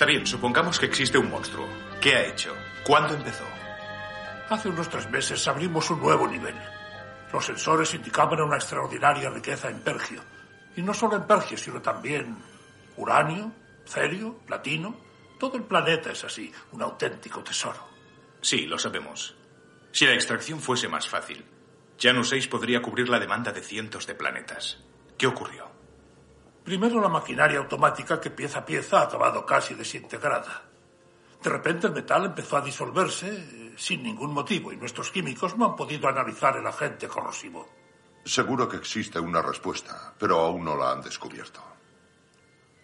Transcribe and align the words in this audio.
Está 0.00 0.06
bien, 0.06 0.26
supongamos 0.26 0.78
que 0.78 0.86
existe 0.86 1.18
un 1.18 1.28
monstruo. 1.28 1.66
¿Qué 2.00 2.14
ha 2.14 2.24
hecho? 2.24 2.54
¿Cuándo 2.86 3.12
empezó? 3.12 3.44
Hace 4.48 4.70
unos 4.70 4.88
tres 4.88 5.10
meses 5.10 5.46
abrimos 5.46 5.90
un 5.90 6.00
nuevo 6.00 6.26
nivel. 6.26 6.54
Los 7.30 7.44
sensores 7.44 7.92
indicaban 7.92 8.40
una 8.40 8.56
extraordinaria 8.56 9.28
riqueza 9.28 9.68
en 9.68 9.80
Pergio. 9.80 10.22
Y 10.76 10.82
no 10.82 10.94
solo 10.94 11.16
en 11.16 11.24
Pergio, 11.24 11.58
sino 11.58 11.82
también 11.82 12.34
uranio, 13.00 13.52
cerio, 13.84 14.38
platino. 14.46 14.94
Todo 15.38 15.56
el 15.56 15.64
planeta 15.64 16.12
es 16.12 16.24
así, 16.24 16.52
un 16.72 16.82
auténtico 16.82 17.42
tesoro. 17.42 17.88
Sí, 18.40 18.66
lo 18.66 18.78
sabemos. 18.78 19.34
Si 19.92 20.06
la 20.06 20.14
extracción 20.14 20.60
fuese 20.60 20.88
más 20.88 21.08
fácil, 21.08 21.44
Janus 21.98 22.28
6 22.30 22.48
podría 22.48 22.80
cubrir 22.80 23.08
la 23.08 23.18
demanda 23.18 23.52
de 23.52 23.62
cientos 23.62 24.06
de 24.06 24.14
planetas. 24.14 24.78
¿Qué 25.18 25.26
ocurrió? 25.26 25.70
Primero 26.64 27.00
la 27.00 27.08
maquinaria 27.08 27.58
automática 27.58 28.20
que 28.20 28.30
pieza 28.30 28.60
a 28.60 28.64
pieza 28.64 29.00
ha 29.00 29.04
acabado 29.04 29.44
casi 29.44 29.74
desintegrada. 29.74 30.62
De 31.42 31.50
repente 31.50 31.86
el 31.86 31.94
metal 31.94 32.26
empezó 32.26 32.58
a 32.58 32.60
disolverse 32.60 33.28
eh, 33.28 33.74
sin 33.76 34.02
ningún 34.02 34.32
motivo 34.32 34.72
y 34.72 34.76
nuestros 34.76 35.10
químicos 35.10 35.56
no 35.56 35.64
han 35.64 35.76
podido 35.76 36.06
analizar 36.06 36.56
el 36.56 36.66
agente 36.66 37.08
corrosivo. 37.08 37.68
Seguro 38.24 38.68
que 38.68 38.76
existe 38.76 39.18
una 39.18 39.40
respuesta, 39.40 40.14
pero 40.18 40.38
aún 40.40 40.64
no 40.64 40.76
la 40.76 40.92
han 40.92 41.00
descubierto. 41.00 41.62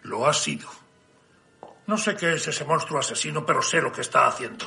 Lo 0.07 0.27
ha 0.27 0.33
sido. 0.33 0.69
No 1.89 1.99
sé 1.99 2.15
qué 2.15 2.35
es 2.35 2.47
ese 2.47 2.65
monstruo 2.65 3.01
asesino, 3.01 3.45
pero 3.45 3.61
sé 3.61 3.81
lo 3.81 3.93
que 3.93 4.03
está 4.03 4.29
haciendo. 4.29 4.65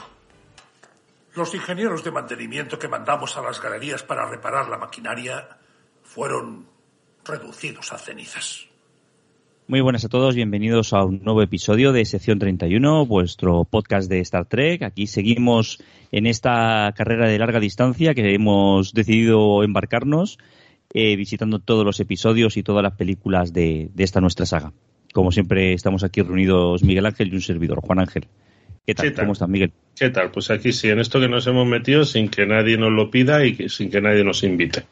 Los 1.33 1.53
ingenieros 1.55 2.03
de 2.03 2.11
mantenimiento 2.11 2.77
que 2.77 2.89
mandamos 2.89 3.37
a 3.37 3.41
las 3.41 3.61
galerías 3.61 4.03
para 4.03 4.29
reparar 4.29 4.67
la 4.67 4.77
maquinaria 4.77 5.47
fueron 6.03 6.65
reducidos 7.23 7.93
a 7.93 7.97
cenizas. 7.97 8.67
Muy 9.67 9.79
buenas 9.79 10.03
a 10.03 10.09
todos, 10.09 10.35
bienvenidos 10.35 10.91
a 10.93 11.05
un 11.05 11.23
nuevo 11.23 11.41
episodio 11.41 11.93
de 11.93 12.03
Sección 12.03 12.39
31, 12.39 13.05
vuestro 13.05 13.63
podcast 13.63 14.09
de 14.09 14.19
Star 14.19 14.45
Trek. 14.45 14.83
Aquí 14.83 15.07
seguimos 15.07 15.81
en 16.11 16.25
esta 16.25 16.91
carrera 16.97 17.29
de 17.29 17.39
larga 17.39 17.61
distancia 17.61 18.13
que 18.13 18.33
hemos 18.33 18.93
decidido 18.93 19.63
embarcarnos, 19.63 20.37
eh, 20.93 21.15
visitando 21.15 21.59
todos 21.59 21.85
los 21.85 21.99
episodios 21.99 22.57
y 22.57 22.63
todas 22.63 22.83
las 22.83 22.93
películas 22.93 23.53
de, 23.53 23.89
de, 23.93 24.03
esta 24.03 24.19
nuestra 24.19 24.45
saga. 24.45 24.73
Como 25.13 25.31
siempre, 25.31 25.73
estamos 25.73 26.03
aquí 26.03 26.21
reunidos 26.21 26.83
Miguel 26.83 27.05
Ángel 27.05 27.31
y 27.31 27.35
un 27.35 27.41
servidor, 27.41 27.81
Juan 27.81 27.99
Ángel. 27.99 28.27
¿Qué 28.85 28.95
tal? 28.95 29.05
¿Qué 29.05 29.11
tal? 29.11 29.25
¿Cómo 29.25 29.33
estás, 29.33 29.49
Miguel? 29.49 29.71
¿Qué 29.95 30.09
tal? 30.09 30.31
Pues 30.31 30.49
aquí 30.51 30.71
sí, 30.71 30.89
en 30.89 30.99
esto 30.99 31.19
que 31.19 31.27
nos 31.27 31.45
hemos 31.47 31.67
metido 31.67 32.05
sin 32.05 32.29
que 32.29 32.45
nadie 32.45 32.77
nos 32.77 32.91
lo 32.91 33.11
pida 33.11 33.45
y 33.45 33.69
sin 33.69 33.89
que 33.89 34.01
nadie 34.01 34.23
nos 34.23 34.43
invite. 34.43 34.83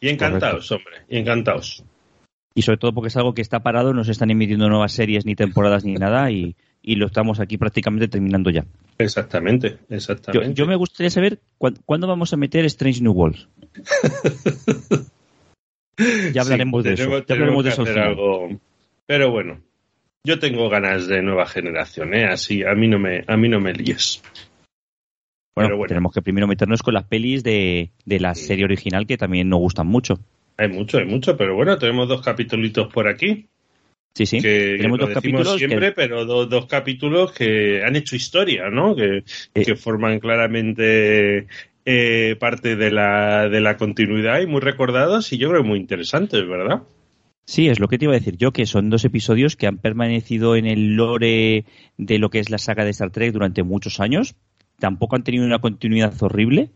Y 0.00 0.08
encantados, 0.08 0.68
Correcto. 0.68 0.90
hombre, 0.90 1.06
y 1.08 1.18
encantados 1.18 1.84
y 2.58 2.62
sobre 2.62 2.78
todo 2.78 2.92
porque 2.92 3.06
es 3.06 3.16
algo 3.16 3.34
que 3.34 3.40
está 3.40 3.60
parado, 3.60 3.94
no 3.94 4.02
se 4.02 4.10
están 4.10 4.32
emitiendo 4.32 4.68
nuevas 4.68 4.90
series 4.90 5.24
ni 5.24 5.36
temporadas 5.36 5.84
ni 5.84 5.94
nada 5.94 6.28
y, 6.32 6.56
y 6.82 6.96
lo 6.96 7.06
estamos 7.06 7.38
aquí 7.38 7.56
prácticamente 7.56 8.08
terminando 8.08 8.50
ya. 8.50 8.66
Exactamente, 8.98 9.78
exactamente. 9.88 10.48
Yo, 10.48 10.54
yo 10.54 10.66
me 10.66 10.74
gustaría 10.74 11.08
saber 11.08 11.38
cu 11.56 11.72
¿cuándo 11.86 12.08
vamos 12.08 12.32
a 12.32 12.36
meter 12.36 12.64
Strange 12.64 13.00
New 13.00 13.12
Worlds. 13.12 13.48
ya 16.34 16.42
hablaremos 16.42 16.82
sí, 16.82 16.88
de 16.88 16.94
eso. 16.94 17.24
Ya 17.28 17.34
hablaremos 17.34 17.62
de 17.62 17.70
eso. 17.70 17.82
Algo... 17.82 18.48
Pero 19.06 19.30
bueno, 19.30 19.60
yo 20.24 20.38
tengo 20.38 20.68
ganas 20.68 21.06
de 21.06 21.22
nueva 21.22 21.46
generación, 21.46 22.14
¿eh? 22.14 22.26
Así, 22.26 22.62
a 22.62 22.74
mí 22.74 22.88
no 22.88 22.98
me, 22.98 23.24
a 23.26 23.36
mí 23.36 23.48
no 23.48 23.60
me 23.60 23.72
líes. 23.72 24.22
Bueno, 25.54 25.76
bueno, 25.76 25.88
tenemos 25.88 26.12
que 26.12 26.22
primero 26.22 26.46
meternos 26.46 26.82
con 26.82 26.94
las 26.94 27.04
pelis 27.04 27.42
de, 27.42 27.90
de 28.04 28.20
la 28.20 28.34
serie 28.34 28.64
original 28.64 29.06
que 29.06 29.16
también 29.16 29.48
nos 29.48 29.58
gustan 29.58 29.86
mucho. 29.88 30.18
Hay 30.56 30.68
mucho, 30.68 30.98
hay 30.98 31.04
mucho, 31.04 31.36
pero 31.36 31.54
bueno, 31.54 31.78
tenemos 31.78 32.08
dos 32.08 32.22
capítulos 32.22 32.72
por 32.92 33.08
aquí. 33.08 33.46
Sí, 34.14 34.26
sí. 34.26 34.40
Que, 34.40 34.76
tenemos 34.76 34.98
que 34.98 35.04
dos 35.04 35.14
capítulos 35.14 35.56
siempre, 35.56 35.88
que... 35.88 35.92
pero 35.92 36.24
dos, 36.24 36.48
dos, 36.48 36.66
capítulos 36.66 37.32
que 37.32 37.82
han 37.84 37.94
hecho 37.94 38.16
historia, 38.16 38.68
¿no? 38.70 38.96
Que, 38.96 39.18
eh. 39.54 39.64
que 39.64 39.76
forman 39.76 40.18
claramente 40.18 41.46
eh, 41.84 42.36
parte 42.38 42.76
de 42.76 42.90
la, 42.90 43.48
de 43.48 43.60
la 43.60 43.76
continuidad 43.76 44.40
y 44.40 44.46
muy 44.46 44.60
recordados 44.60 45.32
y 45.32 45.38
yo 45.38 45.50
creo 45.50 45.62
muy 45.62 45.78
interesantes, 45.78 46.46
¿verdad? 46.48 46.82
Sí, 47.48 47.70
es 47.70 47.80
lo 47.80 47.88
que 47.88 47.96
te 47.96 48.04
iba 48.04 48.12
a 48.12 48.18
decir 48.18 48.36
yo, 48.36 48.52
que 48.52 48.66
son 48.66 48.90
dos 48.90 49.06
episodios 49.06 49.56
que 49.56 49.66
han 49.66 49.78
permanecido 49.78 50.54
en 50.54 50.66
el 50.66 50.96
lore 50.96 51.64
de 51.96 52.18
lo 52.18 52.28
que 52.28 52.40
es 52.40 52.50
la 52.50 52.58
saga 52.58 52.84
de 52.84 52.90
Star 52.90 53.10
Trek 53.10 53.32
durante 53.32 53.62
muchos 53.62 54.00
años. 54.00 54.34
Tampoco 54.78 55.16
han 55.16 55.24
tenido 55.24 55.46
una 55.46 55.58
continuidad 55.58 56.12
horrible. 56.22 56.68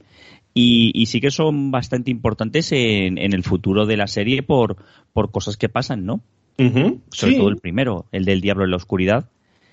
Y, 0.55 0.91
y, 0.94 1.06
sí 1.06 1.21
que 1.21 1.31
son 1.31 1.72
bastante 1.72 2.10
importantes 2.10 2.72
en, 2.72 3.19
en, 3.19 3.34
el 3.34 3.43
futuro 3.43 3.84
de 3.84 3.99
la 3.99 4.06
serie 4.06 4.43
por, 4.43 4.77
por 5.12 5.31
cosas 5.31 5.59
que 5.59 5.69
pasan, 5.69 6.06
¿no? 6.06 6.22
Uh 6.56 6.62
-huh. 6.62 7.00
Sobre 7.10 7.33
sí. 7.34 7.39
todo 7.39 7.50
el 7.50 7.59
primero, 7.59 8.06
el 8.10 8.25
del 8.25 8.41
diablo 8.41 8.65
en 8.65 8.71
la 8.71 8.77
oscuridad. 8.78 9.28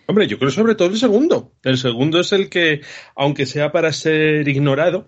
Hombre, 0.05 0.27
yo 0.27 0.37
creo 0.37 0.51
sobre 0.51 0.75
todo 0.75 0.89
el 0.89 0.97
segundo. 0.97 1.53
El 1.63 1.77
segundo 1.77 2.19
es 2.19 2.33
el 2.33 2.49
que, 2.49 2.81
aunque 3.15 3.45
sea 3.45 3.71
para 3.71 3.93
ser 3.93 4.45
ignorado. 4.49 5.07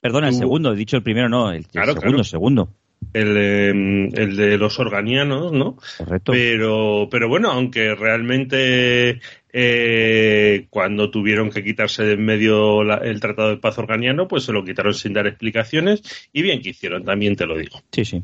Perdona, 0.00 0.28
tú... 0.28 0.34
el 0.34 0.38
segundo, 0.38 0.72
he 0.72 0.76
dicho 0.76 0.96
el 0.96 1.02
primero, 1.02 1.28
no, 1.28 1.50
el, 1.50 1.66
claro, 1.66 1.90
el 1.90 1.96
segundo, 1.96 2.08
claro. 2.08 2.18
el 2.20 2.24
segundo. 2.24 2.68
El, 3.12 3.36
eh, 3.36 3.68
el, 3.70 4.36
de 4.36 4.58
los 4.58 4.78
organianos, 4.78 5.52
¿no? 5.52 5.76
Correcto. 5.98 6.32
Pero, 6.32 7.08
pero 7.10 7.28
bueno, 7.28 7.50
aunque 7.50 7.94
realmente 7.94 9.20
eh, 9.52 10.66
cuando 10.70 11.10
tuvieron 11.10 11.50
que 11.50 11.62
quitarse 11.62 12.04
de 12.04 12.12
en 12.14 12.24
medio 12.24 12.82
la, 12.82 12.96
el 12.96 13.20
Tratado 13.20 13.50
de 13.50 13.58
Paz 13.58 13.78
Organiano, 13.78 14.28
pues 14.28 14.44
se 14.44 14.52
lo 14.52 14.64
quitaron 14.64 14.94
sin 14.94 15.12
dar 15.12 15.26
explicaciones 15.26 16.02
y 16.32 16.42
bien 16.42 16.62
que 16.62 16.70
hicieron, 16.70 17.04
también 17.04 17.36
te 17.36 17.46
lo 17.46 17.56
digo. 17.58 17.82
Sí, 17.92 18.04
sí. 18.04 18.22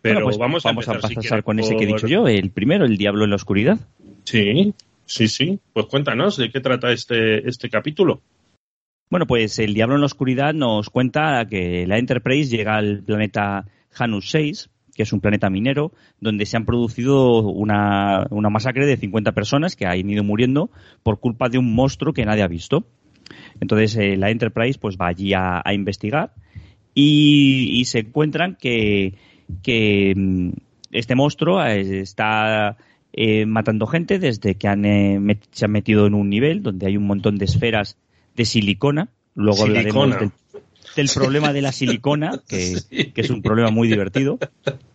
Pero 0.00 0.14
bueno, 0.14 0.26
pues 0.26 0.38
vamos, 0.38 0.62
vamos 0.62 0.88
a, 0.88 0.92
empezar, 0.92 0.96
a 0.96 1.14
pasar 1.14 1.38
si 1.38 1.42
con 1.42 1.56
por... 1.56 1.64
ese 1.64 1.76
que 1.76 1.84
he 1.84 1.86
dicho 1.86 2.06
yo, 2.06 2.26
el 2.26 2.50
primero, 2.50 2.84
el 2.84 2.96
Diablo 2.96 3.24
en 3.24 3.30
la 3.30 3.36
Oscuridad. 3.36 3.78
Sí, 4.24 4.74
sí, 5.04 5.28
sí. 5.28 5.58
Pues 5.72 5.86
cuéntanos 5.86 6.36
de 6.36 6.50
qué 6.50 6.60
trata 6.60 6.92
este, 6.92 7.48
este 7.48 7.68
capítulo. 7.68 8.20
Bueno, 9.10 9.26
pues 9.26 9.58
el 9.58 9.74
Diablo 9.74 9.94
en 9.94 10.00
la 10.00 10.06
Oscuridad 10.06 10.52
nos 10.52 10.90
cuenta 10.90 11.46
que 11.48 11.86
la 11.86 11.98
Enterprise 11.98 12.54
llega 12.54 12.76
al 12.76 13.02
planeta 13.02 13.64
Janus 13.90 14.30
6, 14.30 14.70
que 14.94 15.02
es 15.04 15.12
un 15.12 15.20
planeta 15.20 15.48
minero, 15.48 15.92
donde 16.20 16.44
se 16.44 16.56
han 16.56 16.66
producido 16.66 17.40
una, 17.40 18.26
una 18.30 18.50
masacre 18.50 18.86
de 18.86 18.96
50 18.96 19.32
personas 19.32 19.76
que 19.76 19.86
han 19.86 20.10
ido 20.10 20.24
muriendo 20.24 20.70
por 21.02 21.20
culpa 21.20 21.48
de 21.48 21.58
un 21.58 21.74
monstruo 21.74 22.12
que 22.12 22.24
nadie 22.24 22.42
ha 22.42 22.48
visto. 22.48 22.86
Entonces 23.60 23.96
eh, 23.96 24.16
la 24.16 24.30
Enterprise 24.30 24.78
pues 24.78 24.96
va 24.96 25.08
allí 25.08 25.32
a, 25.34 25.62
investigar 25.72 26.32
y, 26.94 27.84
se 27.86 28.00
encuentran 28.00 28.56
que, 28.60 29.14
que 29.62 30.14
mm, 30.16 30.50
este 30.90 31.14
monstruo 31.14 31.62
eh, 31.64 32.00
está 32.00 32.76
eh, 33.12 33.46
matando 33.46 33.86
gente 33.86 34.18
desde 34.18 34.56
que 34.56 34.68
han, 34.68 34.84
eh, 34.84 35.38
se 35.50 35.64
han 35.64 35.72
metido 35.72 36.06
en 36.06 36.14
un 36.14 36.28
nivel 36.28 36.62
donde 36.62 36.86
hay 36.86 36.96
un 36.96 37.06
montón 37.06 37.36
de 37.36 37.46
esferas 37.46 37.96
de 38.38 38.46
silicona. 38.46 39.08
Luego 39.34 39.66
silicona. 39.66 40.14
hablaremos 40.14 40.32
del, 40.94 41.06
del, 41.06 41.10
problema 41.14 41.52
de 41.52 41.62
la 41.62 41.72
silicona, 41.72 42.40
que, 42.48 42.76
sí. 42.76 43.12
que, 43.12 43.20
es 43.20 43.30
un 43.30 43.42
problema 43.42 43.70
muy 43.70 43.88
divertido. 43.88 44.38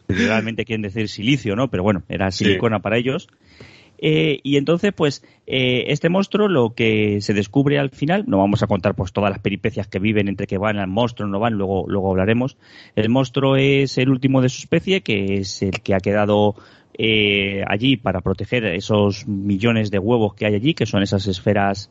Realmente 0.07 0.65
quieren 0.65 0.81
decir 0.81 1.07
silicio, 1.07 1.55
¿no? 1.55 1.69
Pero 1.69 1.83
bueno, 1.83 2.03
era 2.09 2.31
silicona 2.31 2.77
sí. 2.77 2.81
para 2.81 2.97
ellos. 2.97 3.27
Eh, 4.05 4.39
y 4.43 4.57
entonces, 4.57 4.91
pues, 4.93 5.23
eh, 5.47 5.85
este 5.87 6.09
monstruo 6.09 6.49
lo 6.49 6.73
que 6.73 7.21
se 7.21 7.33
descubre 7.33 7.79
al 7.79 7.89
final, 7.89 8.25
no 8.27 8.39
vamos 8.39 8.61
a 8.63 8.67
contar 8.67 8.95
pues 8.95 9.13
todas 9.13 9.29
las 9.29 9.39
peripecias 9.39 9.87
que 9.87 9.99
viven 9.99 10.27
entre 10.27 10.47
que 10.47 10.57
van 10.57 10.77
al 10.77 10.87
monstruo, 10.87 11.29
no 11.29 11.39
van, 11.39 11.53
luego, 11.53 11.85
luego 11.87 12.11
hablaremos. 12.11 12.57
El 12.97 13.09
monstruo 13.09 13.55
es 13.55 13.97
el 13.97 14.09
último 14.09 14.41
de 14.41 14.49
su 14.49 14.59
especie, 14.59 15.01
que 15.01 15.35
es 15.35 15.61
el 15.61 15.81
que 15.81 15.95
ha 15.95 15.99
quedado 15.99 16.55
eh, 16.97 17.63
allí 17.67 17.97
para 17.97 18.21
proteger 18.21 18.65
esos 18.65 19.25
millones 19.27 19.89
de 19.89 19.99
huevos 19.99 20.35
que 20.35 20.45
hay 20.45 20.55
allí, 20.55 20.73
que 20.73 20.85
son 20.85 21.01
esas 21.01 21.25
esferas 21.27 21.89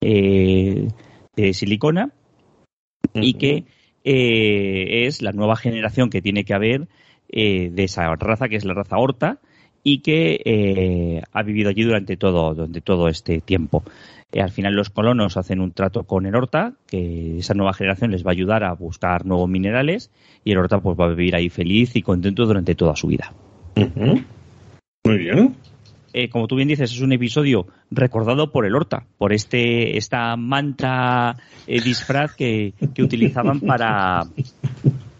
eh, 0.00 0.88
de 1.36 1.54
silicona, 1.54 2.06
uh 2.06 3.18
-huh. 3.18 3.24
y 3.24 3.34
que 3.34 3.64
eh, 4.04 5.06
es 5.06 5.22
la 5.22 5.32
nueva 5.32 5.56
generación 5.56 6.10
que 6.10 6.22
tiene 6.22 6.44
que 6.44 6.54
haber 6.54 6.88
eh, 7.28 7.70
de 7.72 7.84
esa 7.84 8.14
raza, 8.14 8.48
que 8.48 8.56
es 8.56 8.64
la 8.64 8.74
raza 8.74 8.98
Horta, 8.98 9.38
y 9.82 9.98
que 10.00 11.22
ha 11.32 11.42
vivido 11.44 11.70
allí 11.70 11.84
durante 11.84 12.16
todo, 12.16 12.54
durante 12.54 12.80
todo 12.80 13.08
este 13.08 13.40
tiempo. 13.40 13.84
Al 14.32 14.50
final 14.50 14.74
los 14.74 14.90
colonos 14.90 15.36
hacen 15.36 15.60
un 15.60 15.70
trato 15.70 16.02
con 16.02 16.26
el 16.26 16.34
Horta, 16.34 16.74
que 16.88 17.38
esa 17.38 17.54
nueva 17.54 17.72
generación 17.72 18.10
les 18.10 18.24
va 18.24 18.30
a 18.30 18.32
ayudar 18.32 18.64
a 18.64 18.74
buscar 18.74 19.24
nuevos 19.24 19.48
minerales 19.48 20.10
y 20.44 20.50
el 20.50 20.58
Horta 20.58 20.80
pues 20.80 20.98
va 20.98 21.04
a 21.06 21.14
vivir 21.14 21.36
ahí 21.36 21.50
feliz 21.50 21.94
y 21.94 22.02
contento 22.02 22.46
durante 22.46 22.74
toda 22.74 22.96
su 22.96 23.06
vida. 23.06 23.32
Muy 25.04 25.18
bien. 25.18 25.54
Eh, 26.18 26.30
como 26.30 26.48
tú 26.48 26.56
bien 26.56 26.68
dices, 26.68 26.90
es 26.90 27.02
un 27.02 27.12
episodio 27.12 27.66
recordado 27.90 28.50
por 28.50 28.64
el 28.64 28.74
Horta, 28.74 29.04
por 29.18 29.34
este 29.34 29.98
esta 29.98 30.34
manta 30.36 31.36
eh, 31.66 31.82
disfraz 31.82 32.34
que, 32.34 32.72
utilizaban 32.98 33.60
para, 33.60 34.22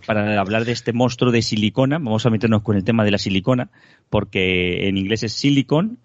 para 0.06 0.40
hablar 0.40 0.64
de 0.64 0.72
este 0.72 0.94
monstruo 0.94 1.32
de 1.32 1.42
silicona. 1.42 1.98
Vamos 1.98 2.24
a 2.24 2.30
meternos 2.30 2.62
con 2.62 2.76
el 2.76 2.84
tema 2.84 3.04
de 3.04 3.10
la 3.10 3.18
silicona, 3.18 3.68
porque 4.08 4.88
en 4.88 4.96
inglés 4.96 5.22
es 5.22 5.34
silicon, 5.34 5.98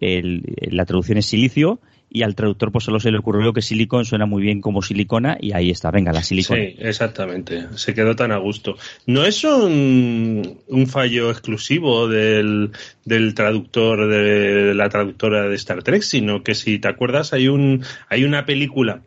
la 0.00 0.86
traducción 0.86 1.18
es 1.18 1.26
silicio, 1.26 1.78
y 2.12 2.22
al 2.22 2.34
traductor 2.34 2.72
pues 2.72 2.84
solo 2.84 2.98
se 2.98 3.12
le 3.12 3.18
ocurrió 3.18 3.52
que 3.52 3.62
silicon 3.62 4.04
suena 4.04 4.26
muy 4.26 4.42
bien 4.42 4.60
como 4.60 4.82
silicona 4.82 5.38
y 5.40 5.52
ahí 5.52 5.70
está, 5.70 5.90
venga, 5.92 6.12
la 6.12 6.22
silicona. 6.24 6.60
Sí, 6.60 6.74
exactamente, 6.80 7.68
se 7.76 7.94
quedó 7.94 8.16
tan 8.16 8.32
a 8.32 8.36
gusto. 8.38 8.76
No 9.06 9.24
es 9.24 9.44
un, 9.44 10.58
un 10.66 10.86
fallo 10.88 11.30
exclusivo 11.30 12.08
del, 12.08 12.72
del 13.04 13.34
traductor, 13.34 14.08
de 14.08 14.74
la 14.74 14.88
traductora 14.88 15.48
de 15.48 15.54
Star 15.54 15.82
Trek, 15.84 16.02
sino 16.02 16.42
que 16.42 16.54
si 16.54 16.78
te 16.80 16.88
acuerdas 16.88 17.32
hay, 17.32 17.46
un, 17.48 17.84
hay 18.08 18.24
una 18.24 18.44
película 18.44 19.02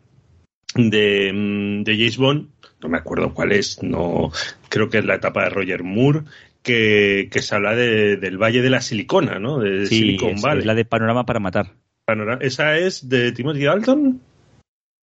de, 0.74 1.82
de 1.84 1.96
James 1.96 2.16
Bond, 2.16 2.48
no 2.82 2.88
me 2.88 2.98
acuerdo 2.98 3.34
cuál 3.34 3.52
es, 3.52 3.82
no 3.82 4.30
creo 4.68 4.88
que 4.88 4.98
es 4.98 5.04
la 5.04 5.16
etapa 5.16 5.44
de 5.44 5.50
Roger 5.50 5.82
Moore, 5.84 6.22
que, 6.62 7.28
que 7.30 7.42
se 7.42 7.54
habla 7.54 7.74
de, 7.76 8.16
del 8.16 8.38
Valle 8.38 8.62
de 8.62 8.70
la 8.70 8.80
Silicona, 8.80 9.38
¿no? 9.38 9.58
De 9.58 9.86
Sí, 9.86 9.96
Silicon 9.98 10.30
es, 10.30 10.42
Valley. 10.42 10.60
es 10.60 10.66
la 10.66 10.74
de 10.74 10.84
Panorama 10.86 11.26
para 11.26 11.38
Matar. 11.40 11.74
Panorama- 12.06 12.42
¿Esa 12.42 12.76
es 12.78 13.08
de 13.08 13.32
Timothy 13.32 13.64
Dalton? 13.64 14.20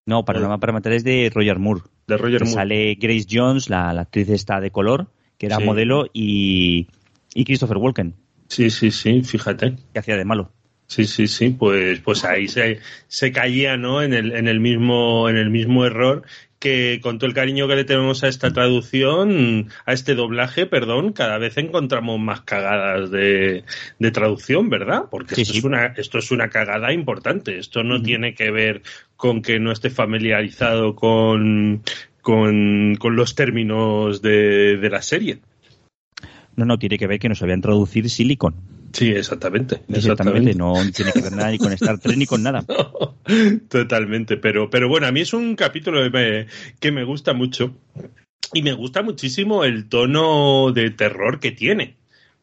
No, 0.06 0.26
Panorama 0.26 0.60
para 0.60 0.74
Matar 0.74 0.94
es 0.94 1.04
de 1.04 1.32
Roger 1.34 1.60
Moore. 1.60 1.82
De 2.08 2.18
Roger 2.18 2.40
que 2.40 2.46
Moore. 2.46 2.56
sale 2.56 2.96
Grace 2.96 3.26
Jones, 3.30 3.70
la, 3.70 3.94
la 3.94 4.02
actriz 4.02 4.30
esta 4.30 4.60
de 4.60 4.72
color, 4.72 5.08
que 5.38 5.46
era 5.48 5.58
Sí. 5.58 5.64
modelo, 5.64 6.06
y, 6.14 6.88
y 7.34 7.46
Christopher 7.46 7.78
Walken, 7.78 8.16
Sí, 8.48 8.70
sí, 8.70 8.92
sí, 8.92 9.22
fíjate. 9.24 9.76
que 9.94 10.00
hacía 10.00 10.18
de 10.18 10.26
malo. 10.26 10.52
Sí, 10.88 11.06
sí, 11.06 11.28
sí, 11.28 11.52
pues, 11.52 12.02
pues 12.02 12.26
ahí 12.26 12.50
se, 12.50 12.80
se 13.08 13.32
caía, 13.32 13.78
¿no? 13.78 14.02
En 14.02 14.14
el, 14.14 14.34
en 14.34 14.48
el 14.50 14.60
mismo, 14.60 15.30
en 15.30 15.38
el 15.38 15.50
mismo 15.50 15.86
error 15.86 16.24
que 16.62 17.00
con 17.02 17.18
todo 17.18 17.28
el 17.28 17.34
cariño 17.34 17.68
que 17.68 17.76
le 17.76 17.84
tenemos 17.84 18.24
a 18.24 18.28
esta 18.28 18.54
traducción, 18.54 19.70
a 19.86 19.94
este 19.94 20.14
doblaje, 20.14 20.68
perdón, 20.68 21.12
cada 21.12 21.40
vez 21.40 21.58
encontramos 21.58 22.20
más 22.20 22.42
cagadas 22.42 23.10
de, 23.10 23.64
de 23.98 24.12
traducción, 24.12 24.70
¿verdad? 24.70 25.06
Porque 25.10 25.34
Sí, 25.36 25.42
esto, 25.42 25.54
sí. 25.54 25.60
Es 25.60 25.66
una, 25.66 25.88
esto 25.88 26.20
es 26.20 26.30
una 26.32 26.50
cagada 26.50 26.94
importante. 26.94 27.58
Esto 27.58 27.84
no 27.84 28.02
tiene 28.04 28.36
que 28.36 28.52
ver 28.52 28.84
con 29.18 29.42
que 29.42 29.60
no 29.60 29.72
esté 29.72 29.90
familiarizado 29.90 30.96
con, 30.96 31.82
con, 32.22 32.96
con 32.96 33.16
los 33.16 33.34
términos 33.34 34.22
de, 34.22 34.78
de 34.78 34.90
la 34.92 35.02
serie. 35.02 35.40
No, 36.56 36.66
no, 36.66 36.78
tiene 36.78 37.00
que 37.00 37.08
ver 37.08 37.18
que 37.18 37.28
no 37.28 37.36
sabían 37.36 37.62
traducir 37.62 38.08
Silicon. 38.08 38.81
Sí, 38.94 39.10
exactamente. 39.10 39.82
Exactamente, 39.88 40.56
no 40.56 40.74
tiene 40.94 41.12
que 41.12 41.22
ver 41.22 41.32
nada 41.34 41.52
ni 41.52 41.58
con 41.58 41.72
Star 41.74 42.00
Trek 42.00 42.18
ni 42.18 42.26
con 42.26 42.44
nada. 42.44 42.66
Totalmente, 43.70 44.38
pero, 44.38 44.70
pero 44.70 44.90
bueno, 44.90 45.08
a 45.08 45.12
mí 45.12 45.22
es 45.22 45.34
un 45.34 45.56
capítulo 45.56 46.04
que 46.04 46.10
me, 46.10 46.48
que 46.80 46.92
me 46.92 47.04
gusta 47.04 47.34
mucho 47.34 47.76
y 48.54 48.62
me 48.62 48.74
gusta 48.74 49.02
muchísimo 49.02 49.64
el 49.64 49.88
tono 49.88 50.72
de 50.72 50.92
terror 50.92 51.40
que 51.40 51.52
tiene. 51.52 51.98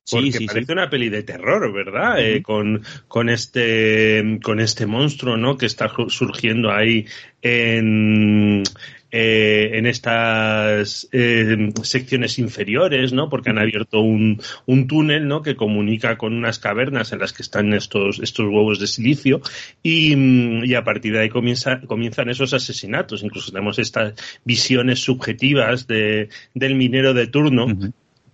Sí, 0.04 0.16
Porque 0.16 0.32
sí, 0.32 0.46
parece 0.46 0.66
sí. 0.66 0.72
una 0.72 0.88
peli 0.88 1.10
de 1.10 1.22
terror, 1.22 1.70
¿verdad? 1.70 2.18
Eh, 2.18 2.42
con, 2.42 2.82
con 3.08 3.28
este 3.28 4.38
con 4.42 4.58
este 4.58 4.86
monstruo, 4.86 5.36
¿no? 5.36 5.58
Que 5.58 5.66
está 5.66 5.92
surgiendo 6.08 6.72
ahí 6.72 7.04
en 7.42 8.62
eh, 9.10 9.70
en 9.74 9.86
estas 9.86 11.08
eh, 11.12 11.72
secciones 11.82 12.38
inferiores, 12.38 13.12
¿no? 13.12 13.28
Porque 13.28 13.50
han 13.50 13.58
abierto 13.58 14.00
un, 14.00 14.40
un 14.66 14.86
túnel, 14.86 15.26
¿no? 15.26 15.42
Que 15.42 15.56
comunica 15.56 16.18
con 16.18 16.34
unas 16.34 16.58
cavernas 16.58 17.12
en 17.12 17.20
las 17.20 17.32
que 17.32 17.42
están 17.42 17.72
estos 17.72 18.20
estos 18.20 18.46
huevos 18.46 18.78
de 18.78 18.86
silicio 18.86 19.40
y, 19.82 20.74
a 20.74 20.84
partir 20.84 21.12
de 21.12 21.20
ahí 21.20 21.28
comienza, 21.28 21.80
comienzan 21.82 22.28
esos 22.28 22.52
asesinatos. 22.52 23.22
Incluso 23.22 23.50
tenemos 23.50 23.78
estas 23.78 24.14
visiones 24.44 25.00
subjetivas 25.00 25.86
de, 25.86 26.28
del 26.54 26.74
minero 26.74 27.14
de 27.14 27.26
turno. 27.26 27.66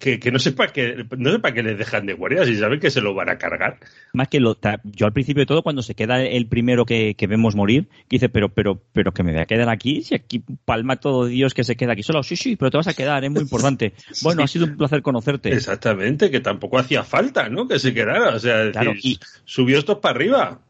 Que, 0.04 0.20
que 0.20 0.30
no 0.30 0.38
sepa 0.38 0.66
que 0.66 1.06
no 1.16 1.32
sepa 1.32 1.52
que 1.52 1.62
les 1.62 1.78
dejan 1.78 2.04
de 2.04 2.12
guardia 2.12 2.44
si 2.44 2.58
saben 2.58 2.78
que 2.78 2.90
se 2.90 3.00
lo 3.00 3.14
van 3.14 3.30
a 3.30 3.38
cargar. 3.38 3.78
Más 4.12 4.28
que 4.28 4.38
lo, 4.38 4.58
yo 4.84 5.06
al 5.06 5.14
principio 5.14 5.40
de 5.40 5.46
todo, 5.46 5.62
cuando 5.62 5.80
se 5.80 5.94
queda 5.94 6.22
el 6.22 6.46
primero 6.46 6.84
que, 6.84 7.14
que 7.14 7.26
vemos 7.26 7.56
morir, 7.56 7.88
que 8.06 8.16
dice, 8.16 8.28
pero, 8.28 8.50
pero, 8.50 8.82
pero 8.92 9.12
que 9.12 9.22
me 9.22 9.32
voy 9.32 9.40
a 9.40 9.46
quedar 9.46 9.70
aquí, 9.70 10.02
si 10.02 10.14
aquí 10.14 10.44
palma 10.66 10.96
todo 10.96 11.24
Dios 11.24 11.54
que 11.54 11.64
se 11.64 11.74
queda 11.76 11.94
aquí 11.94 12.02
solo, 12.02 12.22
sí, 12.22 12.36
sí, 12.36 12.56
pero 12.56 12.70
te 12.70 12.76
vas 12.76 12.88
a 12.88 12.92
quedar, 12.92 13.24
es 13.24 13.30
muy 13.30 13.40
importante. 13.40 13.94
Bueno, 14.22 14.42
ha 14.42 14.46
sido 14.46 14.66
un 14.66 14.76
placer 14.76 15.00
conocerte. 15.00 15.52
Exactamente, 15.52 16.30
que 16.30 16.40
tampoco 16.40 16.78
hacía 16.78 17.02
falta, 17.02 17.48
¿no? 17.48 17.66
Que 17.66 17.78
se 17.78 17.94
quedara. 17.94 18.34
O 18.34 18.38
sea, 18.38 18.70
Claro, 18.72 18.92
decir, 18.92 19.12
y- 19.12 19.18
subió 19.44 19.78
estos 19.78 19.98
para 19.98 20.14
arriba. 20.16 20.60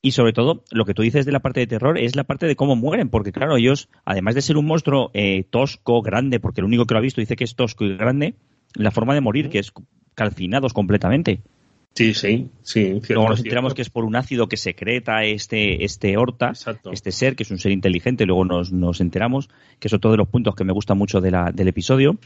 Y 0.00 0.12
sobre 0.12 0.32
todo, 0.32 0.62
lo 0.70 0.84
que 0.84 0.94
tú 0.94 1.02
dices 1.02 1.26
de 1.26 1.32
la 1.32 1.40
parte 1.40 1.60
de 1.60 1.66
terror 1.66 1.98
es 1.98 2.14
la 2.14 2.24
parte 2.24 2.46
de 2.46 2.54
cómo 2.54 2.76
mueren, 2.76 3.08
porque 3.08 3.32
claro, 3.32 3.56
ellos, 3.56 3.88
además 4.04 4.34
de 4.36 4.42
ser 4.42 4.56
un 4.56 4.66
monstruo 4.66 5.10
eh, 5.12 5.44
tosco, 5.50 6.02
grande, 6.02 6.38
porque 6.38 6.60
el 6.60 6.66
único 6.66 6.86
que 6.86 6.94
lo 6.94 6.98
ha 6.98 7.02
visto 7.02 7.20
dice 7.20 7.34
que 7.34 7.44
es 7.44 7.56
tosco 7.56 7.84
y 7.84 7.96
grande, 7.96 8.34
la 8.74 8.90
forma 8.90 9.14
de 9.14 9.20
morir, 9.20 9.48
que 9.48 9.58
es 9.58 9.72
calcinados 10.14 10.72
completamente. 10.72 11.42
Sí, 11.94 12.14
sí, 12.14 12.50
sí. 12.62 12.84
cierto, 12.84 13.14
Luego 13.14 13.28
nos 13.30 13.38
cierto. 13.38 13.48
enteramos 13.48 13.74
que 13.74 13.82
es 13.82 13.90
por 13.90 14.04
un 14.04 14.14
ácido 14.14 14.48
que 14.48 14.56
secreta 14.56 15.24
este, 15.24 15.84
este 15.84 16.16
horta, 16.16 16.48
Exacto. 16.50 16.92
este 16.92 17.10
ser, 17.10 17.34
que 17.34 17.42
es 17.42 17.50
un 17.50 17.58
ser 17.58 17.72
inteligente, 17.72 18.24
luego 18.26 18.44
nos, 18.44 18.72
nos 18.72 19.00
enteramos, 19.00 19.48
que 19.80 19.88
son 19.88 19.98
todos 20.00 20.16
los 20.16 20.28
puntos 20.28 20.54
que 20.54 20.64
me 20.64 20.72
gustan 20.72 20.98
mucho 20.98 21.20
de 21.20 21.30
la, 21.30 21.50
del 21.52 21.68
episodio. 21.68 22.18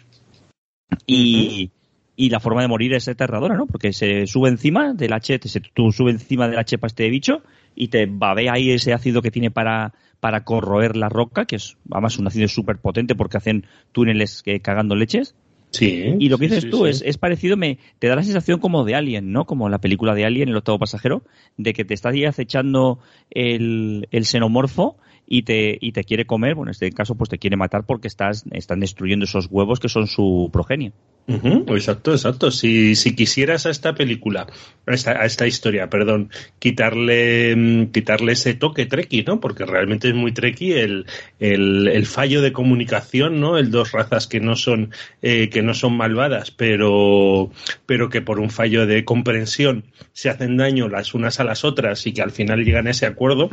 Y, 1.07 1.71
y 2.17 2.29
la 2.31 2.41
forma 2.41 2.61
de 2.63 2.69
morir 2.69 2.93
es 2.93 3.09
aterradora, 3.09 3.57
¿no? 3.57 3.67
Porque 3.67 3.93
se 3.93 4.27
sube 4.27 4.49
encima 4.51 4.93
del 4.93 5.13
H, 5.13 5.41
se, 5.45 5.61
tú 5.61 5.91
sube 5.91 6.11
encima 6.11 6.49
de 6.49 6.57
la 6.57 6.65
chepa 6.65 6.87
este 6.87 7.09
bicho 7.09 7.43
y 7.75 7.89
te 7.89 8.07
babea 8.07 8.53
ahí 8.55 8.71
ese 8.71 8.93
ácido 8.93 9.23
que 9.23 9.31
tiene 9.31 9.51
para, 9.51 9.95
para 10.21 10.45
corroer 10.45 10.97
la 10.97 11.09
roca, 11.09 11.47
que 11.47 11.57
es 11.57 11.79
además 11.91 12.19
un 12.19 12.27
ácido 12.27 12.49
súper 12.49 12.77
potente 12.79 13.15
porque 13.15 13.39
hacen 13.39 13.65
túneles 13.93 14.43
que, 14.43 14.61
cagando 14.61 14.95
leches. 14.97 15.35
Sí. 15.73 16.15
Y 16.19 16.29
lo 16.29 16.39
que 16.39 16.49
sí, 16.49 16.55
dices 16.55 16.65
sí, 16.65 16.71
tú. 16.71 16.87
Es, 16.87 17.03
es 17.05 17.19
parecido, 17.19 17.57
me, 17.57 17.79
te 17.99 18.07
da 18.07 18.17
la 18.17 18.23
sensación 18.23 18.61
como 18.61 18.85
de 18.85 18.95
Alien, 18.95 19.33
¿no? 19.33 19.47
Como 19.47 19.69
la 19.69 19.81
película 19.81 20.15
de 20.15 20.25
Alien, 20.25 20.51
el 20.51 20.57
octavo 20.57 20.79
pasajero, 20.79 21.23
de 21.57 21.73
que 21.73 21.85
te 21.85 21.95
está 21.95 22.11
ahí 22.11 22.25
acechando 22.25 22.99
el, 23.31 24.09
el 24.11 24.25
xenomorfo 24.27 24.97
y 25.27 25.43
te, 25.43 25.79
y 25.81 25.93
te 25.93 26.05
quiere 26.05 26.27
comer, 26.27 26.55
bueno, 26.55 26.71
en 26.71 26.73
este 26.73 26.91
caso 26.93 27.15
pues 27.15 27.31
te 27.31 27.39
quiere 27.39 27.57
matar 27.57 27.85
porque 27.85 28.09
estás, 28.09 28.45
están 28.51 28.81
destruyendo 28.81 29.25
esos 29.25 29.49
huevos 29.51 29.81
que 29.81 29.89
son 29.89 30.07
su 30.07 30.51
progenie. 30.53 30.93
Exacto, 31.29 32.13
exacto. 32.13 32.51
Si, 32.51 32.97
si 32.97 33.15
quisieras 33.15 33.65
a 33.67 33.71
esta 33.71 33.95
película, 33.95 34.49
a 34.87 35.25
esta, 35.25 35.47
historia, 35.47 35.89
perdón, 35.89 36.31
quitarle, 36.59 37.55
mm, 37.55 37.87
quitarle 37.93 38.33
ese 38.33 38.55
toque 38.55 38.87
treki, 38.87 39.23
¿no? 39.23 39.41
Porque 39.41 39.65
realmente 39.65 40.09
es 40.09 40.15
muy 40.15 40.33
treki 40.33 40.73
el, 40.73 41.07
el, 41.39 41.89
el 41.89 42.07
fallo 42.07 42.43
de 42.43 42.53
comunicación, 42.53 43.41
¿no? 43.41 43.57
El 43.57 43.71
dos 43.71 43.93
razas 43.93 44.27
que 44.27 44.41
no 44.41 44.57
son, 44.57 44.91
eh, 45.23 45.49
que 45.49 45.63
no 45.63 45.75
son 45.75 45.97
malvadas, 45.97 46.51
pero, 46.51 47.51
pero 47.87 48.09
que 48.09 48.21
por 48.21 48.41
un 48.41 48.51
fallo 48.51 48.87
de 48.87 49.05
comprensión 49.05 49.85
se 50.13 50.29
hacen 50.29 50.57
daño 50.57 50.89
las 50.89 51.15
unas 51.15 51.39
a 51.39 51.45
las 51.45 51.65
otras 51.65 52.05
y 52.07 52.13
que 52.13 52.23
al 52.23 52.33
final 52.33 52.65
llegan 52.65 52.89
a 52.89 52.91
ese 52.91 53.07
acuerdo. 53.07 53.49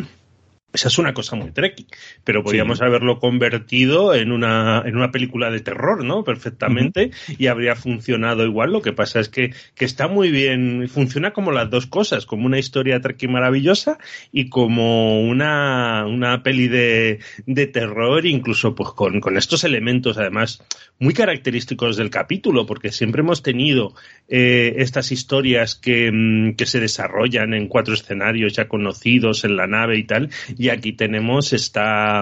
Esa 0.72 0.88
es 0.88 1.00
una 1.00 1.14
cosa 1.16 1.36
muy 1.36 1.52
treki, 1.52 1.88
pero 2.24 2.44
podríamos 2.44 2.78
Sí. 2.78 2.84
haberlo 2.84 3.18
convertido 3.20 4.14
en 4.14 4.32
una, 4.32 4.84
en 4.86 4.96
una 4.96 5.10
película 5.12 5.50
de 5.50 5.62
terror, 5.62 6.04
¿no? 6.06 6.24
Perfectamente, 6.24 7.10
y 7.40 7.48
habría 7.48 7.76
funcionado 7.76 8.46
igual. 8.46 8.72
Lo 8.72 8.82
que 8.82 8.94
pasa 8.94 9.20
es 9.20 9.30
que, 9.30 9.52
que 9.76 9.86
está 9.86 10.08
muy 10.08 10.30
bien, 10.30 10.88
funciona 10.88 11.32
como 11.32 11.52
las 11.52 11.70
dos 11.72 11.88
cosas, 11.88 12.26
como 12.28 12.46
una 12.46 12.60
historia 12.60 13.02
treki 13.02 13.28
maravillosa 13.28 13.98
y 14.32 14.50
como 14.50 15.22
una, 15.22 16.06
una 16.06 16.44
peli 16.44 16.68
de, 16.68 17.20
de 17.48 17.66
terror, 17.68 18.26
incluso 18.28 18.76
pues 18.76 18.90
con, 18.92 19.20
con 19.22 19.38
estos 19.38 19.64
elementos, 19.64 20.18
además, 20.20 20.64
muy 21.00 21.14
característicos 21.16 21.98
del 21.98 22.10
capítulo, 22.12 22.66
porque 22.68 22.92
siempre 22.92 23.22
hemos 23.22 23.42
tenido 23.42 23.96
eh, 24.28 24.76
estas 24.78 25.12
historias 25.12 25.74
que, 25.76 26.12
mm, 26.14 26.56
que 26.56 26.66
se 26.68 26.80
desarrollan 26.80 27.54
en 27.56 27.68
cuatro 27.68 27.94
escenarios 27.96 28.54
ya 28.54 28.68
conocidos 28.68 29.44
en 29.46 29.56
la 29.56 29.66
nave 29.66 29.98
y 29.98 30.04
tal, 30.04 30.30
y 30.60 30.70
aquí 30.70 30.94
tenemos 30.94 31.54
esta, 31.54 32.22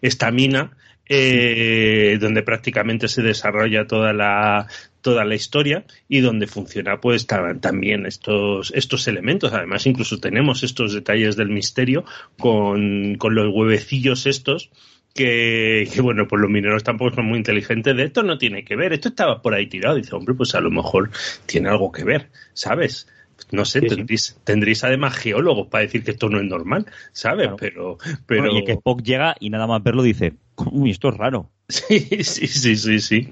esta 0.00 0.30
mina 0.32 0.72
eh, 1.06 2.16
donde 2.20 2.42
prácticamente 2.42 3.08
se 3.08 3.22
desarrolla 3.22 3.86
toda 3.86 4.12
la 4.12 4.66
toda 5.02 5.26
la 5.26 5.34
historia 5.34 5.84
y 6.08 6.20
donde 6.20 6.46
funciona 6.46 6.98
pues 6.98 7.26
ta- 7.26 7.60
también 7.60 8.06
estos 8.06 8.72
estos 8.74 9.06
elementos. 9.06 9.52
Además 9.52 9.86
incluso 9.86 10.18
tenemos 10.18 10.62
estos 10.62 10.94
detalles 10.94 11.36
del 11.36 11.50
misterio 11.50 12.04
con, 12.38 13.16
con 13.16 13.34
los 13.34 13.54
huevecillos 13.54 14.24
estos 14.26 14.70
que, 15.14 15.88
que, 15.94 16.00
bueno, 16.00 16.26
pues 16.26 16.40
los 16.40 16.50
mineros 16.50 16.82
tampoco 16.82 17.14
son 17.16 17.26
muy 17.26 17.38
inteligentes 17.38 17.94
de 17.96 18.04
esto 18.04 18.22
no 18.24 18.36
tiene 18.38 18.64
que 18.64 18.74
ver, 18.74 18.92
esto 18.94 19.10
estaba 19.10 19.42
por 19.42 19.54
ahí 19.54 19.68
tirado, 19.68 19.94
dice, 19.96 20.14
hombre, 20.16 20.34
pues 20.34 20.54
a 20.56 20.60
lo 20.60 20.70
mejor 20.72 21.10
tiene 21.46 21.68
algo 21.68 21.92
que 21.92 22.02
ver, 22.02 22.30
¿sabes? 22.52 23.06
No 23.50 23.64
sé, 23.64 23.80
tendréis, 24.44 24.84
además 24.84 25.16
geólogos 25.16 25.68
para 25.68 25.82
decir 25.84 26.04
que 26.04 26.12
esto 26.12 26.28
no 26.28 26.38
es 26.38 26.44
normal, 26.44 26.86
¿sabes? 27.12 27.50
Pero, 27.58 27.98
pero... 28.26 28.56
y 28.56 28.64
que 28.64 28.72
Spock 28.72 29.02
llega 29.02 29.34
y 29.40 29.50
nada 29.50 29.66
más 29.66 29.82
verlo 29.82 30.02
dice, 30.02 30.34
uy, 30.56 30.90
esto 30.90 31.08
es 31.08 31.16
raro. 31.16 31.50
Sí, 31.66 31.98
sí, 32.22 32.46
sí, 32.46 32.76
sí, 32.76 33.00
sí. 33.00 33.28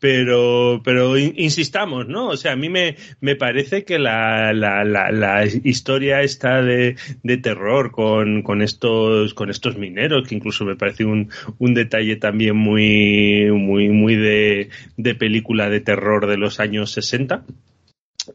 Pero, 0.00 0.82
pero 0.84 1.16
insistamos, 1.16 2.06
¿no? 2.06 2.28
O 2.28 2.36
sea, 2.36 2.52
a 2.52 2.56
mí 2.56 2.68
me, 2.68 2.96
me 3.20 3.36
parece 3.36 3.84
que 3.84 3.98
la, 3.98 4.52
la, 4.52 4.84
la, 4.84 5.46
historia 5.46 6.20
está 6.20 6.62
de, 6.62 6.96
de 7.22 7.36
terror 7.38 7.92
con, 7.92 8.42
con, 8.42 8.60
estos, 8.60 9.34
con 9.34 9.50
estos 9.50 9.78
mineros, 9.78 10.28
que 10.28 10.34
incluso 10.34 10.64
me 10.64 10.76
parece 10.76 11.04
un, 11.04 11.30
un 11.58 11.74
detalle 11.74 12.16
también 12.16 12.56
muy, 12.56 13.50
muy, 13.52 13.88
muy 13.88 14.16
de, 14.16 14.68
de 14.96 15.14
película 15.14 15.70
de 15.70 15.80
terror 15.80 16.26
de 16.26 16.36
los 16.36 16.60
años 16.60 16.90
60 16.90 17.44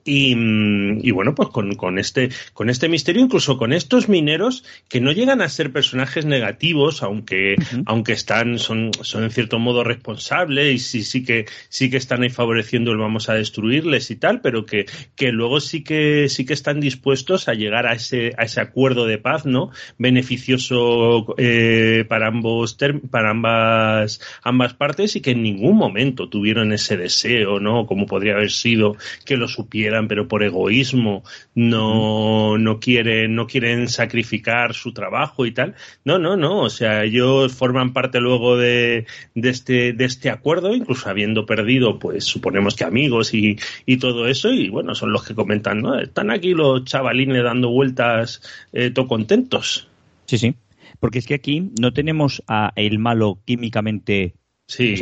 Mm, 0.05 0.99
y, 1.01 1.11
bueno, 1.11 1.35
pues 1.35 1.49
con, 1.49 1.99
este, 1.99 2.29
con 2.53 2.69
este 2.69 2.89
misterio, 2.89 3.21
incluso 3.21 3.57
con 3.57 3.73
estos 3.73 4.09
mineros 4.09 4.63
que 4.87 5.01
no 5.01 5.11
llegan 5.11 5.41
a 5.41 5.49
ser 5.49 5.71
personajes 5.71 6.25
negativos, 6.25 7.03
aunque, 7.03 7.55
aunque 7.85 8.13
están, 8.13 8.59
son, 8.59 8.91
son 9.01 9.23
en 9.23 9.31
cierto 9.31 9.59
modo 9.59 9.83
responsables 9.83 10.73
y 10.75 10.79
sí, 10.79 11.03
sí 11.03 11.23
que, 11.23 11.45
sí 11.69 11.89
que 11.89 11.97
están 11.97 12.23
ahí 12.23 12.29
favoreciendo 12.29 12.91
el 12.91 12.97
vamos 12.97 13.29
a 13.29 13.33
destruirles 13.33 14.11
y 14.11 14.15
tal, 14.15 14.41
pero 14.41 14.65
que, 14.65 14.85
que 15.15 15.31
luego 15.31 15.59
sí 15.59 15.83
que, 15.83 16.29
sí 16.29 16.45
que 16.45 16.53
están 16.53 16.79
dispuestos 16.79 17.47
a 17.47 17.53
llegar 17.53 17.87
a 17.87 17.93
ese, 17.93 18.33
a 18.37 18.43
ese 18.43 18.61
acuerdo 18.61 19.05
de 19.05 19.17
paz, 19.17 19.45
¿no? 19.45 19.71
Beneficioso 19.97 21.35
eh, 21.37 22.05
para 22.07 22.27
ambos, 22.27 22.77
para 23.09 23.31
ambas, 23.31 24.21
ambas 24.43 24.73
partes 24.73 25.15
y 25.15 25.21
que 25.21 25.31
en 25.31 25.43
ningún 25.43 25.77
momento 25.77 26.29
tuvieron 26.29 26.71
ese 26.71 26.97
deseo, 26.97 27.59
¿no? 27.59 27.85
Como 27.85 28.05
podría 28.05 28.33
haber 28.33 28.51
sido 28.51 28.95
que 29.25 29.37
lo 29.37 29.47
supieran 29.47 29.80
pero 30.07 30.27
por 30.27 30.43
egoísmo 30.43 31.23
no, 31.55 32.57
no 32.57 32.79
quieren, 32.79 33.35
no 33.35 33.47
quieren 33.47 33.87
sacrificar 33.87 34.73
su 34.73 34.93
trabajo 34.93 35.45
y 35.45 35.51
tal. 35.51 35.75
No, 36.05 36.19
no, 36.19 36.37
no. 36.37 36.61
O 36.61 36.69
sea, 36.69 37.03
ellos 37.03 37.53
forman 37.53 37.93
parte 37.93 38.19
luego 38.19 38.57
de, 38.57 39.05
de 39.35 39.49
este, 39.49 39.93
de 39.93 40.05
este 40.05 40.29
acuerdo, 40.29 40.73
incluso 40.73 41.09
habiendo 41.09 41.45
perdido, 41.45 41.99
pues 41.99 42.25
suponemos 42.25 42.75
que 42.75 42.83
amigos 42.83 43.33
y, 43.33 43.57
y 43.85 43.97
todo 43.97 44.27
eso, 44.27 44.51
y 44.51 44.69
bueno, 44.69 44.95
son 44.95 45.11
los 45.11 45.23
que 45.23 45.35
comentan, 45.35 45.81
¿no? 45.81 45.99
Están 45.99 46.31
aquí 46.31 46.53
los 46.53 46.83
chavalines 46.85 47.43
dando 47.43 47.69
vueltas, 47.69 48.41
eh, 48.73 48.91
todo 48.91 49.07
contentos. 49.07 49.87
Sí, 50.25 50.37
sí. 50.37 50.55
Porque 50.99 51.19
es 51.19 51.27
que 51.27 51.33
aquí 51.33 51.71
no 51.79 51.93
tenemos 51.93 52.43
a 52.47 52.73
el 52.75 52.99
malo 52.99 53.39
químicamente, 53.45 54.35
sí, 54.67 54.95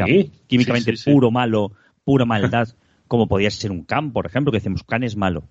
químicamente 0.47 0.93
puro 1.03 1.31
malo, 1.31 1.73
pura 2.03 2.25
maldad, 2.25 2.69
como 3.09 3.27
podía 3.27 3.51
ser 3.51 3.71
un 3.71 3.83
Khan, 3.83 4.13
por 4.13 4.25
ejemplo, 4.25 4.53
que 4.53 4.59
decimos 4.59 4.83
Khan 4.83 5.03
es 5.03 5.17
malo. 5.17 5.49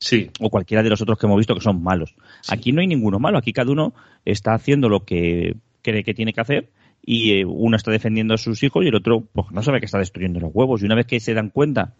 Sí. 0.00 0.30
O 0.40 0.50
cualquiera 0.50 0.82
de 0.82 0.90
los 0.90 1.00
otros 1.00 1.16
que 1.18 1.26
hemos 1.26 1.38
visto 1.38 1.54
que 1.54 1.60
son 1.60 1.82
malos. 1.82 2.16
Aquí 2.48 2.72
no 2.72 2.80
hay 2.80 2.88
ninguno 2.88 3.20
malo, 3.20 3.38
aquí 3.38 3.52
cada 3.52 3.70
uno 3.70 3.94
está 4.24 4.54
haciendo 4.54 4.88
lo 4.88 5.04
que 5.04 5.56
cree 5.82 6.02
que 6.02 6.14
tiene 6.14 6.32
que 6.32 6.40
hacer 6.40 6.70
y 7.00 7.32
eh, 7.32 7.44
uno 7.44 7.76
está 7.76 7.92
defendiendo 7.92 8.34
a 8.34 8.38
sus 8.38 8.62
hijos 8.62 8.84
y 8.84 8.88
el 8.88 8.94
otro 8.94 9.28
pues, 9.32 9.46
no 9.52 9.62
sabe 9.62 9.78
que 9.78 9.86
está 9.86 9.98
destruyendo 9.98 10.40
los 10.40 10.50
huevos. 10.52 10.82
Y 10.82 10.86
una 10.86 10.96
vez 10.96 11.06
que 11.06 11.20
se 11.20 11.34
dan 11.34 11.50
cuenta 11.50 11.94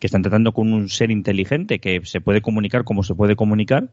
que 0.00 0.06
están 0.06 0.22
tratando 0.22 0.52
con 0.52 0.72
un 0.72 0.88
ser 0.88 1.10
inteligente 1.10 1.78
que 1.78 2.00
se 2.04 2.20
puede 2.20 2.40
comunicar 2.40 2.82
como 2.82 3.04
se 3.04 3.14
puede 3.14 3.36
comunicar, 3.36 3.90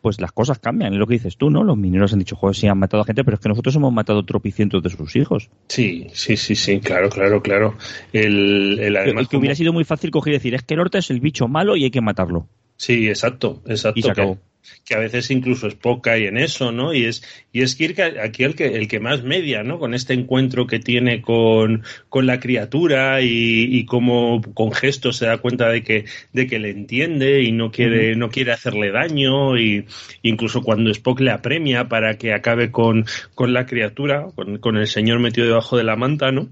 pues 0.00 0.20
las 0.20 0.32
cosas 0.32 0.58
cambian. 0.58 0.92
Es 0.92 0.98
lo 0.98 1.06
que 1.06 1.14
dices 1.14 1.36
tú, 1.36 1.50
¿no? 1.50 1.64
Los 1.64 1.76
mineros 1.76 2.12
han 2.12 2.18
dicho, 2.18 2.36
joder, 2.36 2.56
sí 2.56 2.66
han 2.66 2.78
matado 2.78 3.02
a 3.02 3.06
gente, 3.06 3.24
pero 3.24 3.34
es 3.36 3.40
que 3.40 3.48
nosotros 3.48 3.74
hemos 3.76 3.92
matado 3.92 4.24
tropicientos 4.24 4.82
de 4.82 4.90
sus 4.90 5.16
hijos. 5.16 5.50
Sí, 5.68 6.06
sí, 6.12 6.36
sí, 6.36 6.54
sí, 6.54 6.80
claro, 6.80 7.08
claro, 7.08 7.42
claro. 7.42 7.76
El, 8.12 8.78
el 8.80 9.28
que 9.28 9.36
hubiera 9.36 9.54
sido 9.54 9.72
muy 9.72 9.84
fácil 9.84 10.10
coger 10.10 10.34
y 10.34 10.36
decir, 10.36 10.54
es 10.54 10.62
que 10.62 10.74
el 10.74 10.80
Horta 10.80 10.98
es 10.98 11.10
el 11.10 11.20
bicho 11.20 11.48
malo 11.48 11.76
y 11.76 11.84
hay 11.84 11.90
que 11.90 12.00
matarlo. 12.00 12.46
Sí, 12.80 13.08
exacto, 13.08 13.62
exacto. 13.66 14.00
Y 14.00 14.02
se 14.02 14.10
acabó 14.10 14.38
que 14.86 14.94
a 14.94 14.98
veces 14.98 15.30
incluso 15.30 15.66
Spock 15.66 16.02
cae 16.02 16.28
en 16.28 16.38
eso, 16.38 16.72
¿no? 16.72 16.94
Y 16.94 17.04
es, 17.04 17.22
y 17.52 17.60
es 17.60 17.74
Kirk 17.74 18.00
aquí 18.22 18.44
el 18.44 18.54
que, 18.54 18.68
el 18.68 18.88
que 18.88 19.00
más 19.00 19.22
media, 19.22 19.62
¿no? 19.62 19.78
Con 19.78 19.92
este 19.92 20.14
encuentro 20.14 20.66
que 20.66 20.78
tiene 20.78 21.20
con, 21.20 21.82
con 22.08 22.26
la 22.26 22.40
criatura 22.40 23.20
y, 23.20 23.68
y 23.70 23.84
cómo 23.84 24.40
con 24.54 24.72
gestos 24.72 25.18
se 25.18 25.26
da 25.26 25.36
cuenta 25.36 25.68
de 25.68 25.82
que, 25.82 26.06
de 26.32 26.46
que 26.46 26.58
le 26.58 26.70
entiende 26.70 27.42
y 27.42 27.52
no 27.52 27.70
quiere, 27.70 28.16
no 28.16 28.30
quiere 28.30 28.52
hacerle 28.52 28.90
daño 28.90 29.58
y 29.58 29.84
incluso 30.22 30.62
cuando 30.62 30.90
Spock 30.90 31.20
le 31.20 31.32
apremia 31.32 31.88
para 31.88 32.16
que 32.16 32.32
acabe 32.32 32.70
con, 32.70 33.04
con 33.34 33.52
la 33.52 33.66
criatura, 33.66 34.28
con, 34.34 34.56
con 34.56 34.78
el 34.78 34.86
señor 34.86 35.20
metido 35.20 35.46
debajo 35.46 35.76
de 35.76 35.84
la 35.84 35.96
manta, 35.96 36.32
¿no? 36.32 36.48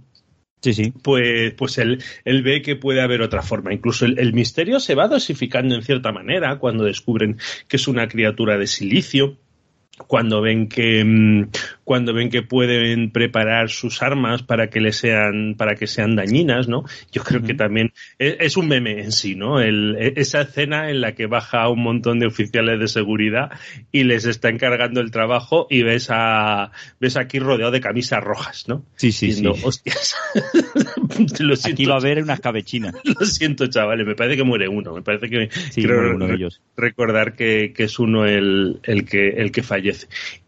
Sí, 0.61 0.73
sí. 0.73 0.93
Pues, 1.03 1.55
pues 1.55 1.79
él, 1.79 2.03
él 2.25 2.43
ve 2.43 2.63
que 2.63 2.77
puede 2.77 3.01
haber 3.01 3.23
otra 3.23 3.43
forma. 3.43 3.73
Incluso 3.73 4.07
el, 4.07 4.33
misterio 4.33 4.81
se 4.81 4.95
va 4.95 5.09
dosificando 5.09 5.75
en 5.75 5.83
cierta 5.83 6.13
manera 6.13 6.59
cuando 6.59 6.85
descubren 6.85 7.39
que 7.69 7.77
es 7.77 7.87
una 7.87 8.09
criatura 8.09 8.59
de 8.59 8.67
silicio 8.67 9.39
cuando 10.07 10.41
ven 10.41 10.69
que 10.69 11.05
mm, 11.05 11.49
cuando 11.85 12.13
ven 12.13 12.31
que 12.31 12.43
pueden 12.43 13.11
preparar 13.11 13.71
sus 13.71 14.03
armas 14.03 14.43
para 14.43 14.69
que 14.69 14.81
le 14.81 14.93
sean 14.93 15.55
para 15.57 15.75
que 15.75 15.87
sean 15.87 16.17
dañinas 16.17 16.69
no 16.69 16.85
yo 17.13 17.23
creo 17.23 17.43
que 17.43 17.55
también 17.55 17.93
es, 18.19 18.57
un 18.57 18.69
meme 18.69 19.01
en 19.03 19.13
sí 19.13 19.35
no 19.35 19.61
El, 19.61 19.97
e, 19.99 20.13
esa 20.17 20.43
escena 20.43 20.91
en 20.91 21.01
la 21.01 21.15
que 21.15 21.27
baja 21.27 21.69
un 21.69 21.83
montón 21.83 22.19
de 22.19 22.27
oficiales 22.27 22.79
de 22.79 22.89
seguridad 22.89 23.51
y 23.91 24.05
les 24.05 24.27
está 24.27 24.49
encargando 24.49 25.01
el 25.01 25.11
trabajo 25.11 25.67
y 25.71 25.83
ves 25.83 26.09
a 26.11 26.71
ves 27.01 27.17
aquí 27.17 27.39
rodeado 27.39 27.73
de 27.73 27.81
camisas 27.81 28.23
rojas 28.23 28.69
no 28.69 28.85
sí 28.97 29.13
sí 29.13 29.33
sí. 29.33 29.47
Hostias 29.47 30.15
lo 31.41 31.57
siento, 31.57 31.83
aquí 31.83 31.87
va 31.87 31.95
a 31.95 31.99
haber 31.99 32.23
unas 32.23 32.41
cabechinas 32.41 32.95
lo 33.05 33.27
siento 33.27 33.67
chavales 33.67 34.07
me 34.07 34.15
parece 34.15 34.37
que 34.37 34.45
muere 34.45 34.69
uno 34.69 34.95
me 34.95 35.03
parece 35.03 35.29
que 35.29 35.49
sí, 35.71 35.87
uno 35.87 36.27
de 36.27 36.35
ellos. 36.35 36.61
recordar 36.77 37.35
que, 37.35 37.73
que 37.75 37.85
es 37.85 37.99
uno 37.99 38.27
el, 38.27 38.81
el 38.83 39.05
que 39.05 39.31
el 39.31 39.51
que 39.51 39.63
fallece 39.63 39.88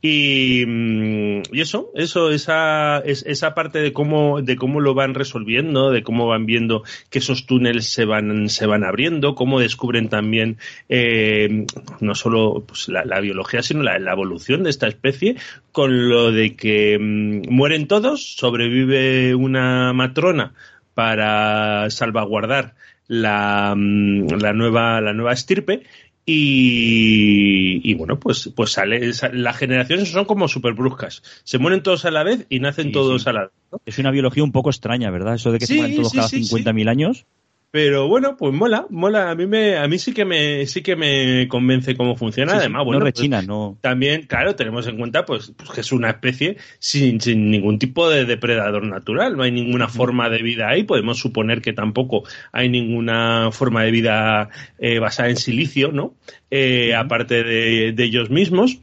Mm, 0.03 1.43
y, 1.53 1.61
eso, 1.61 1.91
eso, 1.95 2.31
esa, 2.31 2.99
esa 2.99 3.55
parte 3.55 3.81
de 3.81 3.93
cómo, 3.93 4.41
de 4.43 4.57
cómo 4.57 4.81
lo 4.81 4.95
van 4.95 5.15
resolviendo, 5.15 5.91
de 5.91 6.03
cómo 6.03 6.27
van 6.27 6.47
viendo 6.47 6.83
que 7.11 7.19
esos 7.19 7.47
túneles 7.47 7.89
se 7.93 8.05
van, 8.05 8.49
se 8.49 8.67
van 8.67 8.85
abriendo, 8.85 9.35
cómo 9.35 9.61
descubren 9.61 10.09
también 10.09 10.59
eh, 10.89 11.67
no 12.01 12.15
solo 12.15 12.65
pues, 12.67 12.89
la, 12.89 13.21
biología, 13.21 13.63
sino 13.63 13.83
la, 13.83 13.97
evolución 14.11 14.63
de 14.65 14.71
esta 14.71 14.89
especie, 14.89 15.37
con 15.73 16.09
lo 16.09 16.33
de 16.33 16.57
que 16.57 16.99
mm, 16.99 17.53
mueren 17.53 17.87
todos, 17.87 18.37
sobrevive 18.37 19.35
una 19.35 19.93
matrona 19.93 20.55
para 20.95 21.89
salvaguardar 21.91 22.75
la, 23.07 23.75
mm, 23.77 24.27
nueva, 24.55 25.01
la 25.01 25.13
nueva 25.13 25.33
estirpe 25.33 25.83
y, 26.33 27.95
bueno, 27.95 28.19
pues, 28.19 28.51
pues 28.55 28.73
sale, 28.73 29.13
las 29.33 29.57
generaciones 29.57 30.11
son 30.11 30.25
como 30.25 30.49
súper 30.49 30.75
bruscas. 30.75 31.23
Se 31.45 31.59
mueren 31.59 31.83
todos 31.83 32.05
a 32.05 32.11
la 32.11 32.23
vez 32.23 32.47
y 32.49 32.61
nacen 32.61 32.93
todos 32.93 33.27
a 33.27 33.33
la 33.33 33.41
vez. 33.43 33.51
Es 33.87 33.99
una 33.99 34.11
biología 34.11 34.45
un 34.45 34.53
poco 34.53 34.71
extraña, 34.71 35.11
¿verdad? 35.11 35.35
Eso 35.35 35.53
de 35.53 35.59
que 35.59 35.67
se 35.67 35.75
mueren 35.75 35.97
todos 35.97 36.13
cada 36.13 36.29
50.000 36.29 36.89
años. 36.89 37.27
Pero 37.73 38.09
bueno, 38.09 38.37
pues 38.37 38.53
mola, 38.53 38.87
mola. 38.91 39.31
A 39.31 39.35
mí 39.37 39.47
me, 39.47 39.77
a 39.77 39.87
mí 39.87 39.99
sí 39.99 40.13
que 40.13 40.25
me, 40.25 40.67
sí 40.67 40.83
que 40.83 40.97
me 40.97 41.47
convence 41.47 41.97
cómo 41.97 42.17
funciona. 42.17 42.55
Además, 42.55 42.85
bueno, 42.85 42.99
no 42.99 43.05
pues 43.05 43.15
rechina, 43.15 43.43
no. 43.43 43.79
También, 43.81 44.23
claro, 44.23 44.57
tenemos 44.57 44.89
en 44.89 44.97
cuenta, 44.99 45.25
pues, 45.25 45.53
pues, 45.57 45.71
que 45.71 45.81
es 45.83 45.93
una 45.93 46.11
especie 46.11 46.57
sin, 46.81 47.21
sin 47.21 47.49
ningún 47.49 47.79
tipo 47.79 48.11
de 48.11 48.25
depredador 48.25 48.85
natural. 48.85 49.37
No 49.37 49.45
hay 49.45 49.53
ninguna 49.53 49.87
forma 49.89 50.29
de 50.29 50.43
vida 50.43 50.69
ahí. 50.69 50.83
Podemos 50.83 51.19
suponer 51.19 51.63
que 51.63 51.73
tampoco 51.73 52.25
hay 52.51 52.69
ninguna 52.69 53.51
forma 53.53 53.85
de 53.85 53.91
vida 53.93 54.49
eh, 54.79 54.99
basada 54.99 55.29
en 55.31 55.37
silicio, 55.37 55.93
¿no? 55.93 56.17
Eh, 56.51 56.95
aparte 56.97 57.45
de, 57.45 57.93
de 57.93 58.05
ellos 58.05 58.31
mismos. 58.31 58.81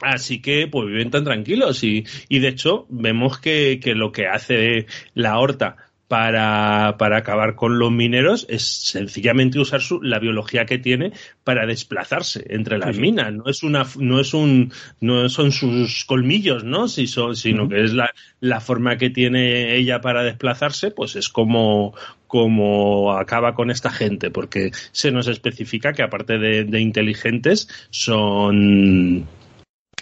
Así 0.00 0.40
que 0.40 0.68
pues 0.68 0.86
viven 0.86 1.10
tan 1.10 1.24
tranquilos 1.24 1.82
y, 1.82 2.04
y 2.28 2.38
de 2.38 2.48
hecho 2.48 2.86
vemos 2.88 3.38
que, 3.40 3.80
que 3.82 3.96
lo 3.96 4.12
que 4.12 4.28
hace 4.28 4.86
la 5.14 5.38
horta 5.40 5.87
para, 6.08 6.96
para 6.98 7.18
acabar 7.18 7.54
con 7.54 7.78
los 7.78 7.92
mineros 7.92 8.46
es 8.48 8.64
sencillamente 8.64 9.60
usar 9.60 9.82
su, 9.82 10.00
la 10.02 10.18
biología 10.18 10.64
que 10.64 10.78
tiene 10.78 11.12
para 11.44 11.66
desplazarse 11.66 12.44
entre 12.48 12.78
las 12.78 12.96
minas. 12.96 13.32
No 13.32 13.44
es 13.46 13.62
una, 13.62 13.86
no 13.98 14.18
es 14.18 14.32
un, 14.32 14.72
no 15.00 15.28
son 15.28 15.52
sus 15.52 16.06
colmillos, 16.06 16.64
¿no? 16.64 16.88
Si 16.88 17.06
son, 17.06 17.36
sino 17.36 17.68
que 17.68 17.84
es 17.84 17.92
la, 17.92 18.12
la 18.40 18.60
forma 18.60 18.96
que 18.96 19.10
tiene 19.10 19.76
ella 19.76 20.00
para 20.00 20.24
desplazarse, 20.24 20.90
pues 20.90 21.14
es 21.14 21.28
como, 21.28 21.94
como 22.26 23.12
acaba 23.12 23.54
con 23.54 23.70
esta 23.70 23.90
gente, 23.90 24.30
porque 24.30 24.70
se 24.92 25.12
nos 25.12 25.28
especifica 25.28 25.92
que 25.92 26.02
aparte 26.02 26.38
de, 26.38 26.64
de 26.64 26.80
inteligentes 26.80 27.68
son, 27.90 29.26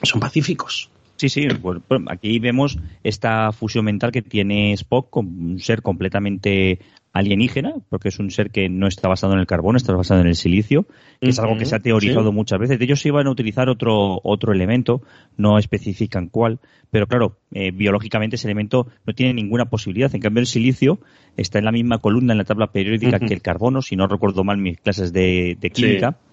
son 0.02 0.20
pacíficos. 0.20 0.88
Sí, 1.16 1.28
sí, 1.28 1.48
pues, 1.62 1.80
aquí 2.08 2.38
vemos 2.38 2.78
esta 3.02 3.50
fusión 3.52 3.86
mental 3.86 4.12
que 4.12 4.22
tiene 4.22 4.72
Spock 4.74 5.08
con 5.10 5.26
un 5.26 5.60
ser 5.60 5.82
completamente 5.82 6.80
alienígena, 7.16 7.74
porque 7.88 8.08
es 8.08 8.18
un 8.18 8.30
ser 8.30 8.50
que 8.50 8.68
no 8.68 8.86
está 8.86 9.08
basado 9.08 9.32
en 9.32 9.38
el 9.38 9.46
carbono, 9.46 9.78
está 9.78 9.94
basado 9.94 10.20
en 10.20 10.26
el 10.26 10.34
silicio, 10.34 10.86
que 11.18 11.30
es 11.30 11.38
algo 11.38 11.56
que 11.56 11.64
se 11.64 11.74
ha 11.74 11.80
teorizado 11.80 12.30
muchas 12.30 12.58
veces. 12.58 12.78
De 12.78 12.84
ellos 12.84 13.00
se 13.00 13.08
iban 13.08 13.26
a 13.26 13.30
utilizar 13.30 13.70
otro, 13.70 14.20
otro 14.22 14.52
elemento, 14.52 15.00
no 15.38 15.58
especifican 15.58 16.28
cuál, 16.28 16.60
pero 16.90 17.06
claro, 17.06 17.38
eh, 17.52 17.70
biológicamente 17.70 18.36
ese 18.36 18.48
elemento 18.48 18.88
no 19.06 19.14
tiene 19.14 19.32
ninguna 19.32 19.64
posibilidad. 19.64 20.14
En 20.14 20.20
cambio, 20.20 20.40
el 20.40 20.46
silicio 20.46 21.00
está 21.38 21.58
en 21.58 21.64
la 21.64 21.72
misma 21.72 21.98
columna 21.98 22.34
en 22.34 22.38
la 22.38 22.44
tabla 22.44 22.66
periódica 22.66 23.18
que 23.18 23.32
el 23.32 23.40
carbono, 23.40 23.80
si 23.80 23.96
no 23.96 24.06
recuerdo 24.06 24.44
mal 24.44 24.58
mis 24.58 24.78
clases 24.78 25.12
de, 25.14 25.56
química. 25.72 26.18
Sí, 26.20 26.25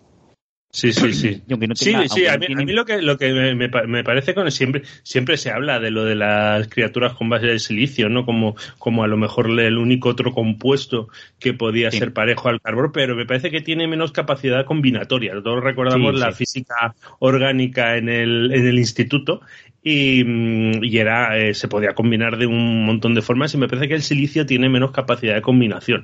sí, 0.74 1.14
sí. 1.14 1.44
sí, 1.76 1.96
sí, 2.10 2.28
a 2.28 2.38
mí, 2.38 2.48
lo 2.74 2.86
que, 2.86 3.02
lo 3.02 3.18
que 3.18 3.32
me, 3.32 3.56
me, 3.56 4.04
parece 4.04 4.34
con 4.34 4.52
siempre, 4.52 4.82
siempre 5.04 5.38
se 5.38 5.52
habla 5.52 5.80
de 5.80 5.92
lo 5.92 6.04
de 6.04 6.16
las 6.16 6.68
criaturas 6.68 7.14
con 7.14 7.30
base 7.30 7.46
de 7.46 7.60
silicio, 7.60 8.10
¿no? 8.10 8.26
Como, 8.26 8.56
como 8.80 9.04
a 9.04 9.08
lo 9.08 9.16
mejor 9.16 9.48
el 9.60 9.78
único 9.78 10.10
otro 10.10 10.34
compuesto 10.34 11.10
que 11.40 11.54
podía 11.54 11.92
ser 11.92 12.12
parejo 12.12 12.50
al 12.50 12.60
carbono, 12.60 12.92
pero 12.92 13.16
me 13.16 13.26
parece 13.26 13.52
que 13.52 13.62
tiene 13.62 13.88
menos 13.88 14.12
capacidad 14.12 14.66
combinatoria. 14.66 15.34
Todos 15.44 15.64
recordamos 15.64 16.20
la 16.20 16.32
física 16.32 16.96
orgánica 17.20 17.98
en 17.98 18.10
el, 18.10 18.52
en 18.54 18.68
el 18.68 18.80
instituto 18.80 19.42
y, 19.84 20.24
mm, 20.24 20.84
y 20.84 20.98
era 20.98 21.38
eh, 21.38 21.54
se 21.54 21.68
podía 21.68 21.94
combinar 21.94 22.38
de 22.38 22.46
un 22.46 22.86
montón 22.86 23.14
de 23.14 23.22
formas 23.22 23.54
y 23.54 23.58
me 23.58 23.68
parece 23.68 23.90
que 23.90 23.96
el 23.96 24.02
silicio 24.02 24.46
tiene 24.46 24.70
menos 24.70 24.92
capacidad 24.92 25.36
de 25.36 25.42
combinación. 25.42 26.04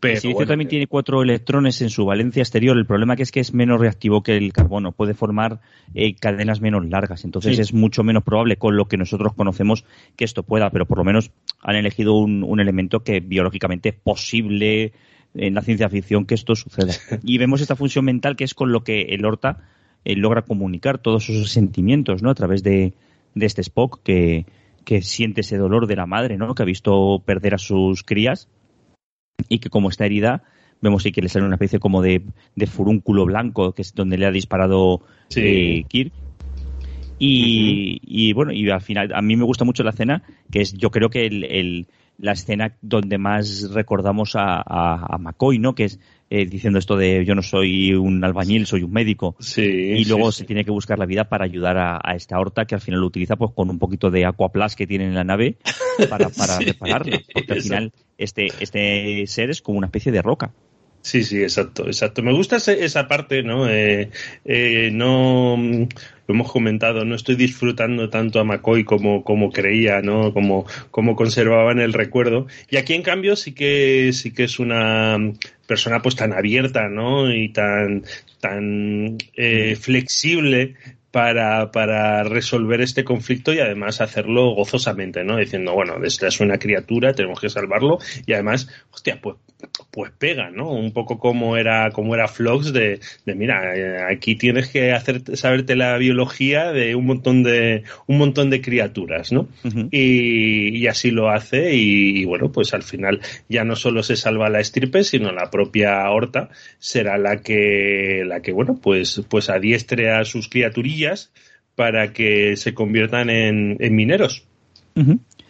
Pero, 0.00 0.14
el 0.14 0.20
silicio 0.20 0.46
también 0.46 0.68
tiene 0.68 0.86
cuatro 0.86 1.22
electrones 1.22 1.80
en 1.82 1.90
su 1.90 2.04
valencia 2.06 2.42
exterior. 2.42 2.76
El 2.76 2.86
problema 2.86 3.16
que 3.16 3.22
es 3.22 3.30
que 3.30 3.38
es 3.38 3.54
menos 3.54 3.80
reactivo 3.80 4.22
que 4.22 4.36
el 4.36 4.52
carbono, 4.52 4.92
puede 4.92 5.14
formar 5.14 5.60
eh, 5.94 6.14
cadenas 6.16 6.60
menos 6.60 6.88
largas, 6.88 7.24
entonces 7.24 7.58
es 7.58 7.72
mucho 7.72 8.02
menos 8.02 8.24
probable 8.24 8.56
con 8.56 8.76
lo 8.76 8.88
que 8.88 8.96
nosotros 8.96 9.34
conocemos 9.34 9.84
que 10.16 10.24
esto 10.24 10.42
pueda, 10.42 10.70
pero 10.70 10.86
por 10.86 10.98
lo 10.98 11.04
menos 11.04 11.30
han 11.62 11.76
elegido 11.76 12.14
un, 12.14 12.42
un 12.42 12.60
elemento 12.60 13.04
que 13.04 13.20
biológicamente 13.20 13.90
es 13.90 13.94
posible 13.94 14.92
en 15.34 15.54
la 15.54 15.62
ciencia 15.62 15.88
ficción 15.88 16.26
que 16.26 16.34
esto 16.34 16.56
suceda. 16.56 16.92
Y 17.22 17.38
vemos 17.38 17.60
esta 17.60 17.76
función 17.76 18.04
mental 18.04 18.34
que 18.34 18.44
es 18.44 18.54
con 18.54 18.72
lo 18.72 18.82
que 18.82 19.02
el 19.02 19.24
Horta 19.24 19.58
eh, 20.04 20.16
logra 20.16 20.42
comunicar 20.42 20.98
todos 20.98 21.28
esos 21.28 21.50
sentimientos, 21.50 22.22
¿no? 22.22 22.30
A 22.30 22.34
través 22.34 22.62
de, 22.62 22.94
de 23.34 23.46
este 23.46 23.62
Spock 23.62 24.02
que, 24.02 24.46
que 24.84 25.02
siente 25.02 25.42
ese 25.42 25.56
dolor 25.56 25.86
de 25.86 25.96
la 25.96 26.06
madre, 26.06 26.36
¿no? 26.36 26.54
Que 26.54 26.62
ha 26.62 26.66
visto 26.66 27.22
perder 27.24 27.54
a 27.54 27.58
sus 27.58 28.02
crías 28.02 28.48
y 29.48 29.58
que 29.58 29.70
como 29.70 29.88
está 29.88 30.06
herida, 30.06 30.42
vemos 30.80 31.04
que 31.04 31.22
le 31.22 31.28
sale 31.28 31.46
una 31.46 31.56
especie 31.56 31.78
como 31.78 32.02
de, 32.02 32.22
de 32.56 32.66
furúnculo 32.66 33.24
blanco, 33.24 33.72
que 33.72 33.82
es 33.82 33.94
donde 33.94 34.18
le 34.18 34.26
ha 34.26 34.30
disparado 34.30 35.02
eh, 35.36 35.84
Kirk. 35.88 36.12
Y, 37.18 38.00
y, 38.02 38.32
bueno, 38.32 38.50
y 38.50 38.70
al 38.70 38.80
final, 38.80 39.12
a 39.14 39.20
mí 39.20 39.36
me 39.36 39.44
gusta 39.44 39.66
mucho 39.66 39.82
la 39.82 39.90
escena, 39.90 40.22
que 40.50 40.62
es 40.62 40.72
yo 40.72 40.90
creo 40.90 41.10
que 41.10 41.26
el, 41.26 41.86
la 42.16 42.32
escena 42.32 42.76
donde 42.80 43.18
más 43.18 43.70
recordamos 43.72 44.36
a, 44.36 44.62
a, 44.64 45.18
McCoy, 45.18 45.58
¿no? 45.58 45.74
Que 45.74 45.84
es 45.84 46.00
eh, 46.32 46.46
diciendo 46.46 46.78
esto 46.78 46.96
de 46.96 47.24
yo 47.24 47.34
no 47.34 47.42
soy 47.42 47.92
un 47.92 48.22
albañil, 48.22 48.64
soy 48.64 48.84
un 48.84 48.92
médico. 48.92 49.34
Sí, 49.40 49.62
y 49.62 50.04
luego 50.04 50.30
se 50.30 50.44
tiene 50.44 50.64
que 50.64 50.70
buscar 50.70 50.96
la 50.96 51.04
vida 51.04 51.24
para 51.24 51.44
ayudar 51.44 51.76
a, 51.76 52.14
esta 52.14 52.38
horta 52.38 52.66
que 52.66 52.76
al 52.76 52.80
final 52.80 53.00
lo 53.00 53.06
utiliza 53.08 53.34
pues 53.34 53.50
con 53.52 53.68
un 53.68 53.80
poquito 53.80 54.12
de 54.12 54.24
aquaplas 54.24 54.76
que 54.76 54.86
tiene 54.86 55.06
en 55.06 55.14
la 55.14 55.24
nave 55.24 55.56
para, 56.08 56.28
para 56.28 56.58
repararla. 56.60 57.20
Porque 57.34 57.52
al 57.52 57.62
final 57.62 57.92
este, 58.16 58.46
este 58.60 59.26
ser 59.26 59.50
es 59.50 59.60
como 59.60 59.78
una 59.78 59.88
especie 59.88 60.12
de 60.12 60.22
roca. 60.22 60.52
Sí, 61.02 61.24
sí, 61.24 61.42
exacto, 61.42 61.86
exacto. 61.86 62.22
Me 62.22 62.32
gusta 62.32 62.56
esa 62.56 63.08
parte, 63.08 63.42
¿no? 63.42 63.68
Eh, 63.70 64.10
eh, 64.44 64.90
no 64.92 65.56
lo 65.56 66.34
hemos 66.34 66.52
comentado, 66.52 67.04
no 67.06 67.14
estoy 67.14 67.36
disfrutando 67.36 68.10
tanto 68.10 68.38
a 68.38 68.44
McCoy 68.44 68.84
como, 68.84 69.24
como 69.24 69.50
creía, 69.50 70.02
¿no? 70.02 70.32
Como, 70.34 70.66
como 70.90 71.16
conservaba 71.16 71.72
en 71.72 71.80
el 71.80 71.94
recuerdo. 71.94 72.46
Y 72.68 72.76
aquí, 72.76 72.92
en 72.94 73.02
cambio, 73.02 73.34
sí 73.34 73.52
que, 73.52 74.12
sí 74.12 74.32
que 74.32 74.44
es 74.44 74.58
una 74.58 75.16
persona 75.66 76.02
pues 76.02 76.16
tan 76.16 76.34
abierta, 76.34 76.88
¿no? 76.88 77.32
Y 77.32 77.48
tan, 77.48 78.04
tan 78.40 79.16
eh, 79.36 79.76
flexible 79.76 80.74
para, 81.10 81.70
para 81.72 82.24
resolver 82.24 82.82
este 82.82 83.04
conflicto 83.04 83.52
y 83.54 83.58
además 83.58 84.00
hacerlo 84.02 84.54
gozosamente, 84.54 85.24
¿no? 85.24 85.38
Diciendo, 85.38 85.72
bueno, 85.72 85.96
esta 86.04 86.28
es 86.28 86.40
una 86.40 86.58
criatura, 86.58 87.14
tenemos 87.14 87.40
que 87.40 87.48
salvarlo 87.48 87.98
y 88.26 88.34
además, 88.34 88.68
hostia, 88.92 89.18
pues, 89.20 89.36
pues 89.90 90.12
pega, 90.18 90.50
¿no? 90.50 90.70
Un 90.70 90.92
poco 90.92 91.18
como 91.18 91.56
era, 91.56 91.90
como 91.90 92.14
era 92.14 92.28
Flox 92.28 92.72
de, 92.72 93.00
de 93.24 93.34
mira, 93.34 93.76
eh, 93.76 94.02
aquí 94.10 94.36
tienes 94.36 94.68
que 94.68 94.92
hacer, 94.92 95.36
saberte 95.36 95.76
la 95.76 95.96
biología 95.98 96.72
de 96.72 96.94
un 96.94 97.06
montón 97.06 97.42
de, 97.42 97.84
un 98.06 98.18
montón 98.18 98.50
de 98.50 98.60
criaturas, 98.60 99.32
¿no? 99.32 99.48
y, 99.90 100.76
y, 100.76 100.86
así 100.86 101.10
lo 101.10 101.30
hace 101.30 101.74
y, 101.74 102.24
bueno, 102.24 102.50
pues 102.52 102.74
al 102.74 102.82
final 102.82 103.20
ya 103.48 103.64
no 103.64 103.76
solo 103.76 104.02
se 104.02 104.16
salva 104.16 104.48
la 104.48 104.60
estirpe, 104.60 105.04
sino 105.04 105.32
la 105.32 105.50
propia 105.50 106.08
Horta 106.10 106.50
será 106.78 107.18
la 107.18 107.40
que, 107.42 108.24
la 108.26 108.40
que, 108.40 108.52
bueno, 108.52 108.78
pues, 108.80 109.22
pues 109.28 109.50
adiestre 109.50 110.10
a 110.10 110.24
sus 110.24 110.48
criaturillas 110.48 111.32
para 111.74 112.12
que 112.12 112.56
se 112.56 112.74
conviertan 112.74 113.30
en, 113.30 113.76
mineros. 113.94 114.44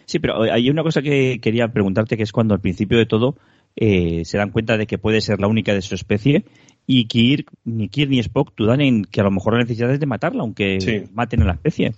Sí, 0.05 0.19
pero 0.19 0.43
hay 0.43 0.69
una 0.69 0.83
cosa 0.83 1.01
que 1.01 1.39
quería 1.41 1.67
preguntarte, 1.69 2.17
que 2.17 2.23
es 2.23 2.31
cuando 2.31 2.53
al 2.53 2.61
principio 2.61 2.97
de 2.97 3.05
todo 3.05 3.35
eh, 3.75 4.23
se 4.25 4.37
dan 4.37 4.51
cuenta 4.51 4.77
de 4.77 4.87
que 4.87 4.97
puede 4.97 5.21
ser 5.21 5.39
la 5.39 5.47
única 5.47 5.73
de 5.73 5.81
su 5.81 5.95
especie 5.95 6.45
y 6.87 7.05
que 7.07 7.45
ni 7.63 7.89
Kirk 7.89 8.09
ni 8.09 8.19
Spock 8.19 8.53
dudan 8.55 8.81
en 8.81 9.05
que 9.05 9.21
a 9.21 9.23
lo 9.23 9.31
mejor 9.31 9.53
la 9.53 9.59
necesidad 9.59 9.91
es 9.91 9.99
de 9.99 10.05
matarla, 10.05 10.41
aunque 10.41 11.07
maten 11.13 11.41
a 11.41 11.45
la 11.45 11.53
especie. 11.53 11.93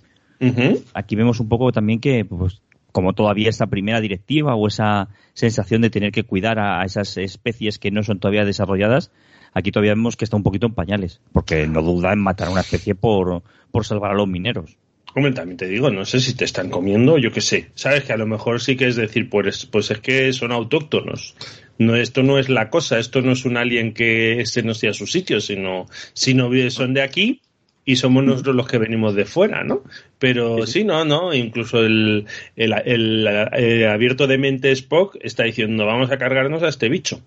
Aquí 0.92 1.16
vemos 1.16 1.40
un 1.40 1.48
poco 1.48 1.72
también 1.72 2.00
que, 2.00 2.24
pues, 2.24 2.60
como 2.92 3.14
todavía 3.14 3.48
esa 3.48 3.66
primera 3.66 4.00
directiva 4.00 4.54
o 4.54 4.68
esa 4.68 5.08
sensación 5.32 5.80
de 5.80 5.90
tener 5.90 6.12
que 6.12 6.24
cuidar 6.24 6.58
a 6.58 6.84
esas 6.84 7.16
especies 7.16 7.78
que 7.78 7.90
no 7.90 8.02
son 8.02 8.20
todavía 8.20 8.44
desarrolladas, 8.44 9.10
Aquí 9.54 9.70
todavía 9.70 9.92
vemos 9.92 10.16
que 10.16 10.24
está 10.24 10.36
un 10.36 10.42
poquito 10.42 10.66
en 10.66 10.74
pañales, 10.74 11.20
porque 11.32 11.66
no 11.68 11.80
duda 11.80 12.12
en 12.12 12.18
matar 12.18 12.48
a 12.48 12.50
una 12.50 12.60
especie 12.60 12.96
por, 12.96 13.44
por 13.70 13.86
salvar 13.86 14.10
a 14.10 14.14
los 14.14 14.26
mineros. 14.26 14.76
Hombre, 15.14 15.30
también 15.30 15.56
te 15.56 15.68
digo, 15.68 15.90
no 15.90 16.04
sé 16.04 16.18
si 16.18 16.34
te 16.34 16.44
están 16.44 16.70
comiendo, 16.70 17.18
yo 17.18 17.30
qué 17.30 17.40
sé. 17.40 17.70
Sabes 17.76 18.02
que 18.02 18.12
a 18.12 18.16
lo 18.16 18.26
mejor 18.26 18.60
sí 18.60 18.76
que 18.76 18.88
es 18.88 18.96
decir, 18.96 19.30
pues, 19.30 19.64
pues 19.66 19.92
es 19.92 20.00
que 20.00 20.32
son 20.32 20.50
autóctonos. 20.50 21.36
No, 21.78 21.96
esto 21.96 22.22
no 22.22 22.38
es 22.38 22.48
la 22.48 22.70
cosa, 22.70 22.98
esto 22.98 23.20
no 23.20 23.32
es 23.32 23.44
un 23.44 23.56
alien 23.56 23.94
que 23.94 24.40
este 24.40 24.62
no 24.62 24.72
esté 24.72 24.88
a 24.88 24.92
su 24.92 25.06
sitio, 25.06 25.40
sino, 25.40 25.86
sino 26.12 26.50
son 26.70 26.94
de 26.94 27.02
aquí 27.02 27.40
y 27.84 27.96
somos 27.96 28.24
nosotros 28.24 28.54
los 28.54 28.66
que 28.66 28.78
venimos 28.78 29.14
de 29.14 29.24
fuera, 29.24 29.64
¿no? 29.64 29.82
Pero 30.18 30.66
sí, 30.66 30.84
no, 30.84 31.04
no, 31.04 31.34
incluso 31.34 31.80
el, 31.80 32.26
el, 32.56 32.72
el, 32.84 33.26
el, 33.26 33.88
abierto 33.88 34.26
de 34.26 34.38
mente 34.38 34.70
Spock 34.72 35.16
está 35.20 35.44
diciendo, 35.44 35.84
vamos 35.84 36.10
a 36.10 36.18
cargarnos 36.18 36.62
a 36.62 36.68
este 36.68 36.88
bicho. 36.88 37.20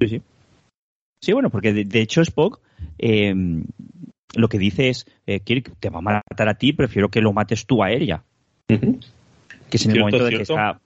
Sí, 0.00 0.08
sí. 0.08 0.22
Sí, 1.20 1.32
bueno, 1.32 1.50
porque 1.50 1.72
de, 1.72 2.00
hecho 2.00 2.20
Spock 2.22 2.60
eh, 2.98 3.32
lo 4.34 4.48
que 4.48 4.58
dice 4.58 4.88
es, 4.88 5.06
eh, 5.26 5.40
Kirk, 5.40 5.76
te 5.78 5.90
va 5.90 5.98
a 5.98 6.02
matar 6.02 6.48
a 6.48 6.54
ti, 6.54 6.72
prefiero 6.72 7.10
que 7.10 7.20
lo 7.20 7.32
mates 7.32 7.66
tú 7.66 7.82
a 7.82 7.92
ella. 7.92 8.24
Que 8.66 9.76
es 9.76 9.84
en 9.84 9.92
el 9.92 10.00
momento 10.00 10.24
de 10.24 10.36
que 10.36 10.42
está... 10.42 10.80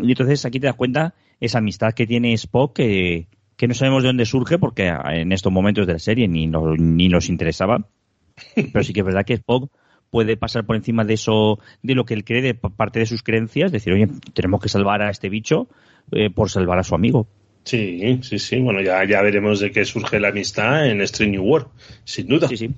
Y 0.00 0.10
entonces 0.10 0.44
aquí 0.44 0.60
te 0.60 0.66
das 0.66 0.76
cuenta 0.76 1.14
esa 1.40 1.58
amistad 1.58 1.92
que 1.92 2.06
tiene 2.06 2.32
Spock 2.34 2.74
que, 2.74 3.28
que 3.56 3.68
no 3.68 3.74
sabemos 3.74 4.02
de 4.02 4.08
dónde 4.08 4.26
surge 4.26 4.58
porque 4.58 4.88
en 4.88 5.32
estos 5.32 5.52
momentos 5.52 5.86
de 5.86 5.94
la 5.94 5.98
serie 5.98 6.28
ni, 6.28 6.46
ni 6.46 7.08
nos 7.08 7.28
interesaba. 7.28 7.88
Pero 8.54 8.84
sí 8.84 8.92
que 8.92 9.00
es 9.00 9.06
verdad 9.06 9.24
que 9.24 9.34
Spock 9.34 9.70
puede 10.10 10.36
pasar 10.36 10.64
por 10.64 10.76
encima 10.76 11.04
de 11.04 11.14
eso, 11.14 11.58
de 11.82 11.94
lo 11.94 12.04
que 12.04 12.14
él 12.14 12.24
cree, 12.24 12.40
de 12.40 12.54
parte 12.54 13.00
de 13.00 13.06
sus 13.06 13.22
creencias, 13.22 13.72
decir, 13.72 13.92
oye, 13.92 14.08
tenemos 14.32 14.60
que 14.60 14.68
salvar 14.68 15.02
a 15.02 15.10
este 15.10 15.28
bicho 15.28 15.68
eh, 16.12 16.30
por 16.30 16.50
salvar 16.50 16.78
a 16.78 16.84
su 16.84 16.94
amigo. 16.94 17.28
Sí, 17.64 18.20
sí, 18.22 18.38
sí. 18.38 18.60
Bueno, 18.60 18.80
ya, 18.80 19.04
ya 19.04 19.20
veremos 19.20 19.60
de 19.60 19.70
qué 19.70 19.84
surge 19.84 20.18
la 20.20 20.28
amistad 20.28 20.86
en 20.86 21.02
Strange 21.02 21.32
New 21.32 21.44
World, 21.44 21.68
sin 22.04 22.28
duda. 22.28 22.48
Sí, 22.48 22.56
sí. 22.56 22.70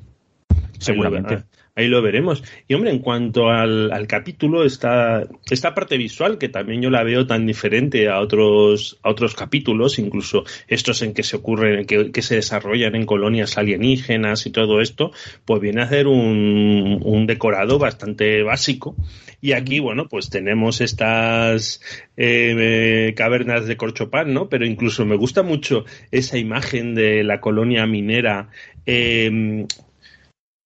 Seguramente 0.78 1.34
ahí 1.34 1.40
lo 1.40 1.44
veremos. 1.74 2.42
Y 2.68 2.74
hombre, 2.74 2.90
en 2.90 2.98
cuanto 2.98 3.48
al, 3.48 4.06
capítulo, 4.06 4.64
esta, 4.64 5.26
esta 5.50 5.74
parte 5.74 5.96
visual, 5.96 6.38
que 6.38 6.48
también 6.48 6.82
yo 6.82 6.90
la 6.90 7.02
veo 7.02 7.26
tan 7.26 7.46
diferente 7.46 8.08
a 8.08 8.20
otros, 8.20 8.98
a 9.02 9.10
otros 9.10 9.34
capítulos, 9.34 9.98
incluso 9.98 10.44
estos 10.68 11.02
en 11.02 11.14
que 11.14 11.22
se 11.22 11.36
ocurren, 11.36 11.86
que, 11.86 12.12
que 12.12 12.22
se 12.22 12.36
desarrollan 12.36 12.94
en 12.94 13.06
colonias 13.06 13.56
alienígenas 13.58 14.46
y 14.46 14.50
todo 14.50 14.80
esto, 14.80 15.12
pues 15.44 15.60
viene 15.60 15.82
a 15.82 15.88
ser 15.88 16.06
un, 16.06 17.00
un 17.02 17.26
decorado 17.26 17.78
bastante 17.78 18.42
básico. 18.42 18.96
Y 19.42 19.52
aquí, 19.52 19.78
bueno, 19.80 20.06
pues 20.06 20.28
tenemos 20.28 20.82
estas 20.82 21.80
eh, 22.16 23.14
cavernas 23.16 23.66
de 23.66 23.76
corchopán, 23.78 24.34
¿no? 24.34 24.50
Pero 24.50 24.66
incluso 24.66 25.06
me 25.06 25.16
gusta 25.16 25.42
mucho 25.42 25.86
esa 26.10 26.36
imagen 26.36 26.94
de 26.94 27.24
la 27.24 27.40
colonia 27.40 27.86
minera 27.86 28.50
eh, 28.84 29.66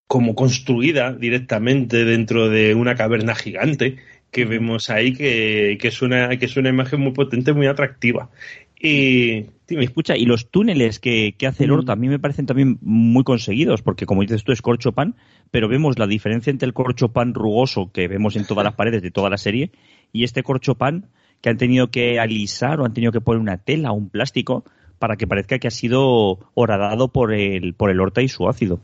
como 0.06 0.34
construida 0.34 1.12
directamente 1.12 2.04
dentro 2.04 2.48
de 2.48 2.74
una 2.74 2.94
caverna 2.94 3.34
gigante 3.34 3.96
que 4.30 4.44
vemos 4.44 4.90
ahí 4.90 5.12
que, 5.12 5.78
que, 5.80 5.88
es 5.88 6.02
una, 6.02 6.36
que 6.36 6.46
es 6.46 6.56
una 6.56 6.68
imagen 6.68 7.00
muy 7.00 7.12
potente, 7.12 7.52
muy 7.52 7.66
atractiva. 7.66 8.30
Y 8.78 9.46
escucha, 9.68 10.16
y 10.16 10.26
los 10.26 10.50
túneles 10.50 10.98
que, 10.98 11.34
hace 11.46 11.64
el 11.64 11.70
Horta 11.70 11.92
a 11.92 11.96
mí 11.96 12.08
me 12.08 12.18
parecen 12.18 12.44
también 12.44 12.78
muy 12.82 13.24
conseguidos, 13.24 13.80
porque 13.80 14.04
como 14.04 14.20
dices 14.20 14.44
tú 14.44 14.52
es 14.52 14.60
corchopan, 14.60 15.14
pero 15.50 15.68
vemos 15.68 15.98
la 15.98 16.06
diferencia 16.06 16.50
entre 16.50 16.66
el 16.66 16.74
corchopan 16.74 17.32
rugoso 17.32 17.90
que 17.92 18.08
vemos 18.08 18.36
en 18.36 18.44
todas 18.44 18.64
las 18.64 18.74
paredes 18.76 19.00
de 19.02 19.10
toda 19.10 19.30
la 19.30 19.38
serie 19.38 19.70
y 20.12 20.24
este 20.24 20.42
corchopan 20.42 21.06
que 21.40 21.48
han 21.48 21.56
tenido 21.56 21.90
que 21.90 22.18
alisar 22.20 22.80
o 22.80 22.84
han 22.84 22.92
tenido 22.92 23.12
que 23.12 23.20
poner 23.20 23.40
una 23.40 23.56
tela 23.56 23.92
o 23.92 23.94
un 23.94 24.10
plástico 24.10 24.64
para 24.98 25.16
que 25.16 25.26
parezca 25.26 25.58
que 25.58 25.68
ha 25.68 25.70
sido 25.70 26.40
horadado 26.54 27.08
por 27.08 27.32
el, 27.32 27.74
por 27.74 27.90
el 27.90 28.00
Horta 28.00 28.20
y 28.20 28.28
su 28.28 28.48
ácido 28.48 28.80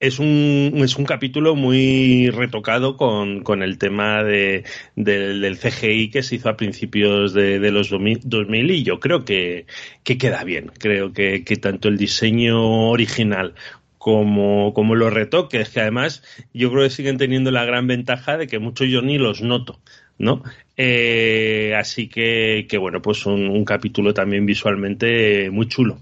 es 0.00 0.18
un, 0.18 0.72
es 0.76 0.96
un 0.96 1.04
capítulo 1.04 1.54
muy 1.54 2.28
retocado 2.30 2.96
con, 2.96 3.42
con 3.42 3.62
el 3.62 3.78
tema 3.78 4.22
de, 4.22 4.64
del 4.96 5.58
CGI 5.58 6.10
que 6.10 6.22
se 6.22 6.36
hizo 6.36 6.48
a 6.48 6.56
principios 6.56 7.32
de, 7.32 7.58
los 7.70 7.90
2000 7.90 8.70
y 8.70 8.82
yo 8.82 9.00
creo 9.00 9.24
que, 9.24 9.66
que 10.02 10.18
queda 10.18 10.44
bien. 10.44 10.70
Creo 10.78 11.12
que, 11.12 11.44
que 11.44 11.56
tanto 11.56 11.88
el 11.88 11.96
diseño 11.96 12.90
original 12.90 13.54
como, 13.96 14.74
como 14.74 14.94
los 14.94 15.12
retoques, 15.12 15.70
que 15.70 15.80
además 15.80 16.22
yo 16.52 16.70
creo 16.70 16.82
que 16.82 16.90
siguen 16.90 17.16
teniendo 17.16 17.50
la 17.50 17.64
gran 17.64 17.86
ventaja 17.86 18.36
de 18.36 18.46
que 18.46 18.58
muchos 18.58 18.88
yo 18.88 19.00
ni 19.00 19.16
los 19.16 19.40
noto. 19.40 19.80
¿no? 20.18 20.42
Eh, 20.76 21.74
así 21.76 22.08
que, 22.08 22.66
que, 22.68 22.78
bueno, 22.78 23.00
pues 23.00 23.26
un 23.26 23.64
capítulo 23.64 24.12
también 24.12 24.44
visualmente 24.44 25.50
muy 25.50 25.66
chulo. 25.66 25.98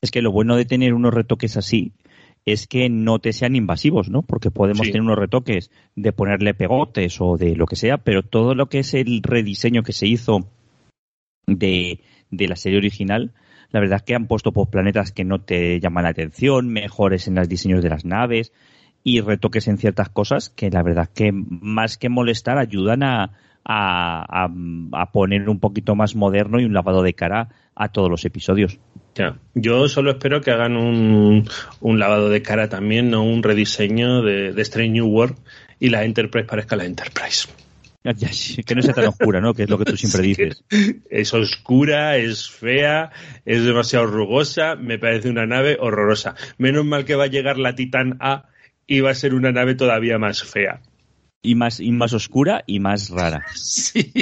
Es 0.00 0.10
que 0.10 0.22
lo 0.22 0.30
bueno 0.30 0.56
de 0.56 0.64
tener 0.64 0.94
unos 0.94 1.12
retoques 1.14 1.56
así 1.56 1.92
es 2.44 2.66
que 2.66 2.88
no 2.88 3.18
te 3.18 3.32
sean 3.32 3.56
invasivos, 3.56 4.08
¿no? 4.08 4.22
Porque 4.22 4.50
podemos 4.50 4.86
tener 4.86 5.02
unos 5.02 5.18
retoques 5.18 5.70
de 5.96 6.12
ponerle 6.12 6.54
pegotes 6.54 7.20
o 7.20 7.36
de 7.36 7.56
lo 7.56 7.66
que 7.66 7.76
sea, 7.76 7.98
pero 7.98 8.22
todo 8.22 8.54
lo 8.54 8.68
que 8.68 8.80
es 8.80 8.94
el 8.94 9.22
rediseño 9.22 9.82
que 9.82 9.92
se 9.92 10.06
hizo 10.06 10.48
de, 11.46 12.00
la 12.30 12.56
serie 12.56 12.78
original, 12.78 13.32
la 13.70 13.80
verdad 13.80 13.96
es 13.96 14.02
que 14.02 14.14
han 14.14 14.26
puesto 14.26 14.52
pues, 14.52 14.68
planetas 14.68 15.12
que 15.12 15.24
no 15.24 15.40
te 15.40 15.80
llaman 15.80 16.04
la 16.04 16.10
atención, 16.10 16.68
mejores 16.68 17.28
en 17.28 17.34
los 17.34 17.48
diseños 17.48 17.82
de 17.82 17.90
las 17.90 18.04
naves 18.04 18.52
y 19.04 19.20
retoques 19.20 19.68
en 19.68 19.78
ciertas 19.78 20.08
cosas 20.08 20.50
que 20.50 20.70
la 20.70 20.82
verdad 20.82 21.04
es 21.04 21.10
que 21.10 21.32
más 21.32 21.98
que 21.98 22.08
molestar 22.08 22.58
ayudan 22.58 23.02
a, 23.02 23.32
a, 23.64 24.48
a 24.92 25.12
poner 25.12 25.48
un 25.48 25.60
poquito 25.60 25.94
más 25.94 26.16
moderno 26.16 26.60
y 26.60 26.64
un 26.64 26.72
lavado 26.72 27.02
de 27.02 27.14
cara 27.14 27.48
a 27.74 27.88
todos 27.90 28.10
los 28.10 28.24
episodios. 28.24 28.80
Yo 29.54 29.88
solo 29.88 30.12
espero 30.12 30.40
que 30.40 30.50
hagan 30.50 30.76
un, 30.76 31.48
un 31.80 31.98
lavado 31.98 32.28
de 32.28 32.42
cara 32.42 32.68
también, 32.68 33.10
no 33.10 33.22
un 33.24 33.42
rediseño 33.42 34.22
de, 34.22 34.52
de 34.52 34.62
Strange 34.62 34.90
New 34.90 35.06
World 35.06 35.36
y 35.80 35.90
la 35.90 36.04
Enterprise 36.04 36.46
parezca 36.46 36.76
la 36.76 36.84
Enterprise. 36.84 37.48
que 38.64 38.74
no 38.74 38.82
sea 38.82 38.94
tan 38.94 39.06
oscura, 39.06 39.40
¿no? 39.40 39.54
Que 39.54 39.64
es 39.64 39.70
lo 39.70 39.78
que 39.78 39.84
tú 39.84 39.96
siempre 39.96 40.22
dices. 40.28 40.64
Es 41.10 41.34
oscura, 41.34 42.16
es 42.16 42.50
fea, 42.50 43.10
es 43.44 43.64
demasiado 43.64 44.06
rugosa, 44.06 44.76
me 44.76 44.98
parece 44.98 45.28
una 45.28 45.46
nave 45.46 45.76
horrorosa. 45.80 46.34
Menos 46.58 46.84
mal 46.84 47.04
que 47.04 47.16
va 47.16 47.24
a 47.24 47.28
llegar 47.28 47.58
la 47.58 47.74
Titan 47.74 48.16
A 48.20 48.46
y 48.86 49.00
va 49.00 49.10
a 49.10 49.14
ser 49.14 49.34
una 49.34 49.52
nave 49.52 49.74
todavía 49.74 50.18
más 50.18 50.42
fea 50.42 50.80
y 51.42 51.54
más, 51.54 51.80
y 51.80 51.92
más 51.92 52.12
oscura 52.12 52.64
y 52.66 52.80
más 52.80 53.10
rara. 53.10 53.44
Sí, 53.54 54.12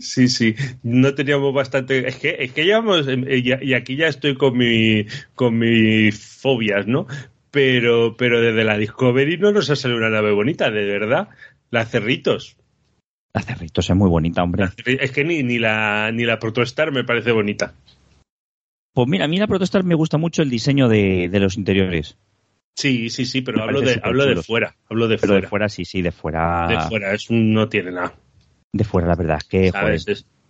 sí, 0.00 0.28
sí. 0.28 0.54
No 0.82 1.14
teníamos 1.14 1.52
bastante. 1.52 2.08
Es 2.08 2.16
que, 2.16 2.36
es 2.38 2.52
que 2.52 2.64
llevamos. 2.64 3.06
Eh, 3.08 3.42
y 3.62 3.74
aquí 3.74 3.96
ya 3.96 4.06
estoy 4.06 4.36
con 4.36 4.56
mi, 4.56 5.06
con 5.34 5.58
mis 5.58 6.18
fobias, 6.18 6.86
¿no? 6.86 7.06
Pero, 7.50 8.16
pero 8.16 8.40
desde 8.40 8.64
la 8.64 8.76
Discovery 8.76 9.38
no 9.38 9.52
nos 9.52 9.70
ha 9.70 9.76
salido 9.76 9.98
una 9.98 10.10
nave 10.10 10.32
bonita, 10.32 10.70
de 10.70 10.84
verdad. 10.84 11.28
La 11.70 11.84
Cerritos. 11.84 12.56
La 13.32 13.42
Cerritos 13.42 13.88
es 13.90 13.96
muy 13.96 14.08
bonita, 14.08 14.42
hombre. 14.42 14.68
Es 14.84 15.10
que 15.10 15.24
ni, 15.24 15.42
ni 15.42 15.58
la, 15.58 16.10
ni 16.12 16.24
la 16.24 16.38
Protostar 16.38 16.92
me 16.92 17.04
parece 17.04 17.32
bonita. 17.32 17.74
Pues 18.92 19.08
mira, 19.08 19.26
a 19.26 19.28
mí 19.28 19.38
la 19.38 19.46
Protostar 19.46 19.84
me 19.84 19.94
gusta 19.94 20.16
mucho 20.16 20.42
el 20.42 20.50
diseño 20.50 20.88
de, 20.88 21.28
de 21.28 21.40
los 21.40 21.56
interiores. 21.56 22.16
Sí, 22.76 23.08
sí, 23.08 23.24
sí, 23.24 23.40
pero 23.40 23.62
hablo 23.62 23.80
de, 23.80 23.98
hablo 24.02 24.26
de 24.26 24.36
fuera. 24.36 24.76
Hablo 24.90 25.08
de 25.08 25.16
fuera. 25.16 25.40
de 25.40 25.48
fuera, 25.48 25.68
sí, 25.70 25.86
sí, 25.86 26.02
de 26.02 26.12
fuera. 26.12 26.66
De 26.68 26.78
fuera, 26.82 27.14
es 27.14 27.30
no 27.30 27.70
tiene 27.70 27.90
nada. 27.90 28.14
De 28.70 28.84
fuera, 28.84 29.08
la 29.08 29.16
verdad, 29.16 29.40
que. 29.48 29.72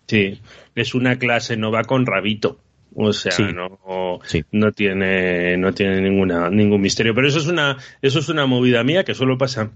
sí, 0.07 0.41
es 0.75 0.95
una 0.95 1.19
clase, 1.19 1.57
no 1.57 1.71
va 1.71 1.85
con 1.85 2.05
rabito. 2.05 2.61
O 2.99 3.13
sea, 3.13 3.33
no, 3.53 4.21
no 4.53 4.73
tiene, 4.73 5.57
no 5.57 5.73
tiene 5.73 6.01
ninguna, 6.01 6.51
ningún 6.51 6.81
misterio. 6.81 7.15
Pero 7.15 7.29
eso 7.29 7.39
es 7.39 7.47
una, 7.47 7.77
eso 8.03 8.19
es 8.19 8.29
una 8.29 8.47
movida 8.47 8.83
mía 8.83 9.05
que 9.05 9.15
solo 9.15 9.39
pasa 9.39 9.71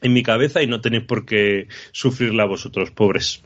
en 0.00 0.12
mi 0.12 0.22
cabeza 0.22 0.62
y 0.62 0.66
no 0.66 0.80
tenéis 0.80 1.04
por 1.04 1.24
qué 1.24 1.68
sufrirla 1.92 2.46
vosotros, 2.46 2.90
pobres. 2.90 3.44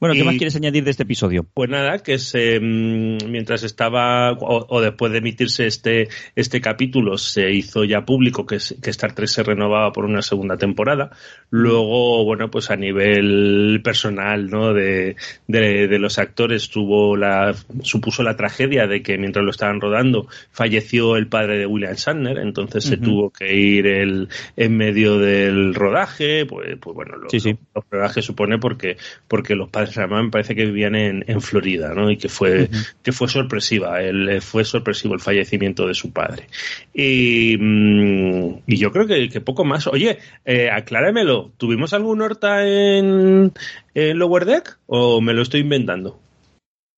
Bueno, 0.00 0.14
¿qué 0.14 0.24
más 0.24 0.36
quieres 0.36 0.56
añadir 0.56 0.82
de 0.84 0.90
este 0.90 1.04
episodio? 1.04 1.46
Pues 1.54 1.70
nada, 1.70 1.98
que 1.98 2.18
se, 2.18 2.58
mm, 2.58 3.30
mientras 3.30 3.62
estaba 3.62 4.32
o, 4.32 4.80
después 4.80 5.12
de 5.12 5.18
emitirse 5.18 5.66
este, 5.66 6.08
este 6.34 6.60
capítulo 6.60 7.18
se 7.18 7.52
hizo 7.52 7.84
ya 7.84 8.04
público 8.04 8.46
que, 8.46 8.58
que 8.82 8.90
Star 8.90 9.14
Trek 9.14 9.28
se 9.28 9.42
renovaba 9.42 9.92
por 9.92 10.04
una 10.04 10.22
segunda 10.22 10.56
temporada. 10.56 11.10
Luego, 11.50 12.24
bueno, 12.24 12.50
pues 12.50 12.70
a 12.70 12.76
nivel 12.76 13.80
personal, 13.84 14.48
¿no? 14.48 14.72
De, 14.72 15.16
de, 15.46 15.98
los 15.98 16.18
actores 16.18 16.70
tuvo 16.70 17.16
la, 17.16 17.54
supuso 17.82 18.22
la 18.22 18.36
tragedia 18.36 18.86
de 18.86 19.02
que 19.02 19.18
mientras 19.18 19.44
lo 19.44 19.50
estaban 19.50 19.80
rodando 19.80 20.26
falleció 20.50 21.16
el 21.16 21.28
padre 21.28 21.58
de 21.58 21.66
William 21.66 21.94
Shatner, 21.94 22.38
entonces 22.38 22.84
se 22.84 22.96
tuvo 22.96 23.30
que 23.30 23.54
ir 23.54 23.86
el, 23.86 24.28
en 24.56 24.76
medio 24.76 25.18
del 25.18 25.74
rodaje, 25.74 26.46
pues, 26.46 26.76
pues 26.80 26.96
bueno, 26.96 27.16
lo, 27.16 27.30
sí, 27.30 27.56
los 27.74 27.84
rodajes 27.90 28.24
supone 28.24 28.58
porque, 28.58 28.96
porque 29.28 29.41
los 29.50 29.68
padres 29.68 29.96
me 29.96 30.30
parece 30.30 30.54
que 30.54 30.66
vivían 30.66 30.94
en, 30.94 31.24
en 31.26 31.40
Florida, 31.40 31.92
¿no? 31.94 32.10
Y 32.10 32.16
que 32.16 32.28
fue, 32.28 32.68
que 33.02 33.12
fue 33.12 33.28
sorpresiva, 33.28 34.00
el, 34.00 34.40
fue 34.40 34.64
sorpresivo 34.64 35.14
el 35.14 35.20
fallecimiento 35.20 35.86
de 35.86 35.94
su 35.94 36.12
padre. 36.12 36.48
Y, 36.94 37.56
mm, 37.58 38.62
y 38.66 38.76
yo 38.76 38.92
creo 38.92 39.06
que, 39.06 39.28
que, 39.28 39.40
poco 39.40 39.64
más. 39.64 39.86
Oye, 39.86 40.18
eh, 40.44 40.70
acláramelo, 40.70 41.52
¿tuvimos 41.56 41.92
algún 41.92 42.22
Horta 42.22 42.66
en, 42.66 43.52
en 43.94 44.18
Lower 44.18 44.44
Deck 44.44 44.78
o 44.86 45.20
me 45.20 45.34
lo 45.34 45.42
estoy 45.42 45.60
inventando? 45.60 46.18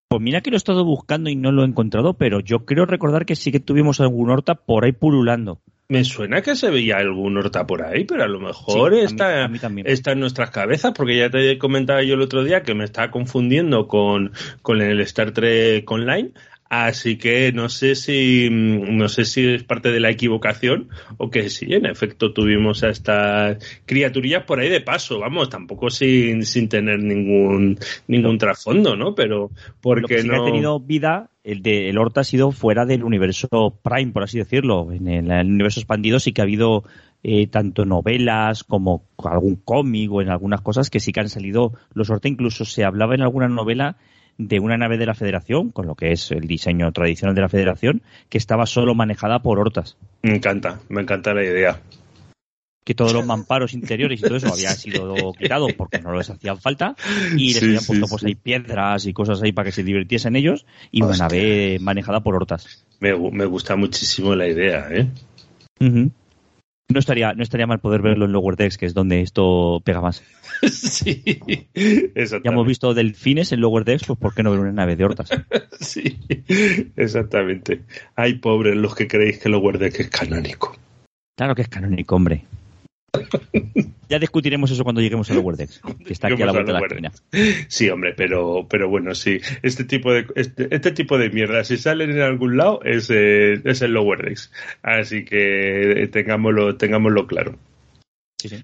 Pues 0.09 0.23
mira 0.23 0.43
que 0.43 0.51
lo 0.51 0.57
he 0.57 0.59
estado 0.59 0.85
buscando 0.85 1.29
y 1.31 1.37
no 1.37 1.51
lo 1.51 1.63
he 1.63 1.67
encontrado, 1.67 2.15
pero 2.15 2.41
yo 2.41 2.65
creo 2.65 2.87
recordar 2.87 3.27
que 3.27 3.35
sí 3.35 3.51
que 3.51 3.61
tuvimos 3.61 4.01
algún 4.01 4.31
Horta 4.31 4.55
por 4.55 4.85
ahí 4.85 4.93
pululando. 4.93 5.61
Me 5.87 6.03
suena 6.03 6.41
que 6.41 6.57
se 6.57 6.71
veía 6.71 6.97
algún 6.97 7.37
Horta 7.37 7.67
por 7.67 7.83
ahí, 7.83 8.05
pero 8.05 8.25
a 8.25 8.29
lo 8.29 8.41
mejor 8.41 8.95
está, 8.95 9.51
está 9.85 10.13
en 10.13 10.21
nuestras 10.21 10.51
cabezas, 10.51 10.93
porque 10.97 11.19
ya 11.19 11.29
te 11.29 11.59
comentaba 11.59 12.03
yo 12.03 12.15
el 12.15 12.23
otro 12.23 12.43
día 12.43 12.63
que 12.63 12.75
me 12.75 12.85
estaba 12.85 13.11
confundiendo 13.11 13.87
con, 13.87 14.33
con 14.63 14.81
el 14.81 15.01
Star 15.03 15.33
Trek 15.33 15.91
Online. 15.91 16.33
Así 16.71 17.19
que 17.19 17.53
no 17.53 17.69
sé 17.69 17.95
si 17.95 18.49
no 18.51 19.09
sé 19.09 19.27
si 19.27 19.47
es 19.47 19.65
parte 19.65 19.93
de 19.93 20.01
la 20.01 20.11
equivocación 20.11 20.89
o 21.19 21.31
que 21.31 21.51
sí, 21.51 21.67
en 21.75 21.85
efecto 21.87 22.33
tuvimos 22.33 22.83
a 22.83 22.89
estas 22.89 23.59
criaturillas 23.85 24.45
por 24.45 24.61
ahí 24.61 24.71
de 24.71 24.81
paso, 24.81 25.21
vamos, 25.21 25.51
tampoco 25.51 25.91
sin, 25.91 26.45
sin 26.45 26.69
tener 26.69 27.01
ningún 27.01 27.79
ningún 28.09 28.39
trasfondo, 28.39 28.97
¿no? 28.97 29.15
Pero 29.15 29.51
porque 29.83 30.25
no 30.25 30.43
ha 30.43 30.45
tenido 30.45 30.81
vida 30.81 31.31
el 31.45 31.61
de 31.61 31.91
el 31.91 31.99
Horta 31.99 32.23
ha 32.23 32.25
sido 32.25 32.51
fuera 32.51 32.87
del 32.87 33.05
universo 33.05 33.79
Prime, 33.83 34.13
por 34.13 34.25
así 34.25 34.39
decirlo. 34.39 34.91
En 34.91 35.07
el, 35.07 35.47
universo 35.47 35.81
expandido 35.81 36.19
sí 36.19 36.33
que 36.33 36.41
ha 36.41 36.45
habido 36.45 36.85
eh, 37.23 37.47
tanto 37.47 37.85
novelas 37.85 38.65
como 38.65 39.05
algún 39.23 39.57
cómic 39.57 40.11
o 40.11 40.23
en 40.23 40.31
algunas 40.31 40.63
cosas 40.63 40.89
que 40.89 41.01
sí 41.01 41.13
que 41.13 41.21
han 41.21 41.29
salido 41.29 41.75
los 41.93 42.09
Horta. 42.09 42.29
Incluso 42.29 42.65
se 42.65 42.85
hablaba 42.85 43.15
en 43.15 43.21
alguna 43.21 43.49
novela 43.49 43.99
de 44.39 44.61
una 44.61 44.77
nave 44.77 44.99
de 44.99 45.07
la 45.07 45.15
Federación, 45.15 45.71
con 45.71 45.87
lo 45.87 45.95
que 45.95 46.13
es 46.13 46.31
el 46.31 46.47
diseño 46.47 46.91
tradicional 46.93 47.35
de 47.35 47.43
la 47.43 47.49
Federación, 47.49 48.03
que 48.29 48.39
estaba 48.39 48.67
solo 48.67 48.95
manejada 48.95 49.41
por 49.41 49.59
hortas. 49.59 49.97
Me 50.23 50.37
encanta, 50.37 50.81
me 50.89 51.03
encanta 51.03 51.35
la 51.35 51.45
idea. 51.45 51.81
Que 52.85 52.95
todos 52.95 53.15
los 53.15 53.25
mamparos 53.25 53.73
interiores 53.73 54.21
y 54.21 54.23
todo 54.23 54.37
eso 54.37 54.53
había 54.53 54.73
sido 54.73 55.33
quitado 55.33 55.69
porque 55.75 56.01
no 56.01 56.15
les 56.15 56.29
hacían 56.29 56.61
falta 56.61 56.95
y 57.35 57.55
les 57.55 57.63
habían 57.63 57.85
puesto 57.85 58.07
pues 58.09 58.25
ahí 58.25 58.35
piedras 58.35 59.07
y 59.07 59.15
cosas 59.15 59.41
ahí 59.43 59.53
para 59.53 59.65
que 59.67 59.73
se 59.73 59.83
divirtiesen 59.83 60.37
ellos 60.37 60.67
y 60.91 61.03
una 61.03 61.17
nave 61.17 61.79
manejada 61.81 62.21
por 62.21 62.35
hortas. 62.35 62.85
Me, 63.01 63.17
me, 63.17 63.47
gusta 63.47 63.75
muchísimo 63.75 64.35
la 64.35 64.49
idea, 64.49 64.87
¿eh? 64.91 65.09
No 66.95 67.01
estaría, 67.01 67.35
no 67.35 67.43
estaría 67.43 67.67
mal 67.67 67.81
poder 67.81 68.03
verlo 68.03 68.25
en 68.25 68.31
Lower 68.31 68.55
Decks, 68.55 68.79
que 68.79 68.87
es 68.87 68.95
donde 68.95 69.21
esto 69.21 69.83
pega 69.85 70.01
más. 70.01 70.23
sí, 70.63 71.41
Ya 71.75 72.51
hemos 72.53 72.69
visto 72.69 72.95
delfines 72.95 73.51
en 73.51 73.61
Lower 73.61 73.85
Decks, 73.85 74.05
pues 74.07 74.17
¿por 74.17 74.33
qué 74.33 74.45
no 74.45 74.53
ver 74.53 74.61
una 74.61 74.71
nave 74.71 74.95
de 74.95 75.05
hortas? 75.05 75.29
sí, 75.81 76.21
exactamente. 76.95 77.81
Hay 78.15 78.35
pobres 78.35 78.77
los 78.77 78.95
que 78.95 79.09
creéis 79.09 79.41
que 79.41 79.49
Lower 79.49 79.79
Decks 79.79 79.99
es 79.99 80.09
canónico. 80.09 80.77
Claro 81.37 81.57
que 81.57 81.63
es 81.63 81.69
canónico, 81.69 82.15
hombre. 82.15 82.45
Ya 84.09 84.19
discutiremos 84.19 84.71
eso 84.71 84.85
cuando 84.85 85.01
lleguemos 85.01 85.31
a 85.31 85.35
Lower 85.35 85.57
Decks, 85.57 85.81
que 86.07 86.13
está 86.13 86.29
aquí 86.29 86.43
a 86.43 86.47
la 86.47 86.53
vuelta 86.53 86.73
de 86.73 86.81
la 86.81 86.87
esquina. 86.87 87.13
Sí, 87.69 87.89
hombre, 87.89 88.15
pero, 88.17 88.67
pero 88.69 88.89
bueno, 88.89 89.15
sí. 89.15 89.41
Este 89.63 89.85
tipo 89.85 90.13
de 90.13 90.27
este, 90.35 90.75
este 90.75 90.93
tipo 90.93 91.19
de 91.19 91.31
mierda, 91.31 91.65
si 91.65 91.77
salen 91.77 92.11
en 92.11 92.21
algún 92.21 92.57
lado, 92.57 92.81
es, 92.85 93.11
eh, 93.11 93.61
es 93.65 93.83
el. 93.83 93.95
Así 94.83 95.25
que 95.25 96.09
tengámoslo, 96.13 96.77
tengámoslo 96.77 97.27
claro. 97.27 97.57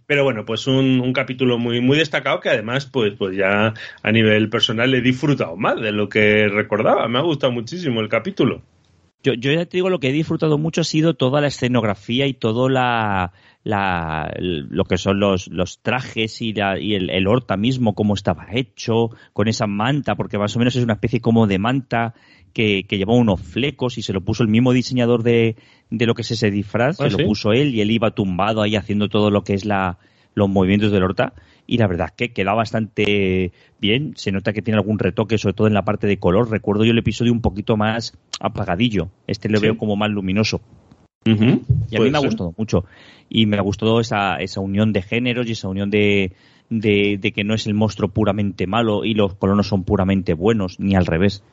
Pero 0.06 0.24
bueno, 0.24 0.44
pues 0.44 0.66
un, 0.66 1.00
un, 1.00 1.12
capítulo 1.12 1.58
muy, 1.58 1.80
muy 1.80 1.96
destacado 1.96 2.40
que 2.40 2.50
además, 2.50 2.86
pues, 2.86 3.14
pues 3.18 3.36
ya 3.36 3.72
a 4.02 4.12
nivel 4.12 4.50
personal 4.50 4.92
he 4.94 5.00
disfrutado 5.00 5.56
más 5.56 5.80
de 5.80 5.92
lo 5.92 6.08
que 6.08 6.48
recordaba. 6.48 7.08
Me 7.08 7.18
ha 7.18 7.22
gustado 7.22 7.52
muchísimo 7.52 8.00
el 8.00 8.08
capítulo. 8.08 8.62
Yo, 9.22 9.34
yo 9.34 9.52
ya 9.52 9.66
te 9.66 9.76
digo, 9.76 9.90
lo 9.90 10.00
que 10.00 10.08
he 10.08 10.12
disfrutado 10.12 10.56
mucho 10.56 10.80
ha 10.80 10.84
sido 10.84 11.14
toda 11.14 11.40
la 11.40 11.48
escenografía 11.48 12.26
y 12.26 12.32
todo 12.32 12.68
la, 12.68 13.32
la, 13.64 14.32
lo 14.38 14.84
que 14.84 14.96
son 14.96 15.20
los, 15.20 15.48
los 15.48 15.80
trajes 15.82 16.40
y, 16.40 16.54
la, 16.54 16.78
y 16.78 16.94
el, 16.94 17.10
el, 17.10 17.26
horta 17.26 17.56
mismo, 17.56 17.94
cómo 17.94 18.14
estaba 18.14 18.46
hecho, 18.52 19.10
con 19.32 19.48
esa 19.48 19.66
manta, 19.66 20.14
porque 20.14 20.38
más 20.38 20.56
o 20.56 20.58
menos 20.58 20.74
es 20.76 20.84
una 20.84 20.94
especie 20.94 21.20
como 21.20 21.46
de 21.46 21.58
manta 21.58 22.14
que, 22.54 22.84
que 22.88 22.96
llevaba 22.96 23.18
unos 23.18 23.40
flecos 23.40 23.98
y 23.98 24.02
se 24.02 24.12
lo 24.12 24.22
puso 24.22 24.42
el 24.42 24.48
mismo 24.48 24.72
diseñador 24.72 25.22
de, 25.22 25.56
de 25.90 26.06
lo 26.06 26.14
que 26.14 26.22
es 26.22 26.30
ese 26.30 26.50
disfraz, 26.50 27.00
¿Ah, 27.00 27.04
se 27.04 27.10
sí? 27.10 27.18
lo 27.18 27.28
puso 27.28 27.52
él 27.52 27.74
y 27.74 27.82
él 27.82 27.90
iba 27.90 28.12
tumbado 28.12 28.62
ahí 28.62 28.76
haciendo 28.76 29.08
todo 29.08 29.30
lo 29.30 29.44
que 29.44 29.52
es 29.52 29.66
la, 29.66 29.98
los 30.34 30.48
movimientos 30.48 30.92
del 30.92 31.02
horta 31.02 31.32
y 31.66 31.78
la 31.78 31.86
verdad 31.86 32.08
es 32.08 32.12
que 32.16 32.32
queda 32.32 32.52
bastante 32.54 33.52
bien. 33.80 34.14
Se 34.16 34.32
nota 34.32 34.52
que 34.52 34.62
tiene 34.62 34.78
algún 34.78 34.98
retoque, 34.98 35.38
sobre 35.38 35.54
todo 35.54 35.66
en 35.66 35.74
la 35.74 35.84
parte 35.84 36.06
de 36.06 36.18
color. 36.18 36.50
Recuerdo 36.50 36.84
yo 36.84 36.92
el 36.92 36.98
episodio 36.98 37.32
un 37.32 37.40
poquito 37.40 37.76
más 37.76 38.16
apagadillo. 38.40 39.10
Este 39.26 39.48
lo 39.48 39.58
Sí. 39.58 39.66
veo 39.66 39.78
como 39.78 39.96
más 39.96 40.10
luminoso. 40.10 40.60
Y 41.90 41.96
a 41.96 42.00
mí 42.00 42.10
me 42.10 42.16
ha 42.18 42.20
gustado 42.22 42.54
mucho. 42.56 42.84
Y 43.28 43.46
me 43.46 43.56
ha 43.58 43.60
gustado 43.60 44.00
esa, 44.00 44.36
esa 44.36 44.60
unión 44.60 44.92
de 44.92 45.02
géneros 45.02 45.46
y 45.48 45.52
esa 45.52 45.68
unión 45.68 45.90
de, 45.90 46.32
de, 46.70 47.18
de 47.20 47.32
que 47.32 47.44
no 47.44 47.54
es 47.54 47.66
el 47.66 47.74
monstruo 47.74 48.08
puramente 48.08 48.66
malo 48.66 49.04
y 49.04 49.14
los 49.14 49.34
colonos 49.34 49.68
son 49.68 49.84
puramente 49.84 50.34
buenos, 50.34 50.80
ni 50.80 50.94
al 50.96 51.06
revés. 51.06 51.44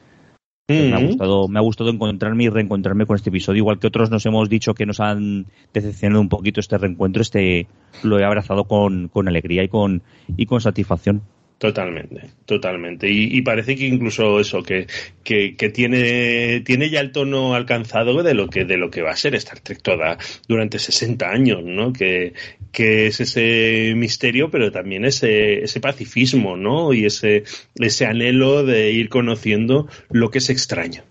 Me 0.69 0.93
ha 0.93 0.97
Ujú. 0.97 1.07
gustado, 1.07 1.47
me 1.47 1.59
ha 1.59 1.61
gustado 1.61 1.89
encontrarme 1.89 2.43
y 2.43 2.49
reencontrarme 2.49 3.05
con 3.05 3.15
este 3.15 3.29
episodio, 3.29 3.59
igual 3.59 3.79
que 3.79 3.87
otros 3.87 4.11
nos 4.11 4.25
hemos 4.25 4.49
dicho 4.49 4.73
que 4.73 4.85
nos 4.85 4.99
han 4.99 5.45
decepcionado 5.73 6.19
un 6.19 6.27
poquito 6.27 6.59
este 6.59 6.77
reencuentro, 6.77 7.21
este 7.21 7.67
lo 8.03 8.19
he 8.19 8.25
abrazado 8.25 8.65
con, 8.65 9.07
con 9.07 9.29
alegría 9.29 9.63
y 9.63 9.69
con, 9.69 10.01
y 10.35 10.45
con 10.45 10.59
satisfacción. 10.59 11.21
Totalmente, 11.57 12.21
totalmente. 12.45 13.09
Y, 13.09 13.35
y 13.35 13.41
parece 13.41 13.75
que 13.75 13.87
incluso 13.87 14.39
eso, 14.39 14.61
que, 14.61 14.85
que, 15.23 15.55
que 15.55 15.69
tiene, 15.69 16.59
tiene 16.61 16.89
ya 16.91 16.99
el 16.99 17.11
tono 17.11 17.55
alcanzado 17.55 18.21
de 18.21 18.35
lo 18.35 18.47
que, 18.47 18.63
de 18.63 18.77
lo 18.77 18.91
que 18.91 19.01
va 19.01 19.11
a 19.11 19.15
ser 19.15 19.33
Star 19.35 19.61
Trek 19.61 19.81
toda 19.81 20.17
durante 20.47 20.77
60 20.77 21.27
años, 21.27 21.63
¿no? 21.63 21.93
Que, 21.93 22.33
que 22.71 23.07
es 23.07 23.19
ese 23.19 23.93
misterio, 23.95 24.49
pero 24.51 24.71
también 24.71 25.05
ese, 25.05 25.63
ese 25.63 25.79
pacifismo, 25.79 26.57
¿no? 26.57 26.93
Y 26.93 27.05
ese, 27.05 27.43
ese 27.75 28.05
anhelo 28.05 28.63
de 28.63 28.91
ir 28.91 29.09
conociendo 29.09 29.87
lo 30.09 30.29
que 30.31 30.37
es 30.39 30.49
extraño. 30.49 31.03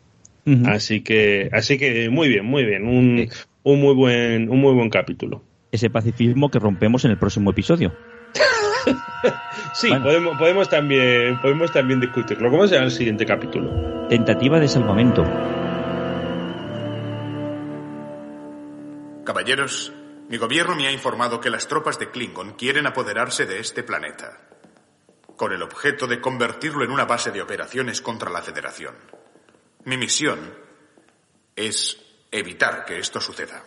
Así 0.66 1.00
que, 1.00 1.48
así 1.52 1.76
que 1.76 2.08
muy 2.08 2.28
bien, 2.28 2.44
muy 2.44 2.64
bien. 2.64 2.86
Un, 2.86 3.28
Sí. 3.30 3.38
un 3.64 3.80
muy 3.80 3.94
buen, 3.94 4.48
un 4.48 4.60
muy 4.60 4.74
buen 4.74 4.90
capítulo. 4.90 5.42
Ese 5.72 5.90
pacifismo 5.90 6.50
que 6.52 6.60
rompemos 6.60 7.04
en 7.04 7.10
el 7.10 7.18
próximo 7.18 7.50
episodio. 7.50 7.92
Sí, 9.74 9.88
Bueno. 9.88 10.04
podemos, 10.04 10.38
podemos 10.38 10.68
también, 10.68 11.40
podemos 11.40 11.72
también 11.72 11.98
discutirlo. 12.00 12.48
¿Cómo 12.50 12.68
será 12.68 12.84
el 12.84 12.92
siguiente 12.92 13.26
capítulo? 13.26 14.06
Tentativa 14.08 14.60
de 14.60 14.68
salvamento. 14.68 15.24
Caballeros, 19.24 19.92
mi 20.28 20.38
gobierno 20.38 20.74
me 20.74 20.88
ha 20.88 20.92
informado 20.92 21.40
que 21.40 21.50
las 21.50 21.68
tropas 21.68 21.98
de 21.98 22.10
Klingon 22.10 22.54
quieren 22.54 22.86
apoderarse 22.86 23.46
de 23.46 23.60
este 23.60 23.84
planeta, 23.84 24.48
con 25.36 25.52
el 25.52 25.62
objeto 25.62 26.08
de 26.08 26.20
convertirlo 26.20 26.84
en 26.84 26.90
una 26.90 27.04
base 27.04 27.30
de 27.30 27.42
operaciones 27.42 28.00
contra 28.00 28.30
la 28.30 28.42
Federación. 28.42 28.96
Mi 29.84 29.96
misión 29.96 30.52
es 31.54 31.96
evitar 32.32 32.84
que 32.84 32.98
esto 32.98 33.20
suceda. 33.20 33.64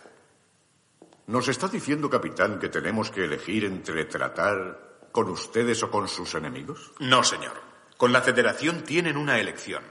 ¿Nos 1.28 1.48
está 1.48 1.68
diciendo, 1.68 2.10
capitán, 2.10 2.58
que 2.58 2.68
tenemos 2.68 3.10
que 3.10 3.24
elegir 3.24 3.64
entre 3.64 4.04
tratar 4.04 5.08
con 5.12 5.30
ustedes 5.30 5.82
o 5.82 5.90
con 5.90 6.08
sus 6.08 6.34
enemigos? 6.34 6.92
No, 6.98 7.24
señor. 7.24 7.62
Con 7.96 8.12
la 8.12 8.20
Federación 8.20 8.82
tienen 8.82 9.16
una 9.16 9.38
elección. 9.38 9.82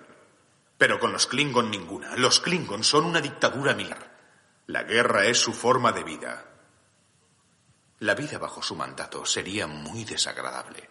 Pero 0.78 1.00
con 1.00 1.12
los 1.12 1.26
Klingon 1.26 1.72
ninguna. 1.72 2.16
Los 2.16 2.40
Klingon 2.40 2.84
son 2.84 3.06
una 3.06 3.22
dictadura 3.22 3.74
militar. 3.74 4.18
La 4.68 4.84
guerra 4.84 5.26
es 5.26 5.40
su 5.40 5.52
forma 5.52 5.92
de 5.92 6.04
vida. 6.04 6.49
La 8.00 8.16
vida 8.16 8.38
bajo 8.38 8.62
su 8.62 8.76
mandato 8.76 9.26
sería 9.26 9.68
muy 9.68 10.06
desagradable. 10.06 10.90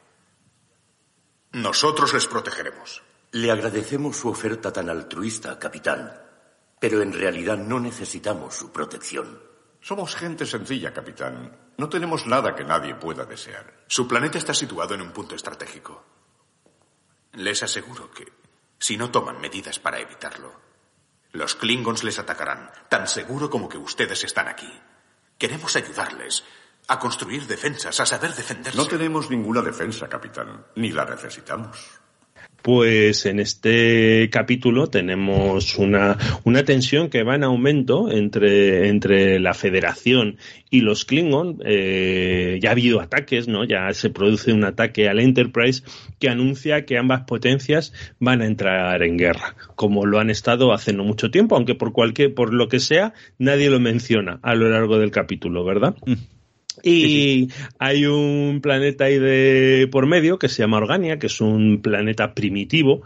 Nosotros 1.52 2.12
les 2.12 2.26
protegeremos. 2.26 3.02
Le 3.32 3.50
agradecemos 3.50 4.18
su 4.18 4.28
oferta 4.28 4.70
tan 4.72 4.90
altruista, 4.90 5.58
capitán, 5.58 6.12
pero 6.78 7.00
en 7.00 7.14
realidad 7.14 7.56
no 7.56 7.80
necesitamos 7.80 8.54
su 8.54 8.70
protección. 8.72 9.42
Somos 9.80 10.16
gente 10.16 10.44
sencilla, 10.44 10.92
capitán. 10.92 11.72
No 11.78 11.88
tenemos 11.88 12.26
nada 12.26 12.54
que 12.54 12.64
nadie 12.64 12.94
pueda 12.94 13.24
desear. 13.24 13.84
Su 13.86 14.06
planeta 14.06 14.36
está 14.36 14.52
situado 14.52 14.94
en 14.94 15.00
un 15.00 15.12
punto 15.12 15.34
estratégico. 15.34 16.04
Les 17.32 17.62
aseguro 17.62 18.10
que, 18.10 18.30
si 18.78 18.98
no 18.98 19.10
toman 19.10 19.40
medidas 19.40 19.78
para 19.78 20.00
evitarlo, 20.00 20.52
los 21.32 21.54
Klingons 21.54 22.04
les 22.04 22.18
atacarán, 22.18 22.70
tan 22.90 23.06
seguro 23.06 23.48
como 23.48 23.68
que 23.68 23.78
ustedes 23.78 24.24
están 24.24 24.48
aquí. 24.48 24.70
Queremos 25.38 25.76
ayudarles 25.76 26.44
a 26.88 26.98
construir 26.98 27.46
defensas, 27.46 28.00
a 28.00 28.06
saber 28.06 28.32
defenderse. 28.34 28.76
No 28.76 28.86
tenemos 28.86 29.30
ninguna 29.30 29.62
defensa, 29.62 30.08
capitán. 30.08 30.64
Ni 30.76 30.90
la 30.90 31.04
necesitamos. 31.04 32.00
Pues 32.62 33.24
en 33.26 33.38
este 33.38 34.28
capítulo 34.30 34.88
tenemos 34.88 35.76
una, 35.76 36.18
una 36.42 36.64
tensión 36.64 37.08
que 37.08 37.22
va 37.22 37.36
en 37.36 37.44
aumento 37.44 38.10
entre, 38.10 38.88
entre 38.88 39.38
la 39.38 39.54
Federación 39.54 40.38
y 40.68 40.80
los 40.80 41.04
Klingon. 41.04 41.60
Eh, 41.64 42.58
ya 42.60 42.70
ha 42.70 42.72
habido 42.72 43.00
ataques, 43.00 43.46
¿no? 43.46 43.64
Ya 43.64 43.92
se 43.94 44.10
produce 44.10 44.52
un 44.52 44.64
ataque 44.64 45.08
al 45.08 45.20
Enterprise 45.20 45.82
que 46.18 46.28
anuncia 46.28 46.84
que 46.84 46.98
ambas 46.98 47.22
potencias 47.22 47.92
van 48.18 48.42
a 48.42 48.46
entrar 48.46 49.02
en 49.02 49.16
guerra, 49.16 49.54
como 49.76 50.04
lo 50.04 50.18
han 50.18 50.28
estado 50.28 50.72
hace 50.72 50.92
no 50.92 51.04
mucho 51.04 51.30
tiempo, 51.30 51.54
aunque 51.54 51.76
por 51.76 51.92
cualquier, 51.92 52.34
por 52.34 52.52
lo 52.52 52.68
que 52.68 52.80
sea, 52.80 53.14
nadie 53.38 53.70
lo 53.70 53.78
menciona 53.78 54.40
a 54.42 54.54
lo 54.54 54.68
largo 54.68 54.98
del 54.98 55.12
capítulo, 55.12 55.64
¿verdad? 55.64 55.94
Y 56.82 57.48
hay 57.78 58.06
un 58.06 58.60
planeta 58.62 59.04
ahí 59.04 59.18
de 59.18 59.88
por 59.90 60.06
medio 60.06 60.38
que 60.38 60.48
se 60.48 60.62
llama 60.62 60.78
Organia, 60.78 61.18
que 61.18 61.26
es 61.26 61.40
un 61.40 61.80
planeta 61.82 62.34
primitivo. 62.34 63.02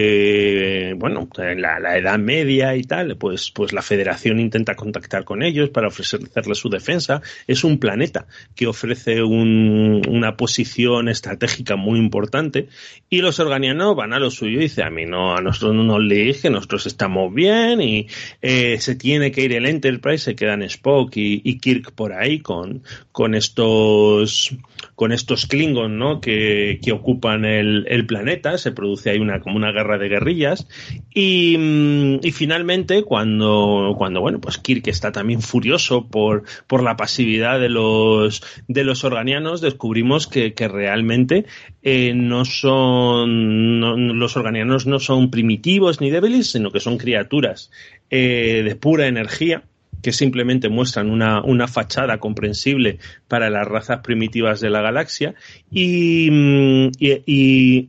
eh, 0.00 0.94
bueno, 0.96 1.28
en 1.38 1.60
la, 1.60 1.78
la 1.80 1.96
Edad 1.98 2.18
Media 2.18 2.74
y 2.76 2.82
tal, 2.82 3.16
pues, 3.16 3.50
pues 3.50 3.72
la 3.72 3.82
Federación 3.82 4.40
intenta 4.40 4.74
contactar 4.74 5.24
con 5.24 5.42
ellos 5.42 5.70
para 5.70 5.88
ofrecerles 5.88 6.58
su 6.58 6.68
defensa. 6.68 7.22
Es 7.46 7.62
un 7.64 7.78
planeta 7.78 8.26
que 8.54 8.66
ofrece 8.66 9.22
un- 9.22 10.02
una 10.08 10.36
posición 10.36 11.08
estratégica 11.08 11.76
muy 11.76 11.98
importante. 11.98 12.68
Y 13.10 13.20
los 13.20 13.38
organianos 13.40 13.94
van 13.96 14.12
a 14.12 14.18
lo 14.18 14.30
suyo 14.30 14.58
y 14.58 14.62
dicen, 14.62 14.86
a 14.86 14.90
mí 14.90 15.04
no, 15.06 15.36
a 15.36 15.40
nosotros 15.42 15.74
no 15.74 15.84
nos 15.84 15.98
elige, 16.00 16.50
nosotros 16.50 16.86
estamos 16.86 17.32
bien 17.34 17.80
y 17.80 18.06
eh, 18.42 18.78
se 18.80 18.94
tiene 18.96 19.30
que 19.30 19.42
ir 19.42 19.52
el 19.52 19.66
Enterprise, 19.66 20.24
se 20.24 20.34
quedan 20.36 20.62
Spock 20.62 21.16
y, 21.16 21.40
y 21.44 21.58
Kirk 21.58 21.92
por 21.92 22.12
ahí 22.12 22.40
con, 22.40 22.82
con 23.16 23.34
estos 23.34 24.54
con 24.94 25.10
estos 25.10 25.46
Klingon 25.46 25.98
¿no? 25.98 26.20
que, 26.20 26.80
que 26.84 26.92
ocupan 26.92 27.46
el, 27.46 27.86
el 27.88 28.04
planeta, 28.04 28.58
se 28.58 28.72
produce 28.72 29.08
ahí 29.08 29.18
una 29.18 29.40
como 29.40 29.56
una 29.56 29.72
guerra 29.72 29.96
de 29.96 30.10
guerrillas. 30.10 30.68
Y, 31.14 31.56
mm, 31.58 32.18
y 32.22 32.32
finalmente 32.32 33.04
cuando, 33.04 33.94
cuando 33.96 34.20
bueno 34.20 34.38
pues 34.38 34.58
Kirk 34.58 34.86
está 34.88 35.12
también 35.12 35.40
furioso 35.40 36.08
por, 36.08 36.42
por 36.66 36.82
la 36.82 36.98
pasividad 36.98 37.58
de 37.58 37.70
los 37.70 38.42
de 38.68 38.84
los 38.84 39.02
organianos 39.02 39.62
descubrimos 39.62 40.26
que, 40.26 40.52
que 40.52 40.68
realmente 40.68 41.46
eh, 41.82 42.12
no 42.14 42.44
son 42.44 43.80
no- 43.80 43.96
los 43.96 44.36
organianos 44.36 44.86
no 44.86 45.00
son 45.00 45.30
primitivos 45.30 46.02
ni 46.02 46.10
débiles 46.10 46.50
sino 46.52 46.70
que 46.70 46.80
son 46.80 46.98
criaturas 46.98 47.70
eh, 48.10 48.60
de 48.62 48.76
pura 48.76 49.06
energía 49.06 49.62
que 50.02 50.12
simplemente 50.12 50.68
muestran 50.68 51.10
una, 51.10 51.42
una 51.42 51.68
fachada 51.68 52.18
comprensible 52.18 52.98
para 53.28 53.50
las 53.50 53.66
razas 53.66 54.00
primitivas 54.00 54.60
de 54.60 54.70
la 54.70 54.82
galaxia 54.82 55.34
y, 55.70 56.28
mm, 56.30 56.90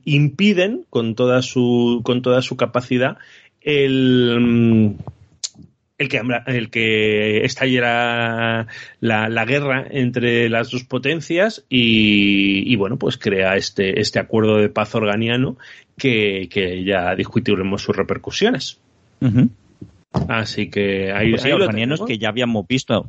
impiden 0.06 0.86
con 0.90 1.16
toda 1.16 1.42
su, 1.42 2.02
con 2.04 2.22
toda 2.22 2.42
su 2.42 2.58
capacidad 2.58 3.18
el, 3.62 4.38
mm, 4.40 4.96
el 5.98 6.10
que, 6.10 6.22
el 6.46 6.70
que 6.70 7.44
estallara 7.44 8.68
la, 9.00 9.30
la 9.30 9.46
guerra 9.46 9.86
entre 9.90 10.48
las 10.50 10.70
dos 10.70 10.84
potencias 10.84 11.66
y, 11.70 12.76
bueno, 12.76 12.98
pues 12.98 13.18
crea 13.18 13.56
este, 13.56 14.00
este 14.00 14.20
acuerdo 14.20 14.58
de 14.58 14.70
paz 14.70 14.94
organiano 14.96 15.58
que, 15.98 16.48
que 16.52 16.84
ya 16.84 17.16
discutiremos 17.16 17.82
sus 17.82 17.96
repercusiones. 17.96 18.80
Así 20.12 20.70
que 20.70 21.12
ahí, 21.12 21.32
Pues 21.32 21.46
lo 21.46 21.56
organianos 21.56 22.02
que 22.06 22.18
ya 22.18 22.30
habíamos 22.30 22.68
visto. 22.68 23.08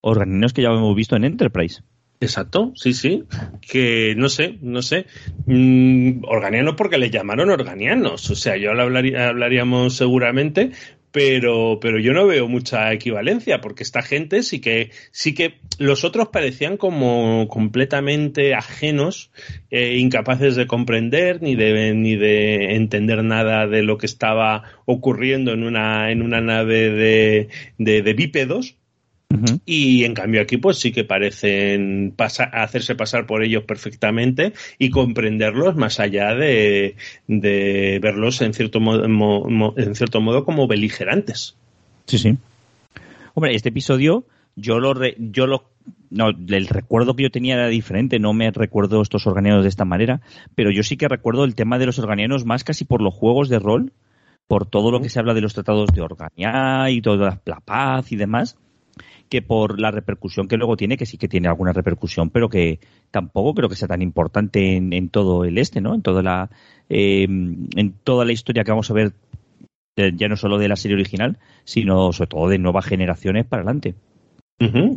Organianos 0.00 0.52
que 0.52 0.62
ya 0.62 0.68
habíamos 0.68 0.94
visto 0.96 1.16
en 1.16 1.24
Enterprise. 1.24 1.82
Exacto, 2.20 2.72
sí, 2.76 2.92
sí. 2.92 3.24
Que 3.60 4.14
no 4.16 4.28
sé, 4.28 4.58
no 4.62 4.80
sé. 4.82 5.06
Mm, 5.46 6.24
organianos 6.24 6.74
porque 6.76 6.98
les 6.98 7.10
llamaron 7.10 7.50
organianos. 7.50 8.30
O 8.30 8.36
sea, 8.36 8.56
yo 8.56 8.74
lo 8.74 8.82
hablaría- 8.82 9.28
hablaríamos 9.28 9.96
seguramente, 9.96 10.70
pero, 11.12 11.78
pero 11.80 11.98
yo 11.98 12.14
no 12.14 12.26
veo 12.26 12.48
mucha 12.48 12.92
equivalencia, 12.92 13.60
porque 13.60 13.82
esta 13.82 14.02
gente 14.02 14.42
sí 14.42 14.60
que, 14.60 14.90
sí 15.10 15.34
que 15.34 15.60
los 15.78 16.04
otros 16.04 16.28
parecían 16.28 16.78
como 16.78 17.46
completamente 17.48 18.54
ajenos, 18.54 19.30
eh, 19.70 19.98
incapaces 19.98 20.56
de 20.56 20.66
comprender 20.66 21.42
ni 21.42 21.54
de, 21.54 21.94
ni 21.94 22.16
de 22.16 22.74
entender 22.76 23.22
nada 23.22 23.66
de 23.66 23.82
lo 23.82 23.98
que 23.98 24.06
estaba 24.06 24.64
ocurriendo 24.86 25.52
en 25.52 25.64
una, 25.64 26.10
en 26.10 26.22
una 26.22 26.40
nave 26.40 26.90
de, 26.90 27.48
de, 27.76 28.02
de 28.02 28.12
bípedos 28.14 28.76
y 29.64 30.04
en 30.04 30.14
cambio 30.14 30.42
aquí 30.42 30.56
pues 30.56 30.78
sí 30.78 30.92
que 30.92 31.04
parecen 31.04 32.14
hacerse 32.18 32.94
pasar 32.94 33.26
por 33.26 33.42
ellos 33.42 33.64
perfectamente 33.64 34.52
y 34.78 34.90
comprenderlos 34.90 35.76
más 35.76 36.00
allá 36.00 36.34
de, 36.34 36.96
verlos 37.28 38.42
en 38.42 38.54
cierto, 38.54 38.80
modo, 38.80 39.74
en 39.76 39.94
cierto 39.94 40.20
modo 40.20 40.44
como 40.44 40.66
beligerantes. 40.66 41.56
Sí, 42.06 42.18
sí. 42.18 42.36
Hombre, 43.34 43.54
este 43.54 43.70
episodio 43.70 44.24
yo 44.56 44.78
lo, 44.80 44.94
yo 45.18 45.46
lo 45.46 45.72
no, 46.10 46.28
el 46.28 46.66
recuerdo 46.66 47.16
que 47.16 47.22
yo 47.22 47.30
tenía 47.30 47.54
era 47.54 47.68
diferente, 47.68 48.18
no 48.18 48.34
me 48.34 48.50
recuerdo 48.50 49.00
estos 49.00 49.26
organianos 49.26 49.62
de 49.62 49.70
esta 49.70 49.84
manera, 49.84 50.20
pero 50.54 50.70
yo 50.70 50.82
sí 50.82 50.96
que 50.96 51.08
recuerdo 51.08 51.44
el 51.44 51.54
tema 51.54 51.78
de 51.78 51.86
los 51.86 51.98
organianos 51.98 52.44
más 52.44 52.64
casi 52.64 52.84
por 52.84 53.00
los 53.00 53.14
juegos 53.14 53.48
de 53.48 53.58
rol, 53.58 53.92
por 54.46 54.66
todo 54.66 54.90
lo 54.90 55.00
que 55.00 55.08
se 55.08 55.18
habla 55.18 55.32
de 55.32 55.40
los 55.40 55.54
tratados 55.54 55.90
de 55.94 56.02
Organia 56.02 56.90
y 56.90 57.00
toda 57.00 57.40
la 57.46 57.60
paz 57.60 58.12
y 58.12 58.16
demás, 58.16 58.58
que 59.32 59.40
por 59.40 59.80
la 59.80 59.90
repercusión 59.90 60.46
que 60.46 60.58
luego 60.58 60.76
tiene, 60.76 60.98
que 60.98 61.06
sí 61.06 61.16
que 61.16 61.26
tiene 61.26 61.48
alguna 61.48 61.72
repercusión, 61.72 62.28
pero 62.28 62.50
que 62.50 62.80
tampoco 63.10 63.54
creo 63.54 63.70
que 63.70 63.76
sea 63.76 63.88
tan 63.88 64.02
importante 64.02 64.76
en, 64.76 65.08
todo 65.08 65.46
el 65.46 65.56
este, 65.56 65.80
¿no? 65.80 65.94
En 65.94 66.02
toda 66.02 66.22
la 66.22 66.50
eh, 66.90 67.24
en 67.24 67.94
toda 68.04 68.26
la 68.26 68.32
historia 68.32 68.62
que 68.62 68.72
vamos 68.72 68.90
a 68.90 68.92
ver, 68.92 69.14
eh, 69.96 70.12
ya 70.14 70.28
no 70.28 70.36
solo 70.36 70.58
de 70.58 70.68
la 70.68 70.76
serie 70.76 70.96
original, 70.96 71.38
sino 71.64 72.12
sobre 72.12 72.28
todo 72.28 72.46
de 72.50 72.58
nuevas 72.58 72.84
generaciones 72.84 73.46
para 73.46 73.62
adelante. 73.62 73.94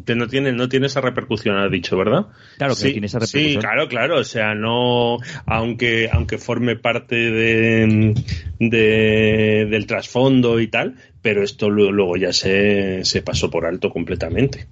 Que 0.05 0.15
no 0.15 0.27
tiene, 0.27 0.51
no 0.51 0.69
tiene 0.69 0.87
esa 0.87 1.01
repercusión, 1.01 1.57
ha 1.57 1.69
dicho, 1.69 1.97
¿verdad? 1.97 2.27
Claro 2.57 2.75
que 2.75 2.81
sí, 2.81 2.91
tiene 2.91 3.07
esa 3.07 3.17
repercusión. 3.17 3.53
Sí, 3.53 3.57
claro, 3.57 3.87
claro. 3.87 4.19
O 4.19 4.23
sea, 4.23 4.53
no, 4.53 5.17
aunque, 5.47 6.07
aunque 6.11 6.37
forme 6.37 6.75
parte 6.75 7.15
de, 7.15 8.13
de 8.59 9.67
del 9.67 9.87
trasfondo 9.87 10.59
y 10.59 10.67
tal, 10.67 10.97
pero 11.25 11.41
esto 11.41 11.71
luego 11.71 12.17
ya 12.17 12.31
se, 12.31 13.03
se 13.03 13.23
pasó 13.23 13.49
por 13.49 13.65
alto 13.65 13.89
completamente. 13.89 14.67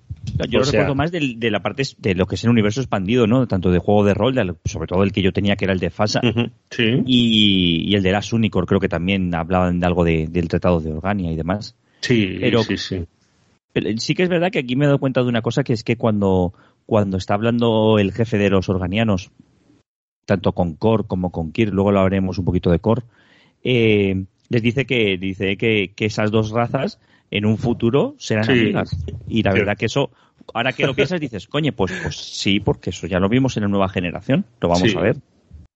Yo 0.48 0.60
lo 0.60 0.66
recuerdo 0.66 0.94
más 0.94 1.12
de, 1.12 1.50
la 1.50 1.63
parte 1.63 1.82
de 1.98 2.13
lo 2.13 2.28
que 2.28 2.36
es 2.36 2.44
el 2.44 2.52
universo 2.52 2.80
expandido, 2.80 3.26
¿no? 3.26 3.48
Tanto 3.48 3.72
de 3.72 3.80
juego 3.80 4.06
de 4.06 4.13
rol, 4.13 4.36
sobre 4.63 4.86
todo 4.86 5.02
el 5.02 5.12
que 5.12 5.24
yo 5.24 5.34
tenía, 5.34 5.56
que 5.56 5.66
era 5.66 5.74
el 5.74 5.80
de 5.80 5.89
Fasa, 5.89 6.22
sí. 6.70 7.02
y, 7.08 7.96
el 7.96 8.04
de 8.04 8.12
Las 8.12 8.32
Unicorn, 8.32 8.68
creo 8.68 8.80
que 8.80 8.88
también 8.88 9.34
hablaban 9.34 9.80
de 9.80 9.88
algo 9.88 10.04
del 10.04 10.48
Tratado 10.48 10.80
de 10.80 10.94
Organia 10.94 11.32
y 11.32 11.36
demás. 11.36 11.76
Sí, 12.02 12.39
sí, 12.68 12.78
sí 12.78 13.08
sí 13.98 14.13
que 14.13 14.22
es 14.22 14.30
verdad 14.30 14.52
que 14.52 14.60
aquí 14.60 14.76
me 14.76 14.86
he 14.86 14.88
dado 14.88 15.00
cuenta 15.00 15.24
de 15.24 15.30
una 15.30 15.42
cosa, 15.42 15.63
que 15.63 15.74
es 15.74 15.84
que 15.84 15.98
cuando, 15.98 16.54
cuando 16.86 17.18
está 17.18 17.34
hablando 17.34 17.98
el 17.98 18.12
jefe 18.12 18.38
de 18.38 18.52
los 18.52 18.70
organianos, 18.70 19.32
tanto 20.28 20.52
con 20.52 20.76
Kor 20.76 21.08
como 21.08 21.32
con 21.32 21.52
Kir, 21.52 21.74
luego 21.74 21.92
lo 21.92 22.02
hablaremos 22.02 22.38
un 22.38 22.46
poquito 22.46 22.70
de 22.70 22.78
Kor, 22.78 23.06
eh, 23.63 24.26
les 24.49 24.62
dice 24.62 24.86
que 24.86 25.17
dice 25.17 25.58
que, 25.58 25.93
esas 25.97 26.32
dos 26.32 26.51
razas 26.51 26.99
en 27.32 27.45
un 27.45 27.58
futuro 27.58 28.15
serán 28.17 28.49
amigas. 28.49 28.97
Y 29.27 29.43
la 29.43 29.53
verdad 29.53 29.77
que 29.77 29.88
eso, 29.88 30.12
ahora 30.53 30.73
que 30.73 30.86
lo 30.86 30.93
piensas, 30.95 31.19
dices, 31.19 31.47
coño, 31.47 31.71
pues, 31.73 31.91
pues 32.01 32.15
sí, 32.15 32.60
porque 32.60 32.91
eso 32.91 33.08
ya 33.08 33.19
lo 33.19 33.29
vimos 33.29 33.58
en 33.58 33.63
la 33.63 33.69
nueva 33.69 33.89
generación, 33.89 34.45
lo 34.62 34.69
vamos 34.69 34.95
a 34.95 35.01
ver. 35.01 35.17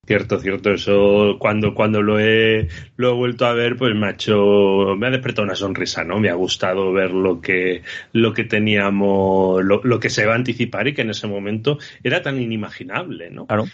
Cierto, 0.07 0.39
cierto. 0.39 0.71
Eso 0.71 1.35
cuando, 1.37 1.73
cuando 1.75 2.01
lo 2.01 2.17
he, 2.17 2.69
lo 2.95 3.09
he 3.09 3.13
vuelto 3.13 3.45
a 3.45 3.53
ver, 3.53 3.75
pues 3.75 3.93
me 3.93 4.07
ha 4.07 4.11
hecho, 4.11 4.95
me 4.97 5.07
ha 5.07 5.09
despertado 5.09 5.43
una 5.43 5.55
sonrisa, 5.55 6.05
¿no? 6.05 6.17
Me 6.17 6.29
ha 6.29 6.33
gustado 6.33 6.93
ver 6.93 7.11
lo 7.11 7.41
que, 7.41 7.81
lo 8.13 8.33
que 8.33 8.45
teníamos, 8.45 9.61
lo, 9.65 9.99
que 9.99 10.09
se 10.09 10.25
va 10.25 10.31
a 10.31 10.37
anticipar 10.37 10.87
y 10.87 10.93
que 10.93 11.01
en 11.01 11.09
ese 11.09 11.27
momento 11.27 11.77
era 12.03 12.21
tan 12.21 12.41
inimaginable, 12.41 13.31
¿no? 13.31 13.47
Claro. 13.47 13.65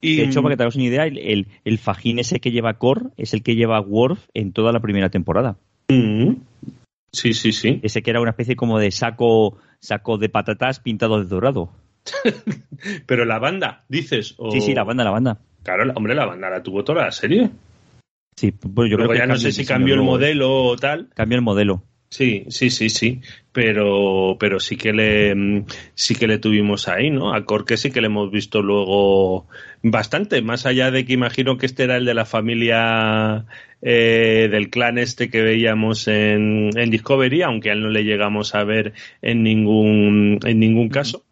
Y, 0.00 0.16
de 0.16 0.24
hecho, 0.24 0.42
para 0.42 0.52
que 0.52 0.58
te 0.58 0.62
hagas 0.62 0.76
una 0.76 0.84
idea, 0.84 1.06
el, 1.06 1.48
el, 1.64 1.78
fajín 1.78 2.18
ese 2.18 2.38
que 2.38 2.52
lleva 2.52 2.78
Core 2.78 3.06
es 3.16 3.34
el 3.34 3.42
que 3.42 3.56
lleva 3.56 3.80
Worf 3.80 4.28
en 4.32 4.52
toda 4.52 4.72
la 4.72 4.80
primera 4.80 5.10
temporada. 5.10 5.56
Mm. 5.88 6.34
Sí, 7.12 7.32
sí, 7.32 7.52
sí. 7.52 7.80
Ese 7.82 8.02
que 8.02 8.10
era 8.10 8.20
una 8.20 8.30
especie 8.30 8.54
como 8.54 8.78
de 8.78 8.90
saco, 8.90 9.58
saco 9.80 10.18
de 10.18 10.28
patatas 10.28 10.78
pintado 10.80 11.18
de 11.18 11.26
dorado. 11.26 11.70
Pero 13.06 13.24
la 13.24 13.38
banda, 13.38 13.84
dices. 13.88 14.36
Sí, 14.52 14.60
sí, 14.60 14.74
la 14.74 14.84
banda, 14.84 15.04
la 15.04 15.10
banda. 15.10 15.38
Claro, 15.64 15.92
hombre, 15.96 16.14
la 16.14 16.26
banda 16.26 16.48
la 16.48 16.62
tuvo 16.62 16.84
toda 16.84 17.04
la 17.04 17.10
serie. 17.10 17.50
Sí, 18.36 18.52
pues 18.52 18.90
yo 18.90 18.96
creo 18.96 19.10
que 19.10 19.18
ya 19.18 19.26
no 19.26 19.36
sé 19.36 19.50
si 19.50 19.66
cambió 19.66 19.94
el 19.94 20.02
modelo 20.02 20.64
o 20.64 20.76
tal. 20.76 21.08
Cambió 21.14 21.36
el 21.36 21.42
modelo. 21.42 21.82
Sí, 22.10 22.46
sí, 22.48 22.70
sí, 22.70 22.88
sí, 22.88 23.20
pero, 23.52 24.38
pero 24.40 24.60
sí 24.60 24.76
que 24.78 24.94
le, 24.94 25.64
sí 25.94 26.14
que 26.14 26.26
le 26.26 26.38
tuvimos 26.38 26.88
ahí, 26.88 27.10
¿no? 27.10 27.34
A 27.34 27.44
Corque 27.44 27.76
sí 27.76 27.90
que 27.90 28.00
le 28.00 28.06
hemos 28.06 28.30
visto 28.30 28.62
luego 28.62 29.46
bastante, 29.82 30.40
más 30.40 30.64
allá 30.64 30.90
de 30.90 31.04
que 31.04 31.12
imagino 31.12 31.58
que 31.58 31.66
este 31.66 31.84
era 31.84 31.96
el 31.98 32.06
de 32.06 32.14
la 32.14 32.24
familia 32.24 33.44
eh, 33.82 34.48
del 34.50 34.70
clan 34.70 34.96
este 34.96 35.28
que 35.28 35.42
veíamos 35.42 36.08
en, 36.08 36.70
en 36.78 36.90
Discovery, 36.90 37.42
aunque 37.42 37.68
a 37.70 37.74
él 37.74 37.82
no 37.82 37.90
le 37.90 38.04
llegamos 38.04 38.54
a 38.54 38.64
ver 38.64 38.94
en 39.20 39.42
ningún, 39.42 40.40
en 40.44 40.58
ningún 40.60 40.88
caso 40.88 41.27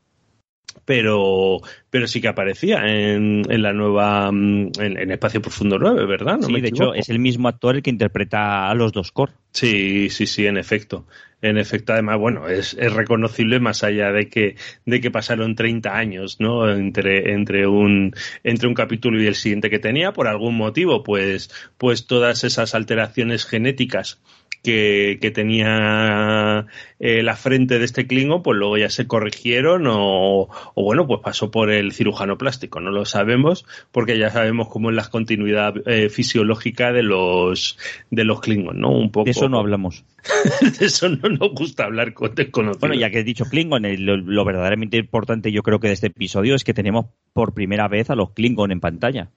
pero, 0.87 1.61
pero 1.90 2.07
sí 2.07 2.22
que 2.22 2.29
aparecía 2.29 2.87
en, 2.87 3.42
en 3.51 3.62
la 3.62 3.75
nueva, 3.75 4.31
mm, 4.33 4.70
en, 4.79 5.11
Espacio 5.11 5.42
Profundo 5.42 5.79
9, 5.79 6.07
¿verdad? 6.07 6.38
sí, 6.40 6.61
de 6.61 6.68
hecho 6.68 6.94
es 6.94 7.11
el 7.11 7.18
mismo 7.18 7.49
actor 7.49 7.77
el 7.77 7.83
que 7.83 7.90
interpreta 7.90 8.70
a 8.70 8.75
los 8.75 8.92
dos 8.92 9.12
core. 9.12 9.33
Sí, 9.51 10.09
sí, 10.11 10.27
sí, 10.27 10.46
en 10.46 10.57
efecto. 10.57 11.05
En 11.42 11.59
efecto, 11.59 11.92
además, 11.92 12.18
bueno, 12.18 12.49
es, 12.49 12.75
es 12.75 12.92
reconocible 12.92 13.61
más 13.61 13.85
allá 13.85 14.11
de 14.11 14.29
que, 14.29 14.57
de 14.87 15.01
que 15.01 15.11
pasaron 15.11 15.55
30 15.55 15.94
años, 15.94 16.40
¿no? 16.40 16.70
Entre, 16.70 17.33
entre 17.33 17.66
un, 17.66 18.14
entre 18.42 18.68
un 18.68 18.75
capítulo 18.75 19.20
y 19.20 19.27
el 19.27 19.35
siguiente 19.35 19.68
que 19.68 19.79
tenía, 19.79 20.12
por 20.12 20.29
algún 20.29 20.57
motivo, 20.57 21.03
pues, 21.03 21.51
pues 21.77 22.07
todas 22.07 22.44
esas 22.44 22.75
alteraciones 22.75 23.44
genéticas 23.44 24.18
que, 24.67 25.31
tenía 25.33 26.67
eh, 26.99 27.23
la 27.23 27.37
frente 27.37 27.79
de 27.79 27.85
este 27.85 28.07
Klingon, 28.07 28.43
pues 28.43 28.59
luego 28.59 28.77
ya 28.77 28.91
se 28.91 29.07
corrigieron 29.07 29.85
o, 29.87 30.49
bueno, 30.75 31.07
pues 31.07 31.21
pasó 31.23 31.51
por 31.51 31.71
el 31.71 31.93
cirujano 31.93 32.37
plástico. 32.37 32.81
No 32.81 32.91
lo 32.91 33.05
sabemos 33.05 33.65
porque 33.93 34.19
ya 34.19 34.31
sabemos 34.31 34.69
cómo 34.69 34.91
es 34.91 34.97
la 34.97 35.09
continuidad 35.09 35.75
eh, 35.87 36.09
fisiológica 36.09 36.93
de 36.93 37.05
los 37.05 37.79
de 38.11 38.25
los 38.25 38.41
Klingon, 38.41 38.81
¿no? 38.81 38.91
Un 38.91 39.11
poco. 39.13 39.27
De 39.27 39.31
eso 39.31 39.49
no 39.49 39.59
hablamos. 39.59 40.05
de 40.79 40.87
eso 40.87 41.09
no 41.09 41.29
nos 41.29 41.53
gusta 41.53 41.85
hablar 41.85 42.13
con 42.13 42.35
desconocidos. 42.35 42.81
Bueno, 42.81 42.97
ya 42.97 43.11
que 43.11 43.21
he 43.21 43.25
dicho 43.25 43.45
Klingon, 43.45 43.85
lo, 44.05 44.45
verdaderamente 44.45 44.97
importante 44.97 45.53
yo 45.53 45.63
creo 45.63 45.79
que 45.79 45.89
de 45.89 45.95
este 45.95 46.09
episodio 46.09 46.57
es 46.57 46.65
que 46.65 46.75
tenemos 46.75 47.07
por 47.33 47.55
primera 47.55 47.87
vez 47.87 48.11
a 48.11 48.17
los 48.17 48.33
Klingon 48.33 48.73
en 48.73 48.81
pantalla. 48.81 49.31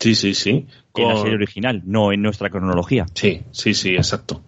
Sí, 0.00 0.14
sí, 0.14 0.34
sí. 0.34 0.66
En 0.96 1.08
la 1.08 1.16
serie 1.16 1.34
original, 1.34 1.82
no 1.84 2.12
en 2.12 2.22
nuestra 2.22 2.50
cronología. 2.50 3.06
Sí, 3.14 3.42
sí, 3.52 3.74
sí, 3.74 3.90
exacto. 3.90 4.42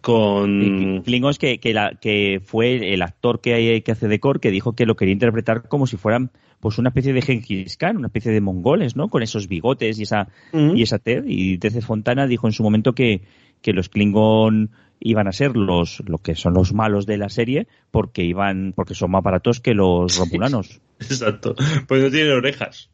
Con. 0.00 1.02
Klingons 1.04 1.38
que, 1.38 1.58
que, 1.58 1.72
la, 1.72 1.92
que 2.00 2.40
fue 2.44 2.92
el 2.92 3.02
actor 3.02 3.40
que, 3.40 3.82
que 3.84 3.92
hace 3.92 4.08
de 4.08 4.20
Kor 4.20 4.40
que 4.40 4.50
dijo 4.50 4.74
que 4.74 4.86
lo 4.86 4.96
quería 4.96 5.12
interpretar 5.12 5.68
como 5.68 5.86
si 5.86 5.96
fueran 5.96 6.30
pues 6.60 6.78
una 6.78 6.88
especie 6.88 7.12
de 7.12 7.22
Genghis 7.22 7.76
Khan, 7.76 7.96
una 7.96 8.08
especie 8.08 8.32
de 8.32 8.40
mongoles, 8.40 8.96
¿no? 8.96 9.08
Con 9.08 9.22
esos 9.22 9.46
bigotes 9.46 9.98
y 9.98 10.02
esa, 10.02 10.28
y 10.52 10.82
esa 10.82 10.98
TED. 10.98 11.24
Y 11.26 11.56
desde 11.56 11.80
Fontana 11.80 12.26
dijo 12.26 12.48
en 12.48 12.52
su 12.52 12.64
momento 12.64 12.94
que, 12.94 13.22
que 13.62 13.72
los 13.72 13.88
Klingon 13.88 14.70
iban 15.00 15.28
a 15.28 15.32
ser 15.32 15.56
los 15.56 16.02
lo 16.06 16.18
que 16.18 16.34
son 16.34 16.54
los 16.54 16.74
malos 16.74 17.06
de 17.06 17.18
la 17.18 17.28
serie 17.28 17.68
porque 17.92 18.24
iban 18.24 18.72
porque 18.74 18.94
son 18.94 19.12
más 19.12 19.22
baratos 19.22 19.60
que 19.60 19.74
los 19.74 20.18
romulanos. 20.18 20.80
Exacto. 20.98 21.54
Pues 21.86 22.02
no 22.02 22.10
tienen 22.10 22.32
orejas. 22.32 22.90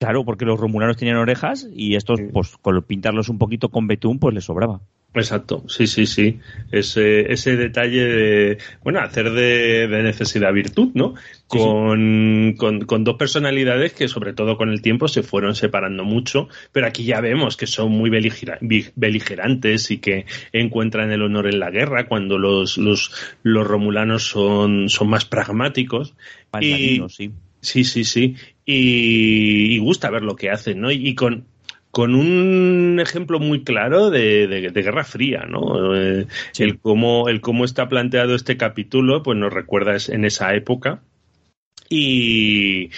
Claro, 0.00 0.24
porque 0.24 0.46
los 0.46 0.58
romulanos 0.58 0.96
tenían 0.96 1.18
orejas 1.18 1.68
y 1.74 1.94
estos, 1.94 2.18
pues 2.32 2.56
con 2.56 2.82
pintarlos 2.84 3.28
un 3.28 3.36
poquito 3.36 3.68
con 3.68 3.86
betún, 3.86 4.18
pues 4.18 4.34
les 4.34 4.44
sobraba. 4.44 4.80
Exacto, 5.12 5.62
sí, 5.68 5.86
sí, 5.86 6.06
sí. 6.06 6.40
Ese, 6.72 7.30
ese 7.30 7.54
detalle 7.56 8.06
de, 8.06 8.58
bueno, 8.82 9.00
hacer 9.00 9.30
de, 9.30 9.88
necesidad 10.02 10.54
virtud, 10.54 10.92
¿no? 10.94 11.12
con, 11.48 12.54
Con, 12.56 13.04
dos 13.04 13.16
personalidades 13.18 13.92
que 13.92 14.08
sobre 14.08 14.32
todo 14.32 14.56
con 14.56 14.70
el 14.70 14.80
tiempo 14.80 15.06
se 15.06 15.22
fueron 15.22 15.54
separando 15.54 16.04
mucho, 16.04 16.48
pero 16.72 16.86
aquí 16.86 17.04
ya 17.04 17.20
vemos 17.20 17.58
que 17.58 17.66
son 17.66 17.92
muy 17.92 18.08
beligerantes 18.08 19.90
y 19.90 19.98
que 19.98 20.24
encuentran 20.54 21.10
el 21.12 21.20
honor 21.20 21.46
en 21.46 21.60
la 21.60 21.70
guerra 21.70 22.06
cuando 22.06 22.38
los, 22.38 22.78
los, 22.78 23.12
los 23.42 23.66
romulanos 23.66 24.22
son, 24.22 24.88
son 24.88 25.10
más 25.10 25.26
pragmáticos. 25.26 26.14
y, 26.58 27.02
sí 27.10 27.34
Sí, 27.62 27.84
sí, 27.84 28.04
sí. 28.04 28.36
Y, 28.72 29.78
gusta 29.78 30.10
ver 30.10 30.22
lo 30.22 30.36
que 30.36 30.50
hacen, 30.50 30.80
¿no? 30.80 30.90
Y 30.90 31.14
con, 31.14 31.46
con 31.90 32.14
un 32.14 33.00
ejemplo 33.00 33.40
muy 33.40 33.64
claro 33.64 34.10
de, 34.10 34.46
de, 34.46 34.70
Guerra 34.70 35.04
Fría, 35.04 35.44
¿no? 35.48 35.96
Eh, 35.96 36.26
el, 36.58 36.78
cómo, 36.78 37.28
el 37.28 37.40
cómo 37.40 37.64
está 37.64 37.88
planteado 37.88 38.34
este 38.34 38.56
capítulo, 38.56 39.22
pues 39.22 39.36
nos 39.36 39.52
recuerda 39.52 39.96
en 40.08 40.24
esa 40.24 40.54
época. 40.54 41.02
Y, 41.88 42.90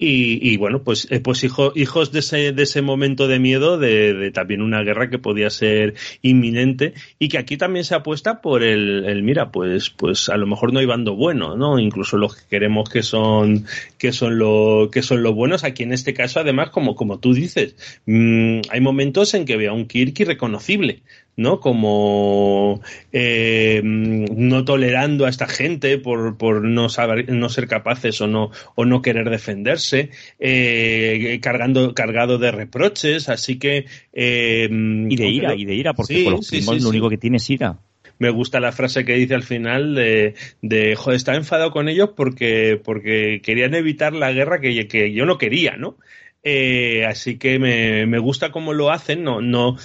Y, 0.00 0.56
bueno, 0.58 0.84
pues, 0.84 1.08
eh, 1.10 1.18
pues 1.18 1.42
hijo, 1.42 1.72
hijos 1.74 2.12
de 2.12 2.20
ese, 2.20 2.52
de 2.52 2.62
ese 2.62 2.82
momento 2.82 3.26
de 3.26 3.40
miedo, 3.40 3.78
de, 3.78 4.14
de, 4.14 4.30
también 4.30 4.62
una 4.62 4.82
guerra 4.82 5.10
que 5.10 5.18
podía 5.18 5.50
ser 5.50 5.94
inminente 6.22 6.94
y 7.18 7.28
que 7.28 7.38
aquí 7.38 7.56
también 7.56 7.84
se 7.84 7.96
apuesta 7.96 8.40
por 8.40 8.62
el, 8.62 9.04
el, 9.06 9.24
mira, 9.24 9.50
pues, 9.50 9.90
pues 9.90 10.28
a 10.28 10.36
lo 10.36 10.46
mejor 10.46 10.72
no 10.72 10.78
hay 10.78 10.86
bando 10.86 11.16
bueno, 11.16 11.56
¿no? 11.56 11.80
Incluso 11.80 12.16
los 12.16 12.36
que 12.36 12.48
queremos 12.48 12.88
que 12.88 13.02
son, 13.02 13.66
que 13.98 14.12
son 14.12 14.38
lo, 14.38 14.88
que 14.92 15.02
son 15.02 15.24
los 15.24 15.34
buenos. 15.34 15.64
Aquí 15.64 15.82
en 15.82 15.92
este 15.92 16.14
caso, 16.14 16.38
además, 16.38 16.70
como, 16.70 16.94
como 16.94 17.18
tú 17.18 17.34
dices, 17.34 17.74
mmm, 18.06 18.60
hay 18.70 18.80
momentos 18.80 19.34
en 19.34 19.44
que 19.44 19.56
veo 19.56 19.72
a 19.72 19.74
un 19.74 19.86
Kirk 19.86 20.18
irreconocible. 20.20 21.02
¿No? 21.38 21.60
Como 21.60 22.82
eh, 23.12 23.80
no 23.84 24.64
tolerando 24.64 25.24
a 25.24 25.28
esta 25.28 25.46
gente 25.46 25.96
por, 25.96 26.36
por 26.36 26.64
no 26.64 26.88
saber, 26.88 27.32
no 27.32 27.48
ser 27.48 27.68
capaces 27.68 28.20
o 28.20 28.26
no, 28.26 28.50
o 28.74 28.84
no 28.84 29.00
querer 29.00 29.30
defenderse, 29.30 30.10
eh, 30.40 31.38
cargando, 31.40 31.94
cargado 31.94 32.38
de 32.38 32.50
reproches, 32.50 33.28
así 33.28 33.56
que 33.56 33.86
eh, 34.12 34.68
y 34.68 35.16
de 35.16 35.28
ira, 35.28 35.54
y 35.54 35.64
de 35.64 35.74
ira, 35.76 35.94
porque 35.94 36.16
sí, 36.16 36.24
por 36.24 36.32
los 36.32 36.46
sí, 36.46 36.60
sí, 36.60 36.80
lo 36.80 36.88
único 36.88 37.08
que 37.08 37.18
tiene 37.18 37.36
es 37.36 37.48
ira 37.48 37.78
me 38.18 38.30
gusta 38.30 38.58
la 38.58 38.72
frase 38.72 39.04
que 39.04 39.14
dice 39.14 39.36
al 39.36 39.44
final 39.44 39.94
de, 39.94 40.34
de 40.60 40.96
joder, 40.96 41.16
está 41.16 41.36
enfadado 41.36 41.70
con 41.70 41.88
ellos 41.88 42.10
porque, 42.16 42.80
porque 42.82 43.40
querían 43.44 43.74
evitar 43.74 44.12
la 44.12 44.32
guerra 44.32 44.60
que, 44.60 44.88
que 44.88 45.12
yo 45.12 45.24
no 45.24 45.38
quería, 45.38 45.76
¿no? 45.76 45.98
Eh, 46.42 47.04
así 47.06 47.38
que 47.38 47.60
me, 47.60 48.06
me, 48.06 48.18
gusta 48.18 48.50
cómo 48.50 48.72
lo 48.72 48.90
hacen, 48.90 49.22
no, 49.22 49.40
no, 49.40 49.76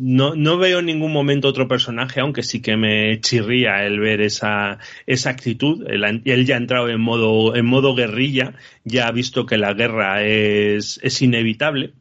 no, 0.00 0.34
no 0.34 0.56
veo 0.56 0.78
en 0.78 0.86
ningún 0.86 1.12
momento 1.12 1.48
otro 1.48 1.68
personaje, 1.68 2.20
aunque 2.20 2.42
sí 2.42 2.62
que 2.62 2.76
me 2.76 3.20
chirría 3.20 3.84
el 3.84 4.00
ver 4.00 4.22
esa, 4.22 4.78
esa 5.06 5.30
actitud. 5.30 5.86
Él, 5.88 6.46
ya 6.46 6.54
ha 6.54 6.58
entrado 6.58 6.88
en 6.88 7.00
modo, 7.00 7.54
en 7.54 7.66
modo 7.66 7.94
guerrilla, 7.94 8.54
ya 8.84 9.06
ha 9.06 9.12
visto 9.12 9.44
que 9.44 9.58
la 9.58 9.74
guerra 9.74 10.24
es, 10.24 10.98
es 11.02 11.20
inevitable. 11.20 11.92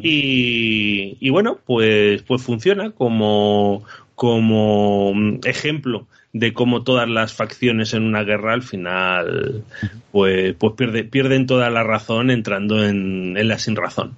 Y, 0.00 1.18
y, 1.20 1.30
bueno, 1.30 1.58
pues, 1.66 2.22
pues 2.22 2.42
funciona 2.42 2.92
como, 2.92 3.84
como 4.14 5.12
ejemplo 5.44 6.06
de 6.32 6.52
cómo 6.52 6.82
todas 6.82 7.08
las 7.08 7.34
facciones 7.34 7.92
en 7.92 8.04
una 8.04 8.22
guerra 8.22 8.54
al 8.54 8.62
final 8.62 9.64
pues, 10.10 10.54
pues 10.54 10.72
pierde, 10.74 11.04
pierden 11.04 11.46
toda 11.46 11.68
la 11.70 11.82
razón 11.82 12.30
entrando 12.30 12.84
en, 12.84 13.34
la 13.46 13.58
sin 13.58 13.76
razón. 13.76 14.16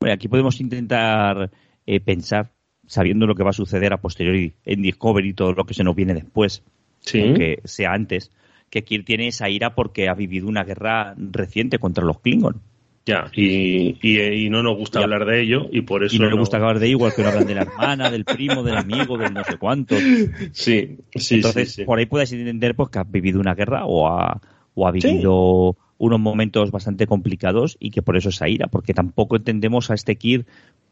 Aquí 0.00 0.28
podemos 0.28 0.60
intentar 0.60 1.50
eh, 1.86 2.00
pensar, 2.00 2.50
sabiendo 2.86 3.26
lo 3.26 3.34
que 3.34 3.44
va 3.44 3.50
a 3.50 3.54
suceder 3.54 3.92
a 3.92 4.00
posteriori 4.00 4.54
en 4.64 4.82
Discovery 4.82 5.30
y 5.30 5.34
todo 5.34 5.52
lo 5.52 5.64
que 5.64 5.74
se 5.74 5.84
nos 5.84 5.94
viene 5.94 6.14
después, 6.14 6.62
sí. 7.00 7.20
aunque 7.20 7.60
sea 7.64 7.92
antes, 7.92 8.30
que 8.70 8.84
Kirk 8.84 9.04
tiene 9.04 9.28
esa 9.28 9.48
ira 9.48 9.74
porque 9.74 10.08
ha 10.08 10.14
vivido 10.14 10.48
una 10.48 10.64
guerra 10.64 11.14
reciente 11.16 11.78
contra 11.78 12.04
los 12.04 12.20
Klingon. 12.20 12.60
Ya, 13.06 13.30
y, 13.34 13.96
y, 14.02 14.20
y, 14.20 14.50
no 14.50 14.62
nos 14.62 14.76
gusta 14.76 15.00
ya. 15.00 15.04
hablar 15.04 15.24
de 15.24 15.40
ello, 15.40 15.68
y 15.72 15.80
por 15.80 16.04
eso. 16.04 16.14
Y 16.14 16.18
no, 16.18 16.26
no, 16.26 16.32
le 16.32 16.38
gusta 16.38 16.58
hablar 16.58 16.78
de 16.78 16.86
ello, 16.86 16.98
igual 16.98 17.12
que 17.14 17.22
no 17.22 17.28
hablan 17.28 17.46
de 17.46 17.54
la 17.54 17.62
hermana, 17.62 18.10
del 18.10 18.24
primo, 18.24 18.62
del 18.62 18.76
amigo, 18.76 19.16
del 19.16 19.32
no 19.32 19.42
sé 19.42 19.56
cuánto. 19.56 19.96
Sí, 19.96 20.98
sí. 21.14 21.36
Entonces, 21.36 21.72
sí, 21.72 21.74
sí. 21.76 21.84
por 21.84 21.98
ahí 21.98 22.06
puedes 22.06 22.30
entender 22.32 22.74
pues, 22.76 22.90
que 22.90 22.98
ha 22.98 23.04
vivido 23.04 23.40
una 23.40 23.54
guerra 23.54 23.86
o 23.86 24.06
ha, 24.06 24.40
o 24.74 24.86
ha 24.86 24.92
vivido 24.92 25.76
sí. 25.76 25.82
unos 25.98 26.20
momentos 26.20 26.70
bastante 26.70 27.06
complicados 27.06 27.78
y 27.80 27.90
que 27.90 28.02
por 28.02 28.16
eso 28.18 28.28
esa 28.28 28.48
ira, 28.48 28.66
porque 28.66 28.92
tampoco 28.92 29.36
entendemos 29.36 29.90
a 29.90 29.94
este 29.94 30.16
Kir 30.16 30.44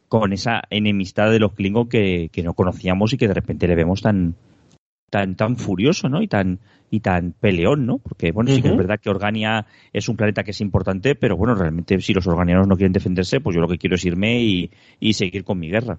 con 0.08 0.32
esa 0.32 0.62
enemistad 0.70 1.30
de 1.30 1.38
los 1.38 1.52
Klingon 1.52 1.88
que, 1.88 2.30
que, 2.32 2.42
no 2.42 2.54
conocíamos 2.54 3.12
y 3.12 3.16
que 3.16 3.28
de 3.28 3.34
repente 3.34 3.68
le 3.68 3.74
vemos 3.74 4.02
tan 4.02 4.34
tan 5.10 5.36
tan 5.36 5.56
furioso, 5.56 6.08
¿no? 6.08 6.22
Y 6.22 6.28
tan 6.28 6.58
y 6.90 7.00
tan 7.00 7.32
peleón, 7.32 7.86
¿no? 7.86 7.98
Porque 7.98 8.32
bueno, 8.32 8.50
uh 8.50 8.52
-huh. 8.52 8.56
sí 8.56 8.62
que 8.62 8.68
es 8.68 8.76
verdad 8.76 9.00
que 9.00 9.10
Organia 9.10 9.66
es 9.92 10.08
un 10.08 10.16
planeta 10.16 10.42
que 10.42 10.52
es 10.52 10.60
importante, 10.60 11.14
pero 11.14 11.36
bueno, 11.36 11.54
realmente 11.54 12.00
si 12.00 12.14
los 12.14 12.26
organianos 12.26 12.66
no 12.66 12.76
quieren 12.76 12.92
defenderse, 12.92 13.40
pues 13.40 13.54
yo 13.54 13.60
lo 13.60 13.68
que 13.68 13.78
quiero 13.78 13.96
es 13.96 14.04
irme 14.04 14.42
y, 14.42 14.70
y 15.00 15.12
seguir 15.12 15.44
con 15.44 15.58
mi 15.58 15.68
guerra. 15.70 15.98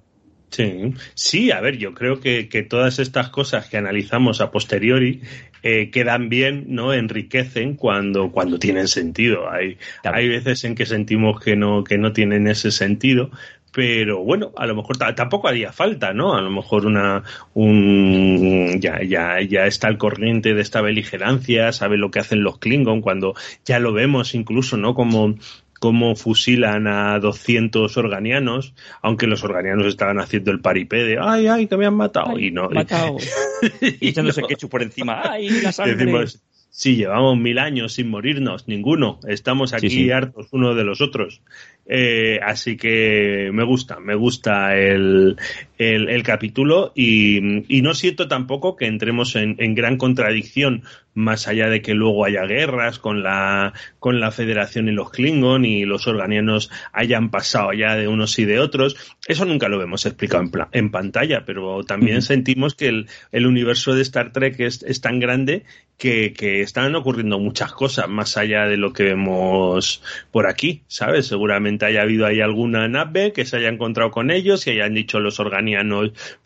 Sí, 0.52 0.94
sí, 1.14 1.52
a 1.52 1.62
ver, 1.62 1.78
yo 1.78 1.94
creo 1.94 2.20
que, 2.20 2.50
que 2.50 2.64
todas 2.64 2.98
estas 2.98 3.30
cosas 3.30 3.70
que 3.70 3.78
analizamos 3.78 4.42
a 4.42 4.50
posteriori 4.50 5.22
eh, 5.62 5.92
quedan 5.92 6.30
bien, 6.30 6.66
¿no? 6.70 6.92
Enriquecen 6.94 7.76
cuando, 7.76 8.32
cuando 8.32 8.58
tienen 8.58 8.88
sentido. 8.88 9.50
Hay, 9.52 9.78
hay 10.04 10.28
veces 10.28 10.64
en 10.64 10.74
que 10.74 10.88
sentimos 10.88 11.40
que 11.40 11.56
no, 11.56 11.84
que 11.84 12.00
no 12.00 12.14
tienen 12.14 12.48
ese 12.48 12.72
sentido, 12.72 13.30
pero 13.72 14.24
bueno, 14.24 14.52
a 14.58 14.66
lo 14.66 14.76
mejor 14.76 14.98
tampoco 14.98 15.48
haría 15.48 15.72
falta, 15.72 16.14
¿no? 16.14 16.36
A 16.36 16.42
lo 16.42 16.50
mejor 16.50 16.86
una 16.86 17.24
un 17.54 18.80
ya 18.80 19.04
ya 19.04 19.42
ya 19.42 19.66
está 19.66 19.88
al 19.88 19.98
corriente 19.98 20.54
de 20.54 20.62
esta 20.62 20.82
beligerancia, 20.82 21.72
sabe 21.72 21.98
lo 21.98 22.12
que 22.12 22.20
hacen 22.20 22.44
los 22.44 22.58
Klingon 22.58 23.02
cuando 23.02 23.36
ya 23.66 23.80
lo 23.80 23.94
vemos 23.94 24.34
incluso, 24.36 24.78
¿no? 24.78 24.94
Como 24.96 25.36
cómo 25.80 26.16
fusilan 26.16 26.88
a 26.88 27.20
200 27.20 27.96
organianos, 27.98 28.74
aunque 29.02 29.28
los 29.28 29.44
organianos 29.44 29.88
estaban 29.88 30.20
haciendo 30.20 30.52
el 30.52 30.60
paripé 30.60 31.04
de 31.04 31.18
¡ay, 31.20 31.48
ay, 31.48 31.68
que 31.68 31.78
me 31.78 31.86
han 31.86 31.96
matado! 31.96 32.34
Ay, 32.36 32.48
y 32.48 32.52
no. 32.52 32.70
Matado. 32.70 33.18
y 33.82 34.10
echándose 34.10 34.42
no. 34.42 34.48
ketchup 34.48 34.70
por 34.70 34.84
encima. 34.84 35.22
¡ay, 35.24 35.50
la 35.62 35.72
sangre! 35.72 35.96
Decimos, 35.96 36.42
sí, 36.70 36.96
llevamos 36.96 37.38
mil 37.38 37.60
años 37.60 37.94
sin 37.94 38.10
morirnos, 38.10 38.68
ninguno. 38.68 39.20
Estamos 39.28 39.74
aquí 39.74 39.90
sí, 39.90 40.04
sí. 40.04 40.12
hartos 40.12 40.48
uno 40.52 40.76
de 40.76 40.84
los 40.84 41.02
otros. 41.02 41.42
Eh, 41.86 42.40
así 42.44 42.78
que 42.78 43.50
me 43.54 43.64
gusta, 43.64 44.00
me 44.00 44.16
gusta 44.16 44.76
el, 44.78 45.38
el, 45.80 46.10
el 46.10 46.24
capítulo 46.24 46.92
y, 46.94 47.64
y, 47.74 47.82
no 47.82 47.94
siento 47.94 48.28
tampoco 48.28 48.76
que 48.76 48.86
entremos 48.86 49.38
en, 49.38 49.56
en, 49.60 49.76
gran 49.76 49.96
contradicción 49.96 50.84
más 51.14 51.48
allá 51.48 51.70
de 51.70 51.82
que 51.82 51.94
luego 51.94 52.26
haya 52.26 52.46
guerras 52.46 53.00
con 53.00 53.24
la, 53.24 53.74
con 53.98 54.20
la 54.20 54.32
Federación 54.32 54.90
y 54.90 54.92
los 54.92 55.10
Klingon 55.10 55.64
y 55.64 55.86
los 55.86 56.06
organianos 56.08 56.70
hayan 56.92 57.30
pasado 57.30 57.72
ya 57.72 57.96
de 57.96 58.10
unos 58.10 58.38
y 58.40 58.46
de 58.46 58.60
otros. 58.60 58.98
Eso 59.26 59.46
nunca 59.46 59.70
lo 59.70 59.82
hemos 59.82 60.06
explicado 60.06 60.44
en, 60.44 60.52
en 60.74 60.92
pantalla, 60.92 61.46
pero 61.46 61.84
también 61.84 62.18
uh 62.18 62.20
-huh. 62.20 62.24
sentimos 62.24 62.76
que 62.76 62.88
el, 62.88 63.08
el, 63.32 63.48
universo 63.48 63.96
de 63.96 64.02
Star 64.02 64.34
Trek 64.34 64.60
es, 64.60 64.84
es 64.84 65.00
tan 65.00 65.20
grande 65.20 65.64
que, 65.98 66.34
que, 66.34 66.62
están 66.62 66.96
ocurriendo 66.96 67.40
muchas 67.40 67.74
cosas 67.74 68.08
más 68.08 68.38
allá 68.38 68.66
de 68.68 68.78
lo 68.78 68.94
que 68.94 69.04
vemos 69.04 70.02
por 70.32 70.48
aquí, 70.48 70.84
¿sabes? 70.88 71.28
Seguramente 71.28 71.86
haya 71.86 72.02
habido 72.02 72.26
ahí 72.26 72.40
alguna 72.40 72.88
nave 72.88 73.34
que 73.34 73.46
se 73.46 73.58
haya 73.58 73.68
encontrado 73.70 74.10
con 74.10 74.32
ellos 74.32 74.66
y 74.66 74.72
hayan 74.72 74.94
dicho 74.94 75.20
los 75.20 75.40
organianos, 75.40 75.69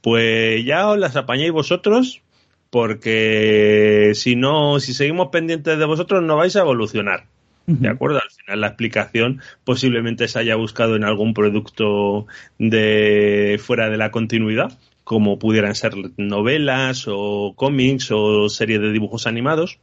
pues 0.02 0.66
ya 0.66 0.90
os 0.90 0.98
las 0.98 1.16
apañáis 1.16 1.52
vosotros, 1.52 2.22
porque 2.70 4.14
si 4.16 4.36
no, 4.36 4.80
si 4.80 4.94
seguimos 4.94 5.30
pendientes 5.30 5.78
de 5.78 5.86
vosotros 5.86 6.24
no 6.24 6.38
vais 6.38 6.56
a 6.56 6.62
evolucionar. 6.62 7.26
¿De 7.66 7.88
acuerdo? 7.88 8.20
Al 8.22 8.30
final 8.30 8.62
la 8.62 8.68
explicación 8.68 9.42
posiblemente 9.64 10.28
se 10.28 10.38
haya 10.40 10.56
buscado 10.56 10.98
en 10.98 11.06
algún 11.06 11.34
producto 11.34 12.28
de 12.58 13.60
fuera 13.64 13.90
de 13.90 13.98
la 13.98 14.12
continuidad, 14.12 14.78
como 15.06 15.40
pudieran 15.40 15.76
ser 15.76 15.94
novelas 16.18 17.06
o 17.08 17.54
cómics 17.56 18.12
o 18.12 18.50
series 18.50 18.82
de 18.82 18.92
dibujos 18.92 19.28
animados. 19.28 19.80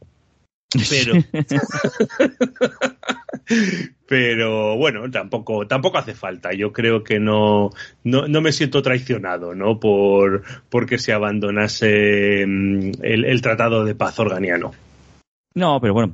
Pero 0.89 1.13
pero 4.07 4.77
bueno, 4.77 5.09
tampoco, 5.09 5.67
tampoco 5.67 5.97
hace 5.97 6.13
falta. 6.13 6.53
Yo 6.53 6.71
creo 6.71 7.03
que 7.03 7.19
no, 7.19 7.69
no, 8.03 8.27
no 8.27 8.41
me 8.41 8.51
siento 8.51 8.81
traicionado, 8.81 9.55
¿no? 9.55 9.79
Por, 9.79 10.43
porque 10.69 10.97
se 10.97 11.13
abandonase 11.13 12.45
mm, 12.45 12.91
el, 13.01 13.41
tratado 13.41 13.85
de 13.85 13.95
paz 13.95 14.19
organiano. 14.19 14.71
No, 15.53 15.81
pero 15.81 15.93
bueno, 15.93 16.13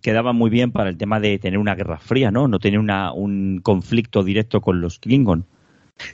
quedaba 0.00 0.32
muy 0.32 0.48
bien 0.48 0.70
para 0.70 0.90
el 0.90 0.96
tema 0.96 1.18
de 1.18 1.38
tener 1.38 1.58
una 1.58 1.74
guerra 1.74 1.98
fría, 1.98 2.30
¿no? 2.30 2.46
No 2.46 2.60
tener 2.60 2.78
un 2.78 3.60
conflicto 3.62 4.22
directo 4.22 4.60
con 4.60 4.80
los 4.80 5.00
Klingon. 5.00 5.44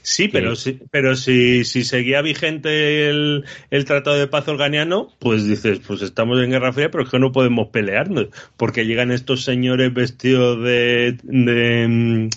Sí, 0.01 0.27
pero, 0.27 0.55
sí, 0.55 0.79
pero 0.91 1.15
si, 1.15 1.63
si 1.63 1.83
seguía 1.83 2.21
vigente 2.21 3.09
el, 3.09 3.45
el 3.69 3.85
Tratado 3.85 4.17
de 4.17 4.27
Paz 4.27 4.47
Organiano, 4.47 5.09
pues 5.19 5.45
dices, 5.45 5.79
pues 5.85 6.01
estamos 6.01 6.41
en 6.41 6.51
Guerra 6.51 6.73
Fría, 6.73 6.89
pero 6.91 7.03
es 7.03 7.09
que 7.09 7.19
no 7.19 7.31
podemos 7.31 7.69
pelearnos, 7.69 8.27
porque 8.55 8.85
llegan 8.85 9.11
estos 9.11 9.43
señores 9.43 9.93
vestidos 9.93 10.63
de, 10.63 11.17
de, 11.23 12.29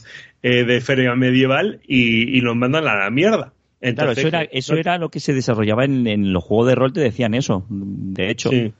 eh, 0.42 0.64
de 0.64 0.80
feria 0.80 1.14
medieval 1.14 1.80
y, 1.86 2.36
y, 2.36 2.40
nos 2.42 2.56
mandan 2.56 2.86
a 2.86 2.96
la 2.96 3.10
mierda. 3.10 3.52
Entonces, 3.80 4.26
claro, 4.26 4.28
eso 4.28 4.28
era, 4.28 4.42
eso 4.52 4.74
era 4.74 4.98
lo 4.98 5.10
que 5.10 5.20
se 5.20 5.32
desarrollaba 5.32 5.84
en, 5.84 6.06
en 6.06 6.32
los 6.32 6.44
juegos 6.44 6.68
de 6.68 6.74
rol, 6.74 6.92
te 6.92 7.00
decían 7.00 7.34
eso, 7.34 7.64
de 7.68 8.30
hecho. 8.30 8.50
Sí. 8.50 8.72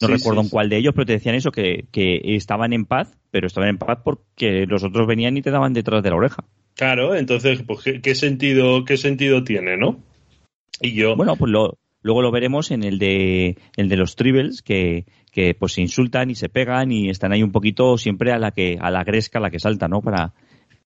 No 0.00 0.06
sí, 0.08 0.14
recuerdo 0.14 0.42
sí, 0.42 0.46
en 0.46 0.50
cuál 0.50 0.68
de 0.68 0.76
ellos, 0.76 0.94
pero 0.94 1.06
te 1.06 1.12
decían 1.14 1.34
eso, 1.34 1.50
que, 1.50 1.86
que 1.90 2.20
estaban 2.36 2.72
en 2.72 2.84
paz, 2.84 3.18
pero 3.30 3.46
estaban 3.46 3.70
en 3.70 3.78
paz 3.78 3.98
porque 4.04 4.66
los 4.66 4.84
otros 4.84 5.06
venían 5.06 5.36
y 5.36 5.42
te 5.42 5.50
daban 5.50 5.72
detrás 5.72 6.02
de 6.02 6.10
la 6.10 6.16
oreja. 6.16 6.44
Claro, 6.74 7.16
entonces, 7.16 7.62
pues, 7.66 7.82
¿qué, 7.82 8.00
qué 8.00 8.14
sentido, 8.14 8.84
qué 8.84 8.96
sentido 8.96 9.42
tiene, 9.42 9.76
no? 9.76 10.00
Y 10.80 10.92
yo. 10.92 11.16
Bueno, 11.16 11.34
pues 11.36 11.50
lo, 11.50 11.76
luego 12.02 12.22
lo 12.22 12.30
veremos 12.30 12.70
en 12.70 12.84
el 12.84 12.98
de, 12.98 13.56
el 13.76 13.88
de 13.88 13.96
los 13.96 14.14
tribbles, 14.14 14.62
que, 14.62 15.04
que 15.32 15.54
pues 15.54 15.72
se 15.72 15.80
insultan 15.80 16.30
y 16.30 16.36
se 16.36 16.48
pegan 16.48 16.92
y 16.92 17.10
están 17.10 17.32
ahí 17.32 17.42
un 17.42 17.52
poquito 17.52 17.98
siempre 17.98 18.32
a 18.32 18.38
la 18.38 18.52
que, 18.52 18.78
a 18.80 18.90
la 18.90 19.02
gresca, 19.02 19.38
a 19.38 19.42
la 19.42 19.50
que 19.50 19.58
salta, 19.58 19.88
¿no? 19.88 20.02
Para, 20.02 20.34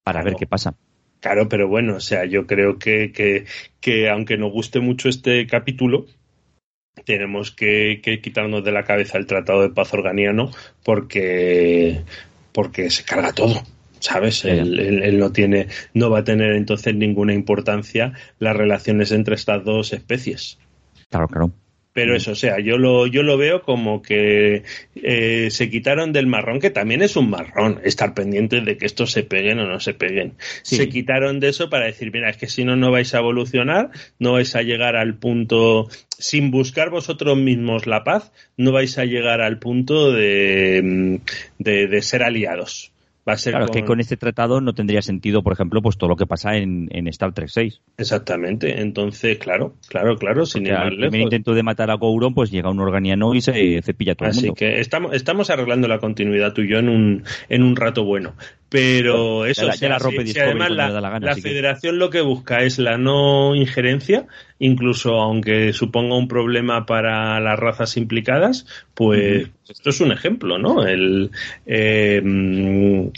para 0.03 0.21
claro. 0.21 0.25
ver 0.25 0.35
qué 0.37 0.47
pasa. 0.47 0.77
Claro, 1.21 1.49
pero 1.49 1.69
bueno, 1.69 1.97
o 1.97 2.01
sea, 2.01 2.25
yo 2.25 2.47
creo 2.47 2.79
que, 2.79 3.13
que, 3.13 3.45
que 3.81 4.09
aunque 4.09 4.37
nos 4.37 4.51
guste 4.51 4.81
mucho 4.81 5.09
este 5.09 5.47
capítulo, 5.47 6.07
tenemos 7.05 7.51
que, 7.51 8.01
que, 8.03 8.21
quitarnos 8.21 8.65
de 8.65 8.73
la 8.73 8.85
cabeza 8.85 9.19
el 9.19 9.27
Tratado 9.27 9.63
de 9.63 9.71
Paz 9.71 9.93
Organiano 9.95 10.51
porque 10.85 12.03
porque 12.53 12.91
se 12.91 13.05
carga 13.05 13.33
todo. 13.33 13.63
¿Sabes? 13.99 14.45
Él, 14.45 14.81
él, 14.81 15.19
no 15.21 15.31
tiene, 15.31 15.69
no 15.95 16.11
va 16.11 16.19
a 16.19 16.25
tener 16.25 16.55
entonces 16.55 16.93
ninguna 16.93 17.35
importancia 17.35 18.15
las 18.41 18.57
relaciones 18.57 19.13
entre 19.13 19.37
estas 19.37 19.65
dos 19.65 19.93
especies. 19.93 20.59
Claro, 21.09 21.29
claro. 21.29 21.53
Pero 21.93 22.17
eso, 22.17 22.33
o 22.33 22.35
sea, 22.35 22.59
yo 22.59 22.79
lo, 22.79 23.07
yo 23.07 23.23
lo 23.23 23.37
veo 23.37 23.63
como 23.63 24.01
que 24.01 24.63
eh, 24.95 25.49
se 25.51 25.69
quitaron 25.69 26.13
del 26.13 26.27
marrón, 26.27 26.59
que 26.59 26.71
también 26.71 27.03
es 27.03 27.17
un 27.17 27.29
marrón, 27.29 27.81
estar 27.85 28.15
pendientes 28.15 28.65
de 28.65 28.79
que 28.79 28.87
estos 28.87 29.13
se 29.13 29.23
peguen 29.25 29.59
o 29.59 29.67
no 29.67 29.79
se 29.79 29.93
peguen. 29.93 30.35
Se 30.63 30.89
quitaron 30.89 31.39
de 31.39 31.49
eso 31.49 31.69
para 31.69 31.87
decir, 31.87 32.11
mira, 32.13 32.31
es 32.31 32.39
que 32.39 32.49
si 32.49 32.65
no, 32.65 32.77
no 32.77 32.91
vais 32.91 33.15
a 33.15 33.19
evolucionar, 33.19 33.91
no 34.19 34.33
vais 34.33 34.57
a 34.57 34.63
llegar 34.63 34.97
al 34.97 35.15
punto, 35.17 35.89
sin 36.19 36.51
buscar 36.51 36.89
vosotros 36.89 37.37
mismos 37.37 37.87
la 37.87 38.05
paz, 38.05 38.33
no 38.57 38.73
vais 38.73 38.97
a 38.99 39.05
llegar 39.05 39.43
al 39.43 39.59
punto 39.59 40.13
de, 40.13 41.21
de, 41.59 41.87
de 41.89 42.03
ser 42.03 42.23
aliados 42.23 42.92
claro, 43.25 43.69
que 43.69 43.85
con 43.85 44.01
este 44.01 44.17
tratado 44.17 44.61
no 44.61 44.75
tendría 44.75 45.03
sentido, 45.03 45.43
por 45.43 45.53
ejemplo, 45.53 45.81
pues 45.83 45.97
todo 45.97 46.11
lo 46.11 46.17
que 46.17 46.27
pasa 46.27 46.57
en, 46.57 46.89
Star 47.09 47.33
Trek 47.33 47.49
6. 47.49 47.81
Exactamente. 47.99 48.81
Entonces, 48.81 49.39
claro, 49.39 49.75
claro, 49.89 50.17
claro, 50.17 50.47
sin 50.47 50.67
ir 50.67 50.73
El 50.73 50.97
primer 50.97 51.21
intento 51.23 51.55
de 51.55 51.63
matar 51.63 51.91
a 51.91 51.95
Gouron, 51.95 52.35
pues 52.35 52.51
llega 52.51 52.71
un 52.71 52.81
organiano 52.81 53.35
y 53.35 53.41
se 53.41 53.81
cepilla 53.83 54.15
todo 54.15 54.29
Así 54.29 54.41
el 54.41 54.47
mundo. 54.47 54.55
que 54.59 54.81
estamos, 54.81 55.15
estamos 55.15 55.51
arreglando 55.51 55.89
la 55.89 55.99
continuidad 55.99 56.53
tú 56.53 56.63
y 56.63 56.71
yo 56.71 56.79
en 56.79 56.89
un, 56.89 57.25
en 57.49 57.63
un 57.63 57.77
rato 57.77 58.05
bueno. 58.05 58.35
Pero 58.73 59.45
eso, 59.45 59.71
ya, 59.71 59.89
la, 59.91 59.97
además 59.97 60.71
la, 60.71 61.37
federación 61.37 61.99
lo 61.99 62.09
que 62.09 62.23
busca 62.23 62.63
es 62.63 62.79
la 62.79 62.97
no 62.97 63.55
injerencia, 63.55 64.27
incluso 64.59 65.21
aunque 65.21 65.75
suponga 65.75 66.17
un 66.17 66.27
problema 66.27 66.87
para 66.87 67.39
las 67.39 67.59
razas 67.59 67.99
implicadas, 67.99 68.67
pues 68.95 69.51
esto 69.69 69.91
es 69.91 70.01
un 70.01 70.11
ejemplo, 70.11 70.57
¿no? 70.57 70.87
El, 70.87 71.33
eh, 71.67 72.23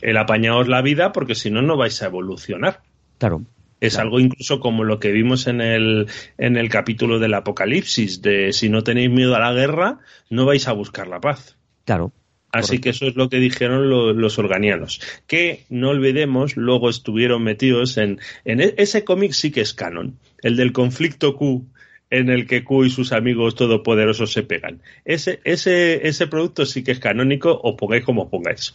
el 0.03 0.17
apañaos 0.17 0.67
la 0.67 0.83
vida 0.83 1.13
porque 1.13 1.37
si 1.37 1.53
no, 1.53 1.63
no 1.63 1.77
vais 1.77 2.03
a 2.03 2.07
evolucionar. 2.07 2.81
Claro. 3.19 3.43
Es 3.81 3.97
algo 3.97 4.19
incluso 4.19 4.59
como 4.59 4.83
lo 4.83 4.99
que 4.99 5.13
vimos 5.13 5.47
en 5.47 5.61
el, 5.61 6.09
en 6.37 6.57
el 6.57 6.69
capítulo 6.69 7.21
del 7.21 7.35
Apocalipsis, 7.35 8.23
de 8.23 8.53
si 8.53 8.69
no 8.69 8.83
tenéis 8.83 9.11
miedo 9.11 9.37
a 9.37 9.39
la 9.39 9.53
guerra, 9.53 10.01
no 10.31 10.47
vais 10.47 10.67
a 10.67 10.73
buscar 10.73 11.07
la 11.07 11.21
paz. 11.21 11.57
Claro. 11.85 12.11
Así 12.55 12.79
que 12.79 12.91
eso 12.91 13.07
es 13.07 13.17
lo 13.17 13.29
que 13.29 13.39
dijeron 13.39 13.89
los 14.21 14.39
organianos. 14.39 15.01
Que 15.27 15.65
no 15.71 15.91
olvidemos, 15.91 16.57
luego 16.57 16.89
estuvieron 16.89 17.43
metidos 17.43 17.97
en, 17.97 18.21
en 18.45 18.61
e, 18.61 18.75
ese 18.77 19.05
cómic 19.05 19.33
sí 19.33 19.51
que 19.51 19.61
es 19.61 19.75
canon, 19.75 20.19
el 20.41 20.57
del 20.57 20.73
conflicto 20.73 21.35
Q 21.37 21.67
en 22.11 22.31
el 22.31 22.47
que 22.47 22.63
Q 22.63 22.85
y 22.85 22.91
sus 22.91 23.13
amigos 23.13 23.57
todopoderosos 23.57 24.33
se 24.33 24.45
pegan. 24.45 24.81
Ese, 25.05 25.41
ese, 25.43 26.07
ese 26.07 26.29
producto 26.29 26.65
sí 26.65 26.85
que 26.85 26.93
es 26.93 27.01
canónico, 27.01 27.51
o 27.51 27.77
pongáis 27.77 28.05
como 28.05 28.31
pongáis. 28.31 28.73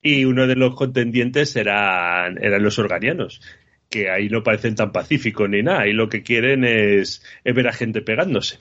Y 0.00 0.24
uno 0.24 0.46
de 0.46 0.56
los 0.56 0.74
contendientes 0.74 1.54
eran, 1.56 2.42
eran 2.42 2.62
los 2.62 2.78
organianos, 2.78 3.42
que 3.90 4.08
ahí 4.08 4.30
no 4.30 4.42
parecen 4.42 4.74
tan 4.74 4.90
pacíficos 4.90 5.50
ni 5.50 5.62
nada, 5.62 5.86
y 5.86 5.92
lo 5.92 6.08
que 6.08 6.22
quieren 6.22 6.64
es, 6.64 7.22
es 7.44 7.54
ver 7.54 7.68
a 7.68 7.74
gente 7.74 8.00
pegándose. 8.00 8.58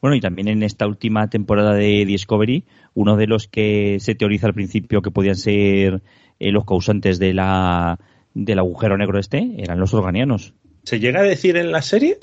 Bueno, 0.00 0.14
y 0.14 0.20
también 0.20 0.48
en 0.48 0.62
esta 0.62 0.86
última 0.86 1.28
temporada 1.28 1.74
de 1.74 2.04
Discovery, 2.04 2.64
uno 2.94 3.16
de 3.16 3.26
los 3.26 3.48
que 3.48 3.98
se 4.00 4.14
teoriza 4.14 4.46
al 4.46 4.54
principio 4.54 5.02
que 5.02 5.10
podían 5.10 5.36
ser 5.36 6.02
eh, 6.38 6.52
los 6.52 6.64
causantes 6.64 7.18
de 7.18 7.34
la, 7.34 7.98
del 8.34 8.58
agujero 8.60 8.96
negro 8.96 9.18
este 9.18 9.56
eran 9.58 9.80
los 9.80 9.94
organianos. 9.94 10.54
¿Se 10.84 11.00
llega 11.00 11.20
a 11.20 11.24
decir 11.24 11.56
en 11.56 11.72
la 11.72 11.82
serie? 11.82 12.18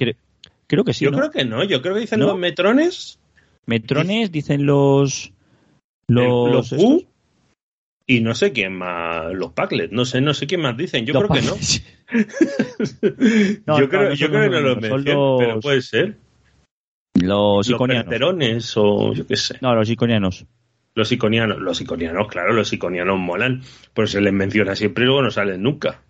Creo, 0.67 0.84
que 0.84 0.93
sí. 0.93 1.05
Yo 1.05 1.11
creo 1.11 1.30
que 1.30 1.45
no, 1.45 1.63
yo 1.63 1.82
creo 1.82 1.95
que 1.95 2.01
dicen 2.01 2.21
los 2.21 2.38
metrones. 2.38 3.19
Metrones, 3.65 4.32
dicen 4.32 4.65
los. 4.65 5.34
Los. 6.07 6.73
y 8.07 8.21
no 8.21 8.36
sé 8.36 8.51
quién 8.53 8.73
más, 8.73 9.34
los 9.34 9.51
Packlet, 9.51 9.91
no 9.91 10.05
sé, 10.05 10.21
no 10.21 10.34
sé 10.34 10.47
quién 10.47 10.61
más 10.61 10.78
dicen, 10.78 11.05
yo 11.05 11.13
creo 11.13 11.30
que 11.30 11.41
no. 11.41 11.55
yo 13.80 13.89
creo, 13.89 14.13
yo 14.13 14.30
creo 14.30 14.43
que 14.43 14.49
no 14.49 14.59
los 14.61 14.82
mencionan, 14.82 15.38
pero 15.38 15.59
puede 15.59 15.82
ser. 15.82 16.17
Los 17.16 17.70
iconianos. 17.70 18.78
o 18.78 19.13
yo 19.13 19.26
qué 19.26 19.38
sé. 19.38 19.57
No, 19.61 19.74
los 19.74 19.89
iconianos. 19.89 20.45
Los 20.93 21.11
iconianos, 21.11 21.59
los 21.59 21.82
iconianos, 21.82 22.28
claro, 22.28 22.53
los 22.53 22.72
iconianos 22.72 23.20
molan, 23.20 23.61
pues 23.93 24.11
se 24.11 24.22
les 24.22 24.32
menciona 24.32 24.76
siempre 24.76 25.03
y 25.03 25.07
luego 25.07 25.22
no 25.24 25.32
salen 25.32 25.61
nunca. 25.61 26.01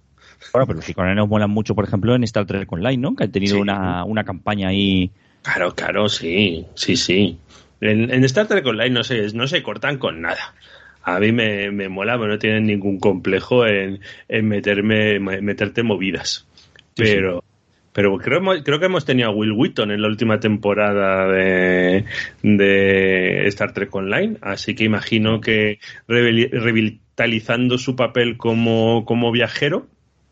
Bueno, 0.53 0.67
pero 0.67 0.77
los 0.77 0.89
iconianos 0.89 1.27
molan 1.27 1.49
mucho, 1.49 1.73
por 1.73 1.85
ejemplo, 1.85 2.13
en 2.13 2.23
Star 2.23 2.45
Trek 2.45 2.71
Online, 2.71 2.97
¿no? 2.97 3.15
Que 3.15 3.23
han 3.23 3.31
tenido 3.31 3.59
una, 3.59 4.03
una 4.03 4.23
campaña 4.23 4.69
ahí. 4.69 5.11
Claro, 5.41 5.73
claro, 5.73 6.07
sí, 6.09 6.65
sí, 6.75 6.95
sí. 6.95 7.39
En, 7.81 8.23
Star 8.25 8.47
Trek 8.47 8.65
Online 8.65 8.91
no 8.91 9.03
se, 9.03 9.33
no 9.33 9.47
se 9.47 9.63
cortan 9.63 9.97
con 9.97 10.21
nada. 10.21 10.53
A 11.03 11.19
mí 11.19 11.31
me, 11.31 11.71
me 11.71 11.89
mola, 11.89 12.17
pero 12.17 12.29
no 12.29 12.39
tienen 12.39 12.65
ningún 12.65 12.99
complejo 12.99 13.65
en, 13.65 13.99
en 14.27 14.47
meterme, 14.47 15.19
meterte 15.19 15.83
movidas. 15.83 16.47
Pero, 16.95 17.43
pero 17.95 18.17
creo, 18.17 18.41
creo 18.61 18.77
que 18.77 18.87
hemos 18.87 19.05
tenido 19.05 19.29
a 19.29 19.31
Will 19.31 19.53
Wheaton 19.53 19.89
en 19.89 20.01
la 20.01 20.09
última 20.09 20.37
temporada 20.41 21.31
de, 21.31 22.03
de 22.43 23.47
Star 23.47 23.73
Trek 23.73 23.95
Online, 23.95 24.35
así 24.41 24.75
que 24.75 24.83
imagino 24.83 25.39
que 25.39 25.79
revitalizando 26.05 27.77
su 27.77 27.95
papel 27.95 28.35
como, 28.35 29.05
como 29.05 29.31
viajero, 29.31 29.87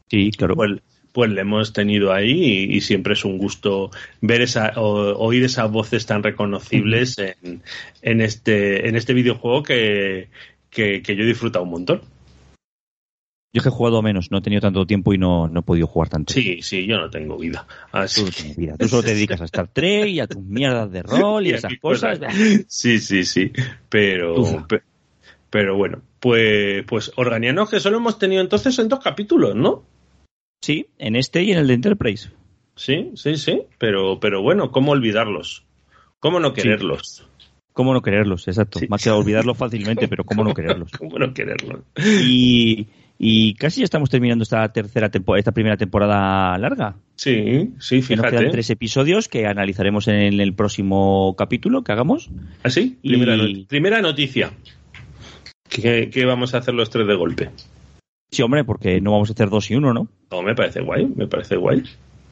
sí, 0.09 0.31
claro. 0.31 0.55
pues, 0.55 0.81
pues 1.13 1.31
le 1.31 1.39
hemos 1.39 1.71
tenido 1.71 2.11
ahí 2.11 2.67
y, 2.69 2.81
siempre 2.81 3.13
es 3.13 3.23
un 3.23 3.37
gusto 3.37 3.91
ver 4.19 4.41
esa, 4.41 4.73
o, 4.75 5.15
oír 5.17 5.45
esas 5.45 5.71
voces 5.71 6.05
tan 6.05 6.21
reconocibles 6.21 7.17
en, 7.17 7.61
en, 8.01 8.19
este, 8.19 8.89
en 8.89 8.97
este 8.97 9.13
videojuego 9.13 9.63
que, 9.63 10.27
que, 10.69 11.01
que 11.01 11.15
yo 11.15 11.23
he 11.23 11.27
disfrutado 11.27 11.63
un 11.63 11.71
montón. 11.71 12.01
Yo 13.55 13.61
que 13.61 13.69
he 13.69 13.71
jugado 13.71 14.01
menos, 14.01 14.31
no 14.31 14.39
he 14.39 14.41
tenido 14.41 14.61
tanto 14.61 14.87
tiempo 14.87 15.13
y 15.13 15.19
no, 15.19 15.47
no 15.47 15.59
he 15.59 15.63
podido 15.63 15.85
jugar 15.85 16.09
tanto. 16.09 16.33
Sí, 16.33 16.63
sí, 16.63 16.87
yo 16.87 16.97
no 16.97 17.11
tengo 17.11 17.37
vida. 17.37 17.67
Tú, 17.91 18.87
solo 18.87 19.03
te 19.03 19.09
dedicas 19.13 19.41
a 19.41 19.45
Star 19.45 19.67
Trek 19.67 20.07
y 20.07 20.19
a 20.19 20.25
tus 20.25 20.41
mierdas 20.41 20.91
de 20.91 21.03
rol 21.03 21.45
y, 21.45 21.51
esas 21.51 21.73
cosas. 21.79 22.19
Sí, 22.67 22.99
sí, 22.99 23.23
sí. 23.23 23.51
Pero, 23.89 24.65
pero 25.51 25.77
bueno, 25.77 26.01
pues, 26.19 26.83
pues 26.87 27.11
Organianos 27.15 27.69
que 27.69 27.79
solo 27.79 27.97
hemos 27.97 28.17
tenido 28.17 28.41
entonces 28.41 28.79
en 28.79 28.89
dos 28.89 29.01
capítulos, 29.01 29.55
¿no? 29.55 29.83
Sí, 30.61 30.87
en 30.97 31.15
este 31.15 31.43
y 31.43 31.51
en 31.51 31.59
el 31.59 31.67
de 31.67 31.75
Enterprise. 31.75 32.31
Sí, 32.75 33.11
sí, 33.13 33.35
sí. 33.35 33.61
Pero, 33.77 34.19
pero 34.19 34.41
bueno, 34.41 34.71
¿cómo 34.71 34.93
olvidarlos? 34.93 35.63
¿Cómo 36.19 36.39
no 36.39 36.53
quererlos? 36.53 37.27
¿Cómo 37.73 37.93
no 37.93 38.01
quererlos? 38.01 38.47
Exacto. 38.47 38.79
Más 38.87 39.03
que 39.03 39.11
olvidarlos 39.11 39.57
fácilmente, 39.57 40.07
pero 40.07 40.23
¿cómo 40.23 40.43
no 40.43 40.53
quererlos? 40.55 40.91
¿Cómo 40.97 41.19
no 41.19 41.33
quererlos? 41.33 41.81
Y, 41.97 42.87
y 43.17 43.53
casi 43.55 43.81
ya 43.81 43.85
estamos 43.85 44.09
terminando 44.09 44.43
esta 44.43 44.71
tercera 44.71 45.09
temporada, 45.09 45.39
esta 45.39 45.51
primera 45.51 45.77
temporada 45.77 46.57
larga. 46.57 46.95
Sí, 47.15 47.71
sí, 47.79 48.01
fíjate. 48.01 48.31
nos 48.31 48.31
quedan 48.31 48.51
tres 48.51 48.69
episodios 48.69 49.29
que 49.29 49.45
analizaremos 49.45 50.07
en 50.07 50.39
el 50.39 50.53
próximo 50.53 51.35
capítulo 51.37 51.83
que 51.83 51.91
hagamos. 51.91 52.29
¿Ah, 52.63 52.69
sí? 52.69 52.97
Primera, 53.67 54.01
noticia. 54.01 54.51
¿Qué 55.69 56.25
vamos 56.25 56.53
a 56.53 56.57
hacer 56.57 56.73
los 56.73 56.89
tres 56.89 57.07
de 57.07 57.15
golpe. 57.15 57.49
Sí, 58.33 58.41
hombre, 58.41 58.63
porque 58.63 58.99
no 58.99 59.11
vamos 59.11 59.29
a 59.29 59.33
hacer 59.33 59.49
dos 59.49 59.69
y 59.69 59.75
uno, 59.75 59.93
¿no? 59.93 60.07
No, 60.31 60.41
me 60.41 60.55
parece 60.55 60.81
guay, 60.81 61.05
me 61.05 61.27
parece 61.27 61.55
guay. 61.55 61.83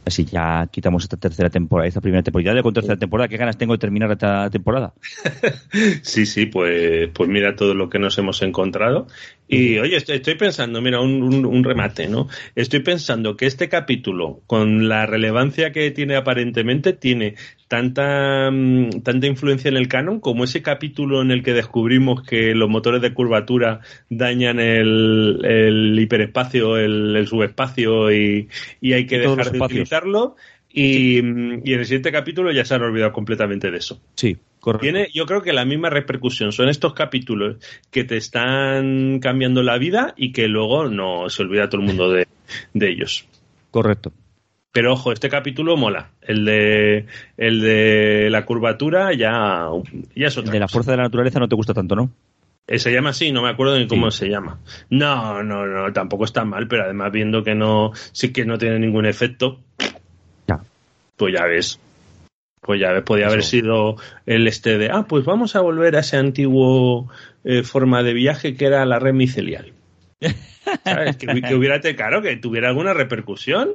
Así 0.03 0.25
ya 0.25 0.67
quitamos 0.71 1.03
esta 1.03 1.15
tercera 1.15 1.51
temporada, 1.51 1.87
esta 1.87 2.01
primera 2.01 2.23
temporada. 2.23 2.55
Ya 2.55 2.63
con 2.63 2.73
tercera 2.73 2.97
temporada, 2.97 3.27
¿qué 3.27 3.37
ganas 3.37 3.57
tengo 3.57 3.73
de 3.73 3.77
terminar 3.77 4.11
esta 4.11 4.49
temporada? 4.49 4.93
sí, 6.01 6.25
sí, 6.25 6.47
pues, 6.47 7.09
pues 7.13 7.29
mira 7.29 7.55
todo 7.55 7.75
lo 7.75 7.87
que 7.87 7.99
nos 7.99 8.17
hemos 8.17 8.41
encontrado. 8.41 9.05
Y 9.53 9.79
oye, 9.79 9.97
estoy, 9.97 10.35
pensando, 10.35 10.81
mira, 10.81 11.01
un, 11.01 11.63
remate, 11.65 12.07
¿no? 12.07 12.29
Estoy 12.55 12.79
pensando 12.79 13.35
que 13.35 13.47
este 13.47 13.67
capítulo, 13.67 14.39
con 14.47 14.87
la 14.87 15.05
relevancia 15.05 15.73
que 15.73 15.91
tiene 15.91 16.15
aparentemente, 16.15 16.93
tiene 16.93 17.35
tanta, 17.67 18.49
mm, 18.49 19.01
tanta 19.03 19.27
influencia 19.27 19.67
en 19.67 19.75
el 19.75 19.89
canon 19.89 20.21
como 20.21 20.45
ese 20.45 20.61
capítulo 20.61 21.21
en 21.21 21.31
el 21.31 21.43
que 21.43 21.51
descubrimos 21.51 22.23
que 22.23 22.55
los 22.55 22.69
motores 22.69 23.01
de 23.01 23.13
curvatura 23.13 23.81
dañan 24.09 24.61
el, 24.61 25.97
hiperespacio, 25.99 26.77
el, 26.77 27.27
subespacio 27.27 28.09
y, 28.09 28.47
hay 28.81 29.05
que 29.05 29.19
dejar 29.19 29.51
de 29.51 29.59
utilizarlo. 29.59 30.37
Y, 30.69 31.17
y, 31.17 31.73
en 31.73 31.79
el 31.79 31.85
siguiente 31.85 32.13
capítulo 32.13 32.53
ya 32.53 32.63
se 32.63 32.75
han 32.75 32.83
olvidado 32.83 33.11
completamente 33.11 33.69
de 33.69 33.79
eso. 33.79 34.01
Sí, 34.15 34.37
tiene, 34.79 35.09
yo 35.13 35.25
creo 35.25 35.41
que 35.41 35.53
la 35.53 35.65
misma 35.65 35.89
repercusión 35.89 36.51
son 36.51 36.69
estos 36.69 36.93
capítulos 36.93 37.57
que 37.89 38.03
te 38.03 38.17
están 38.17 39.19
cambiando 39.19 39.63
la 39.63 39.77
vida 39.77 40.13
y 40.15 40.31
que 40.31 40.47
luego 40.47 40.87
no 40.87 41.29
se 41.29 41.41
olvida 41.41 41.69
todo 41.69 41.81
el 41.81 41.87
mundo 41.87 42.11
de, 42.11 42.27
ellos. 42.73 43.27
Correcto. 43.71 44.11
Pero 44.71 44.93
ojo, 44.93 45.11
este 45.11 45.29
capítulo 45.29 45.75
mola. 45.77 46.11
El 46.21 46.45
de, 46.45 47.05
el 47.37 47.61
de 47.61 48.29
la 48.29 48.45
curvatura 48.45 49.13
ya, 49.13 49.67
ya 50.15 50.27
es 50.27 50.37
otra. 50.37 50.49
El 50.49 50.53
de 50.53 50.59
la 50.59 50.67
fuerza 50.67 50.91
de 50.91 50.97
la 50.97 51.03
naturaleza 51.03 51.39
no 51.39 51.49
te 51.49 51.55
gusta 51.55 51.73
tanto, 51.73 51.95
¿no? 51.95 52.11
Eh, 52.67 52.79
se 52.79 52.91
llama 52.93 53.09
así, 53.09 53.31
no 53.31 53.41
me 53.41 53.49
acuerdo 53.49 53.77
ni 53.77 53.87
cómo 53.87 54.11
se 54.11 54.29
llama. 54.29 54.59
No, 54.89 55.43
no, 55.43 55.65
no, 55.65 55.91
tampoco 55.91 56.25
está 56.25 56.45
mal, 56.45 56.67
pero 56.67 56.83
además 56.83 57.11
viendo 57.11 57.43
que 57.43 57.55
no, 57.55 57.91
sí 58.13 58.31
que 58.31 58.45
no 58.45 58.57
tiene 58.57 58.79
ningún 58.79 59.05
efecto, 59.05 59.59
ya. 60.47 60.61
pues 61.17 61.33
ya 61.33 61.45
ves. 61.45 61.79
Pues 62.61 62.79
ya 62.79 62.91
ves, 62.91 63.03
podía 63.03 63.27
haber 63.27 63.43
sido 63.43 63.95
el 64.27 64.47
este 64.47 64.77
de, 64.77 64.89
ah, 64.91 65.05
pues 65.09 65.25
vamos 65.25 65.55
a 65.55 65.61
volver 65.61 65.95
a 65.95 66.01
ese 66.01 66.17
antiguo 66.17 67.09
eh, 67.43 67.63
forma 67.63 68.03
de 68.03 68.13
viaje 68.13 68.55
que 68.55 68.65
era 68.65 68.85
la 68.85 68.99
red 68.99 69.13
micelial. 69.13 69.73
¿Sabes? 70.83 71.17
Que, 71.17 71.41
que 71.41 71.55
hubiera, 71.55 71.81
claro, 71.81 72.21
que 72.21 72.35
tuviera 72.37 72.69
alguna 72.69 72.93
repercusión. 72.93 73.71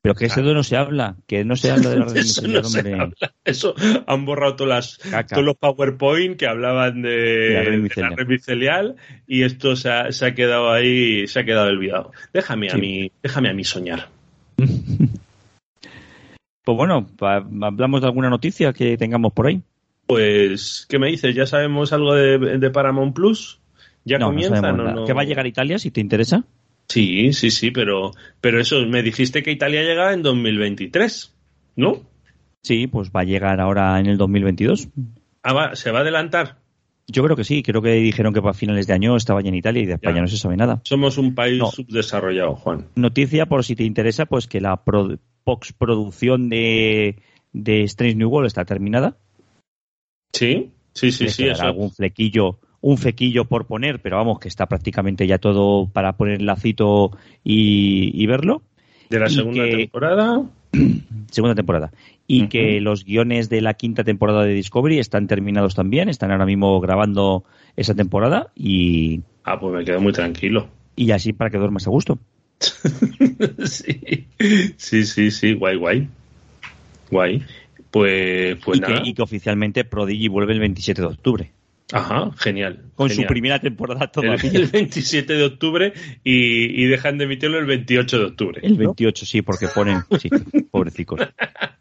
Pero 0.00 0.14
que 0.14 0.26
eso 0.26 0.42
no 0.42 0.62
se 0.62 0.76
habla, 0.76 1.16
que 1.26 1.44
no 1.44 1.56
se 1.56 1.72
habla 1.72 1.90
de 1.90 1.98
la 1.98 2.04
red 2.06 2.16
Eso 2.16 2.42
micelial, 2.42 2.62
no 2.62 2.68
se 2.68 2.94
habla. 2.94 3.14
Eso 3.44 3.74
han 4.06 4.24
borrado 4.24 4.54
todas 4.54 4.98
las, 5.02 5.26
todos 5.28 5.44
los 5.44 5.56
PowerPoint 5.56 6.36
que 6.36 6.46
hablaban 6.46 7.02
de, 7.02 7.10
De 7.10 7.54
la 7.96 8.10
red 8.10 8.26
micelial. 8.26 8.96
y 9.26 9.42
esto 9.42 9.74
se 9.74 9.90
ha, 9.90 10.12
se 10.12 10.26
ha 10.26 10.34
quedado 10.34 10.70
ahí, 10.70 11.26
se 11.26 11.40
ha 11.40 11.44
quedado 11.44 11.68
olvidado. 11.68 12.12
Déjame 12.32 12.70
a 12.70 12.76
mí, 12.76 13.10
déjame 13.22 13.50
a 13.50 13.54
mí 13.54 13.64
soñar. 13.64 14.08
Pues 16.64 16.76
bueno, 16.76 17.06
hablamos 17.62 18.00
de 18.00 18.06
alguna 18.06 18.30
noticia 18.30 18.72
que 18.72 18.96
tengamos 18.96 19.32
por 19.32 19.46
ahí. 19.48 19.62
Pues, 20.06 20.86
¿qué 20.88 20.98
me 20.98 21.08
dices? 21.08 21.34
¿Ya 21.34 21.46
sabemos 21.46 21.92
algo 21.92 22.14
de, 22.14 22.58
de 22.58 22.70
Paramount 22.70 23.14
Plus? 23.14 23.60
¿Ya 24.04 24.18
no, 24.18 24.26
no 24.26 24.30
comienza? 24.32 24.60
No, 24.72 24.76
nada. 24.76 24.94
no. 24.94 25.04
¿Que 25.04 25.12
va 25.12 25.22
a 25.22 25.24
llegar 25.24 25.44
a 25.44 25.48
Italia 25.48 25.78
si 25.78 25.90
te 25.90 26.00
interesa? 26.00 26.44
Sí, 26.88 27.32
sí, 27.32 27.50
sí, 27.50 27.70
pero, 27.70 28.10
pero 28.40 28.60
eso, 28.60 28.84
me 28.86 29.02
dijiste 29.02 29.42
que 29.42 29.52
Italia 29.52 29.82
llegaba 29.82 30.12
en 30.12 30.22
2023, 30.22 31.34
¿no? 31.76 32.02
Sí, 32.62 32.86
pues 32.86 33.10
va 33.10 33.20
a 33.20 33.24
llegar 33.24 33.60
ahora 33.60 33.98
en 33.98 34.06
el 34.06 34.18
2022. 34.18 34.88
Ah, 35.42 35.52
va, 35.52 35.74
¿Se 35.76 35.90
va 35.90 36.00
a 36.00 36.02
adelantar? 36.02 36.58
Yo 37.08 37.24
creo 37.24 37.36
que 37.36 37.44
sí, 37.44 37.62
creo 37.62 37.82
que 37.82 37.90
dijeron 37.94 38.32
que 38.32 38.40
para 38.40 38.54
finales 38.54 38.86
de 38.86 38.92
año 38.92 39.16
estaba 39.16 39.40
ya 39.42 39.48
en 39.48 39.56
Italia 39.56 39.82
y 39.82 39.86
de 39.86 39.94
España 39.94 40.16
Ya. 40.16 40.22
no 40.22 40.28
se 40.28 40.36
sabe 40.36 40.56
nada. 40.56 40.80
Somos 40.84 41.18
un 41.18 41.34
país 41.34 41.58
No. 41.58 41.66
subdesarrollado, 41.70 42.54
Juan. 42.56 42.86
Noticia, 42.94 43.46
por 43.46 43.64
si 43.64 43.74
te 43.74 43.82
interesa, 43.84 44.26
pues 44.26 44.46
que 44.46 44.60
la 44.60 44.76
pro- 44.84 45.18
postproducción 45.44 46.48
de, 46.48 47.16
de 47.52 47.82
Strange 47.84 48.16
New 48.16 48.28
World 48.28 48.46
está 48.46 48.64
terminada. 48.64 49.16
Sí, 50.32 50.70
sí, 50.92 51.12
sí, 51.12 51.28
sí. 51.28 51.46
Eso. 51.48 51.62
algún 51.62 51.90
flequillo, 51.90 52.58
un 52.80 52.98
fequillo 52.98 53.44
por 53.44 53.66
poner, 53.66 54.00
pero 54.00 54.16
vamos, 54.16 54.38
que 54.38 54.48
está 54.48 54.66
prácticamente 54.66 55.26
ya 55.26 55.38
todo 55.38 55.86
para 55.88 56.16
poner 56.16 56.40
el 56.40 56.46
lacito 56.46 57.10
y, 57.44 58.10
y 58.14 58.26
verlo. 58.26 58.62
De 59.10 59.18
la 59.20 59.26
y 59.26 59.30
segunda 59.30 59.64
que- 59.64 59.76
temporada. 59.76 60.42
Segunda 61.30 61.54
temporada. 61.54 61.92
Y 62.26 62.48
que 62.48 62.80
los 62.80 63.04
guiones 63.04 63.48
de 63.50 63.60
la 63.62 63.74
quinta 63.74 64.04
temporada 64.04 64.44
de 64.44 64.52
Discovery 64.54 64.98
están 64.98 65.26
terminados 65.26 65.74
también, 65.74 66.08
están 66.10 66.30
ahora 66.30 66.44
mismo 66.46 66.78
grabando 66.80 67.44
esa 67.76 67.94
temporada 67.94 68.52
y, 68.54 69.20
Ah, 69.44 69.58
pues 69.58 69.74
me 69.74 69.84
quedo 69.84 70.00
muy 70.00 70.12
tranquilo. 70.12 70.68
y 70.96 71.10
así 71.12 71.32
para 71.32 71.50
que 71.50 71.56
duermas 71.58 71.86
a 71.86 71.90
gusto. 71.90 72.18
sí, 73.66 74.26
sí, 74.76 75.04
sí, 75.04 75.30
sí, 75.30 75.54
guay, 75.54 75.76
guay. 75.76 76.08
Guay. 77.10 77.44
Pues, 77.90 78.56
pues 78.64 78.78
y, 78.78 78.80
nada. 78.80 79.02
que, 79.02 79.08
y 79.10 79.14
que 79.14 79.22
oficialmente 79.22 79.84
Prodigy 79.84 80.28
vuelve 80.28 80.54
el 80.54 80.60
27 80.60 81.00
de 81.02 81.06
octubre. 81.06 81.52
Ajá, 81.92 82.30
genial. 82.38 82.80
Con 82.94 83.10
su 83.10 83.22
primera 83.24 83.60
temporada 83.60 84.04
el, 84.04 84.10
todavía. 84.10 84.50
el 84.54 84.66
27 84.66 85.34
de 85.34 85.44
octubre 85.44 85.92
y, 86.24 86.82
y 86.82 86.86
dejan 86.86 87.18
de 87.18 87.24
emitirlo 87.24 87.58
el 87.58 87.66
28 87.66 88.18
de 88.18 88.24
octubre. 88.24 88.60
El 88.62 88.72
¿no? 88.72 88.78
28, 88.78 89.26
sí, 89.26 89.42
porque 89.42 89.68
ponen, 89.68 89.98
sí, 90.18 90.30
pobrecicos. 90.70 91.20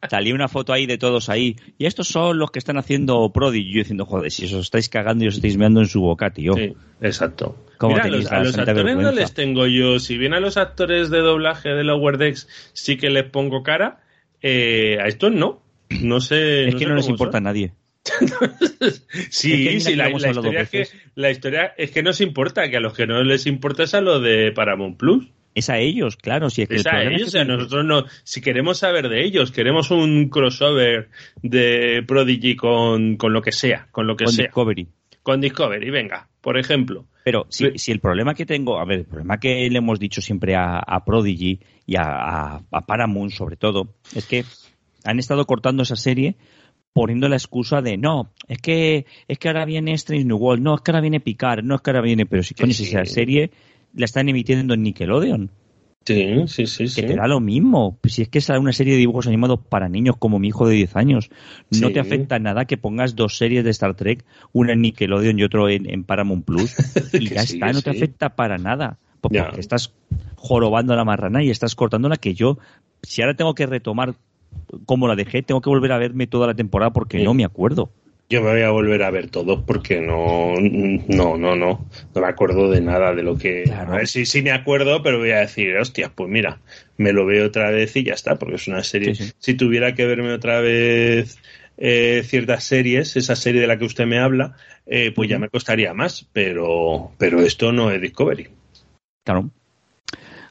Salía 0.09 0.35
una 0.35 0.47
foto 0.47 0.73
ahí 0.73 0.85
de 0.85 0.97
todos 0.97 1.29
ahí. 1.29 1.55
Y 1.77 1.85
estos 1.85 2.07
son 2.07 2.37
los 2.37 2.51
que 2.51 2.59
están 2.59 2.77
haciendo 2.77 3.31
Prodigy. 3.31 3.69
Y 3.69 3.73
Yo 3.73 3.79
diciendo, 3.79 4.05
joder, 4.05 4.31
si 4.31 4.45
os 4.45 4.53
estáis 4.53 4.89
cagando 4.89 5.23
y 5.23 5.27
os 5.27 5.35
estáis 5.35 5.57
meando 5.57 5.79
en 5.79 5.87
su 5.87 6.01
boca, 6.01 6.31
tío. 6.31 6.53
Sí, 6.53 6.73
exacto. 7.01 7.55
¿Cómo 7.77 7.95
Mira, 7.95 8.07
los, 8.07 8.31
a 8.31 8.43
los 8.43 8.57
actores 8.57 8.95
no 8.97 9.11
les 9.11 9.33
tengo 9.33 9.65
yo. 9.67 9.99
Si 9.99 10.17
bien 10.17 10.33
a 10.33 10.39
los 10.39 10.57
actores 10.57 11.09
de 11.09 11.19
doblaje 11.19 11.69
de 11.69 11.83
Lower 11.83 12.17
Decks 12.17 12.47
sí 12.73 12.97
que 12.97 13.09
les 13.09 13.23
pongo 13.23 13.63
cara, 13.63 14.01
eh, 14.41 14.97
a 15.01 15.07
estos 15.07 15.31
no. 15.31 15.63
No 16.01 16.19
sé. 16.19 16.67
es 16.67 16.75
que 16.75 16.85
sé 16.85 16.87
no 16.87 16.95
les 16.95 17.09
importa 17.09 17.39
a 17.39 17.41
nadie. 17.41 17.73
Sí, 19.29 19.67
Es 19.67 19.67
que 19.67 19.69
mira 19.71 19.79
sí, 19.81 19.95
la, 19.95 20.09
historia 20.09 20.61
es 20.61 20.69
que, 20.69 20.87
la 21.15 21.31
historia 21.31 21.73
es 21.77 21.91
que 21.91 22.03
nos 22.03 22.21
importa, 22.21 22.69
que 22.69 22.77
a 22.77 22.79
los 22.79 22.93
que 22.93 23.05
no 23.07 23.23
les 23.23 23.45
importa 23.45 23.83
es 23.83 23.93
a 23.93 24.01
lo 24.01 24.19
de 24.19 24.51
Paramount 24.51 24.97
Plus. 24.97 25.27
Es 25.53 25.69
a 25.69 25.77
ellos, 25.79 26.15
claro. 26.15 26.49
Si 26.49 26.61
es 26.61 26.69
que 26.69 26.75
Es 26.75 26.87
a 26.87 27.03
es 27.03 27.11
ellos, 27.11 27.31
que- 27.33 27.39
a 27.39 27.45
nosotros 27.45 27.85
no. 27.85 28.05
Si 28.23 28.41
queremos 28.41 28.77
saber 28.79 29.09
de 29.09 29.23
ellos, 29.23 29.51
queremos 29.51 29.91
un 29.91 30.29
crossover 30.29 31.09
de 31.43 32.03
Prodigy 32.07 32.55
con, 32.55 33.17
con 33.17 33.33
lo 33.33 33.41
que 33.41 33.51
sea, 33.51 33.87
con 33.91 34.07
lo 34.07 34.15
que 34.15 34.25
con 34.25 34.33
sea. 34.33 34.45
Discovery. 34.45 34.87
Con 35.23 35.41
Discovery, 35.41 35.89
venga, 35.91 36.27
por 36.39 36.57
ejemplo. 36.57 37.05
Pero 37.23 37.45
si, 37.49 37.77
si 37.77 37.91
el 37.91 37.99
problema 37.99 38.33
que 38.33 38.45
tengo, 38.47 38.79
a 38.79 38.85
ver, 38.85 38.99
el 38.99 39.05
problema 39.05 39.39
que 39.39 39.69
le 39.69 39.77
hemos 39.77 39.99
dicho 39.99 40.21
siempre 40.21 40.55
a, 40.55 40.79
a 40.79 41.05
Prodigy 41.05 41.59
y 41.85 41.95
a, 41.97 42.01
a- 42.03 42.61
a 42.71 42.85
Paramount 42.87 43.31
sobre 43.31 43.57
todo, 43.57 43.93
es 44.15 44.25
que 44.25 44.43
han 45.03 45.19
estado 45.19 45.45
cortando 45.45 45.83
esa 45.83 45.95
serie 45.95 46.35
poniendo 46.93 47.29
la 47.29 47.35
excusa 47.37 47.81
de 47.81 47.97
no, 47.97 48.31
es 48.47 48.57
que 48.59 49.05
es 49.27 49.37
que 49.39 49.47
ahora 49.47 49.65
viene 49.65 49.93
Strange 49.93 50.25
New 50.25 50.37
World, 50.37 50.63
no, 50.63 50.75
es 50.75 50.81
que 50.81 50.91
ahora 50.91 51.01
viene 51.01 51.19
Picard, 51.19 51.63
no, 51.63 51.75
es 51.75 51.81
que 51.81 51.89
ahora 51.91 52.01
viene, 52.01 52.25
pero 52.25 52.43
si 52.43 52.53
coño, 52.53 52.73
sí. 52.73 52.85
si 52.85 52.91
esa 52.91 53.05
serie 53.05 53.51
la 53.93 54.05
están 54.05 54.29
emitiendo 54.29 54.73
en 54.73 54.83
Nickelodeon, 54.83 55.51
Sí, 56.03 56.47
sí, 56.47 56.65
sí, 56.65 56.83
que 56.85 56.89
sí. 56.89 57.01
te 57.03 57.15
da 57.15 57.27
lo 57.27 57.39
mismo. 57.39 57.99
Si 58.05 58.23
es 58.23 58.29
que 58.29 58.39
es 58.39 58.49
una 58.49 58.73
serie 58.73 58.93
de 58.93 58.99
dibujos 58.99 59.27
animados 59.27 59.59
para 59.69 59.87
niños 59.87 60.15
como 60.17 60.39
mi 60.39 60.47
hijo 60.47 60.67
de 60.67 60.73
10 60.73 60.95
años, 60.95 61.29
no 61.69 61.87
Sí. 61.89 61.93
te 61.93 61.99
afecta 61.99 62.39
nada 62.39 62.65
que 62.65 62.75
pongas 62.77 63.15
dos 63.15 63.37
series 63.37 63.63
de 63.63 63.69
Star 63.69 63.93
Trek, 63.93 64.25
una 64.51 64.73
en 64.73 64.81
Nickelodeon 64.81 65.37
y 65.37 65.43
otro 65.43 65.69
en, 65.69 65.87
en 65.87 66.03
Paramount 66.03 66.43
Plus, 66.43 66.73
y 67.13 67.29
ya 67.29 67.45
sí, 67.45 67.53
está, 67.53 67.71
no 67.71 67.83
te 67.83 67.91
sí. 67.91 67.97
afecta 67.97 68.35
para 68.35 68.57
nada. 68.57 68.97
Pues 69.21 69.43
porque 69.43 69.59
estás 69.59 69.93
jorobando 70.35 70.93
a 70.93 70.95
la 70.95 71.05
marrana 71.05 71.43
y 71.43 71.51
estás 71.51 71.75
cortando 71.75 72.09
la 72.09 72.17
que 72.17 72.33
yo, 72.33 72.57
si 73.03 73.21
ahora 73.21 73.35
tengo 73.35 73.53
que 73.53 73.67
retomar 73.67 74.15
como 74.85 75.07
la 75.07 75.15
dejé, 75.15 75.41
tengo 75.43 75.61
que 75.61 75.69
volver 75.69 75.91
a 75.91 75.97
verme 75.97 76.27
toda 76.27 76.47
la 76.47 76.53
temporada 76.55 76.91
porque 76.91 77.17
Sí. 77.17 77.23
no 77.23 77.33
me 77.33 77.45
acuerdo. 77.45 77.91
Yo 78.29 78.41
me 78.41 78.51
voy 78.51 78.61
a 78.61 78.69
volver 78.71 79.03
a 79.03 79.11
ver 79.11 79.29
todo 79.29 79.65
porque 79.65 79.99
no, 79.99 80.53
no, 80.57 81.37
no, 81.37 81.55
no, 81.57 81.85
no 82.15 82.21
me 82.21 82.27
acuerdo 82.27 82.71
de 82.71 82.79
nada 82.79 83.13
de 83.13 83.23
lo 83.23 83.37
que. 83.37 83.63
Claro. 83.63 83.91
A 83.93 83.97
ver 83.97 84.07
si 84.07 84.25
sí 84.25 84.41
me 84.41 84.51
acuerdo, 84.51 85.03
pero 85.03 85.19
voy 85.19 85.31
a 85.31 85.39
decir, 85.39 85.75
hostia, 85.75 86.13
pues 86.15 86.29
mira, 86.29 86.61
me 86.95 87.11
lo 87.11 87.25
veo 87.25 87.47
otra 87.47 87.71
vez 87.71 87.93
y 87.97 88.03
ya 88.03 88.13
está, 88.13 88.39
porque 88.39 88.55
es 88.55 88.69
una 88.69 88.83
serie. 88.83 89.15
Sí, 89.15 89.25
sí. 89.25 89.33
Si 89.37 89.53
tuviera 89.55 89.95
que 89.95 90.05
verme 90.05 90.31
otra 90.31 90.61
vez 90.61 91.39
eh, 91.77 92.21
ciertas 92.23 92.63
series, 92.63 93.17
esa 93.17 93.35
serie 93.35 93.59
de 93.59 93.67
la 93.67 93.77
que 93.77 93.83
usted 93.85 94.05
me 94.05 94.19
habla, 94.19 94.55
eh, 94.85 95.11
pues 95.13 95.29
ya 95.29 95.37
me 95.37 95.49
costaría 95.49 95.93
más, 95.93 96.25
pero, 96.31 97.11
pero 97.17 97.41
esto 97.41 97.73
no 97.73 97.91
es 97.91 98.01
Discovery. 98.01 98.47
Claro. 99.25 99.49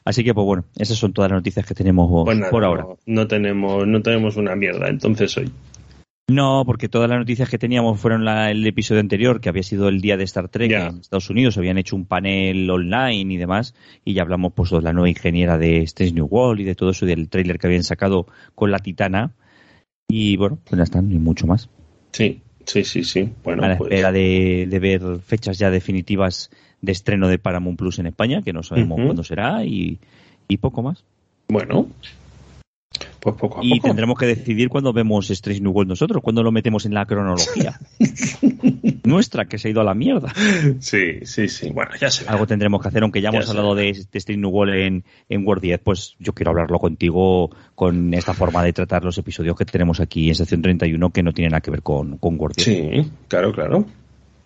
Así 0.03 0.23
que, 0.23 0.33
pues 0.33 0.45
bueno, 0.45 0.65
esas 0.77 0.97
son 0.97 1.13
todas 1.13 1.29
las 1.29 1.37
noticias 1.39 1.65
que 1.65 1.75
tenemos 1.75 2.25
Pues 2.25 2.37
nada, 2.37 2.51
por 2.51 2.63
ahora. 2.63 2.83
No, 2.83 2.97
no 3.05 3.27
tenemos, 3.27 3.85
no 3.87 4.01
tenemos 4.01 4.35
una 4.37 4.55
mierda, 4.55 4.87
entonces 4.89 5.37
hoy. 5.37 5.51
No, 6.27 6.63
porque 6.65 6.87
todas 6.87 7.09
las 7.09 7.19
noticias 7.19 7.49
que 7.49 7.57
teníamos 7.57 7.99
fueron 7.99 8.23
la- 8.23 8.51
el 8.51 8.65
episodio 8.65 9.01
anterior, 9.01 9.41
que 9.41 9.49
había 9.49 9.63
sido 9.63 9.89
el 9.89 9.99
día 9.99 10.15
de 10.15 10.23
Star 10.23 10.47
Trek 10.47 10.71
Ya. 10.71 10.87
en 10.87 10.99
Estados 10.99 11.29
Unidos, 11.29 11.57
habían 11.57 11.77
hecho 11.77 11.95
un 11.95 12.05
panel 12.05 12.69
online 12.69 13.33
y 13.33 13.37
demás, 13.37 13.75
y 14.05 14.13
ya 14.13 14.21
hablamos 14.21 14.53
pues 14.53 14.69
de 14.71 14.81
la 14.81 14.93
nueva 14.93 15.09
ingeniera 15.09 15.57
de 15.57 15.79
Strange 15.83 16.13
New 16.15 16.27
World 16.27 16.61
y 16.61 16.63
de 16.63 16.75
todo 16.75 16.91
eso, 16.91 17.05
y 17.05 17.09
del 17.09 17.27
tráiler 17.27 17.59
que 17.59 17.67
habían 17.67 17.83
sacado 17.83 18.27
con 18.55 18.71
la 18.71 18.79
Titana, 18.79 19.33
y 20.09 20.37
bueno, 20.37 20.57
pues 20.63 20.77
ya 20.77 20.83
están, 20.83 21.11
y 21.11 21.19
mucho 21.19 21.47
más. 21.47 21.69
Sí, 22.13 22.41
sí, 22.65 22.85
sí, 22.85 23.03
sí. 23.03 23.29
Bueno, 23.43 23.63
a 23.63 23.67
la 23.67 23.77
pues. 23.77 23.91
espera 23.91 24.11
de, 24.13 24.67
de 24.69 24.79
ver 24.79 25.01
fechas 25.19 25.59
ya 25.59 25.69
definitivas 25.69 26.49
de 26.81 26.91
estreno 26.91 27.27
de 27.27 27.39
Paramount 27.39 27.77
Plus 27.77 27.99
en 27.99 28.07
España, 28.07 28.41
que 28.41 28.53
no 28.53 28.63
sabemos 28.63 28.99
cuándo 29.03 29.23
será, 29.23 29.63
y, 29.65 29.99
y 30.47 30.57
poco 30.57 30.81
más. 30.81 31.03
Bueno, 31.47 31.87
pues 33.19 33.35
poco 33.35 33.59
a 33.59 33.63
Y 33.63 33.75
poco. 33.75 33.87
tendremos 33.89 34.17
que 34.17 34.25
decidir 34.25 34.67
cuándo 34.69 34.93
vemos 34.93 35.29
Strange 35.29 35.61
New 35.61 35.71
World 35.71 35.89
nosotros, 35.89 36.21
cuándo 36.23 36.43
lo 36.43 36.51
metemos 36.51 36.85
en 36.85 36.93
la 36.93 37.05
cronología. 37.05 37.79
Nuestra, 39.03 39.45
que 39.45 39.57
se 39.57 39.67
ha 39.67 39.71
ido 39.71 39.81
a 39.81 39.83
la 39.83 39.93
mierda. 39.93 40.33
Sí, 40.79 41.19
sí, 41.23 41.47
sí. 41.47 41.69
Bueno, 41.71 41.91
ya 41.99 42.09
se. 42.09 42.27
Algo 42.27 42.47
tendremos 42.47 42.81
que 42.81 42.87
hacer, 42.87 43.03
aunque 43.03 43.21
ya 43.21 43.31
Ya 43.31 43.37
hemos 43.37 43.49
hablado 43.49 43.75
de, 43.75 43.83
de 44.11 44.17
Strange 44.19 44.37
New 44.41 44.49
World 44.49 44.73
en, 44.75 45.03
en 45.29 45.47
Word 45.47 45.61
10, 45.61 45.79
pues 45.83 46.15
yo 46.19 46.33
quiero 46.33 46.51
hablarlo 46.51 46.79
contigo 46.79 47.49
con 47.75 48.13
esta 48.13 48.33
forma 48.33 48.63
de 48.63 48.73
tratar 48.73 49.03
los 49.03 49.17
episodios 49.17 49.55
que 49.55 49.65
tenemos 49.65 49.99
aquí 49.99 50.29
en 50.29 50.35
sección 50.35 50.61
31 50.61 51.09
que 51.11 51.23
no 51.23 51.33
tienen 51.33 51.51
nada 51.51 51.61
que 51.61 51.71
ver 51.71 51.81
con, 51.83 52.17
con 52.17 52.39
Word 52.39 52.55
10. 52.55 52.65
Sí, 52.65 53.11
claro, 53.27 53.51
claro. 53.51 53.85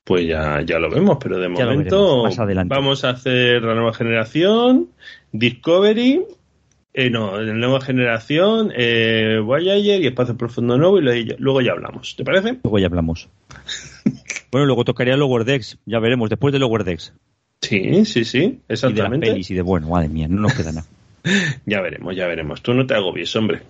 Pues 0.06 0.26
ya, 0.28 0.62
ya 0.62 0.80
lo 0.80 0.90
vemos, 0.90 1.18
pero 1.20 1.38
de 1.38 1.44
Ya 1.46 1.50
momento 1.50 1.98
veremos, 1.98 2.24
más 2.24 2.40
adelante. 2.40 2.74
vamos 2.74 3.04
a 3.04 3.10
hacer 3.10 3.62
la 3.64 3.74
nueva 3.76 3.94
generación, 3.94 4.90
Discovery, 5.34 6.24
eh, 6.94 7.10
no, 7.10 7.42
la 7.42 7.54
nueva 7.54 7.82
generación, 7.82 8.72
eh, 8.76 9.40
Voyager 9.44 10.02
y 10.02 10.08
Espacio 10.08 10.38
Profundo 10.38 10.78
Nuevo 10.78 11.00
y 11.00 11.36
luego 11.40 11.60
ya 11.62 11.72
hablamos. 11.74 12.16
¿Te 12.16 12.24
parece? 12.24 12.60
Luego 12.64 12.80
ya 12.80 12.86
hablamos. 12.86 13.28
bueno, 14.52 14.66
luego 14.68 14.86
tocaría 14.86 15.18
Lower 15.18 15.44
Decks, 15.44 15.78
ya 15.86 16.00
veremos, 16.00 16.30
después 16.30 16.54
de 16.54 16.60
Lower 16.60 16.84
Decks. 16.84 17.12
Sí, 17.62 18.06
sí, 18.06 18.26
sí, 18.26 18.38
Y 18.38 18.42
de 18.44 18.58
las 18.70 18.84
exactamente. 18.84 19.28
pelis 19.32 19.50
y 19.50 19.56
de, 19.56 19.62
bueno, 19.64 19.90
madre 19.90 20.08
mía, 20.08 20.28
no 20.30 20.42
nos 20.42 20.54
queda 20.54 20.72
nada. 20.72 20.88
Ya 21.66 21.82
veremos, 21.82 22.16
ya 22.16 22.28
veremos. 22.28 22.62
Tú 22.62 22.76
no 22.76 22.86
te 22.86 22.94
agobies, 22.94 23.36
hombre. 23.36 23.64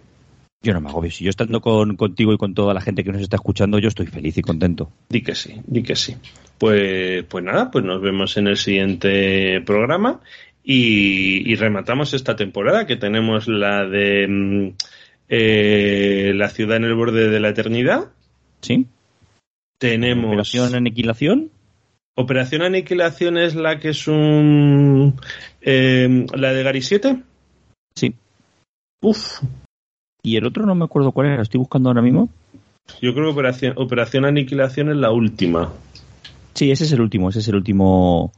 Yo 0.66 0.74
no 0.74 0.82
me 0.82 0.90
agobio. 0.90 1.12
Si 1.12 1.24
yo 1.24 1.30
estando 1.30 1.62
con, 1.62 1.96
contigo 1.96 2.34
y 2.34 2.38
con 2.40 2.56
toda 2.56 2.74
la 2.74 2.82
gente 2.82 3.04
que 3.04 3.12
nos 3.12 3.22
está 3.22 3.36
escuchando, 3.36 3.78
yo 3.78 3.88
estoy 3.88 4.08
feliz 4.08 4.36
y 4.40 4.42
contento. 4.42 4.92
Di 5.10 5.22
que 5.22 5.36
sí, 5.36 5.62
di 5.68 5.84
que 5.84 5.96
sí. 5.96 6.16
Pues, 6.58 7.24
pues 7.26 7.44
nada, 7.44 7.70
pues 7.70 7.86
nos 7.86 8.02
vemos 8.02 8.36
en 8.38 8.48
el 8.48 8.58
siguiente 8.58 9.62
programa 9.62 10.22
y, 10.64 11.52
y 11.52 11.56
rematamos 11.56 12.16
esta 12.16 12.36
temporada 12.36 12.88
que 12.88 12.96
tenemos 12.96 13.48
la 13.48 13.86
de 13.86 14.28
mm, 14.28 14.70
eh, 15.30 16.32
La 16.34 16.50
ciudad 16.50 16.78
en 16.78 16.86
el 16.86 16.96
borde 16.96 17.30
de 17.30 17.40
la 17.40 17.50
eternidad. 17.50 18.06
Sí. 18.62 18.88
Tenemos. 19.78 20.26
Operación 20.26 20.74
Aniquilación. 20.74 21.52
Operación 22.16 22.64
Aniquilación 22.64 23.38
es 23.38 23.54
la 23.54 23.78
que 23.78 23.90
es 23.90 24.08
un. 24.08 25.14
eh, 25.62 26.26
la 26.34 26.54
de 26.54 26.64
Gary 26.64 26.82
7. 26.82 27.18
Sí. 27.94 28.16
Uf, 29.02 29.42
Y 30.26 30.38
el 30.38 30.46
otro 30.46 30.66
no 30.66 30.74
me 30.74 30.86
acuerdo 30.86 31.12
cuál 31.12 31.28
era, 31.28 31.36
lo 31.38 31.44
estoy 31.44 31.60
buscando 31.60 31.90
ahora 31.90 32.02
mismo. 32.02 32.30
yo 33.02 33.14
creo 33.14 33.26
que 33.26 33.32
Operación, 33.32 33.74
Operación 33.78 34.26
Aniquilación 34.26 34.90
es 34.90 34.98
la 34.98 35.12
última. 35.12 35.72
Sí, 36.56 36.72
ese 36.72 36.86
es 36.86 36.92
el 36.94 37.02
último, 37.02 37.30
ese 37.30 37.40
es 37.40 37.48
el 37.48 37.56
último. 37.56 38.32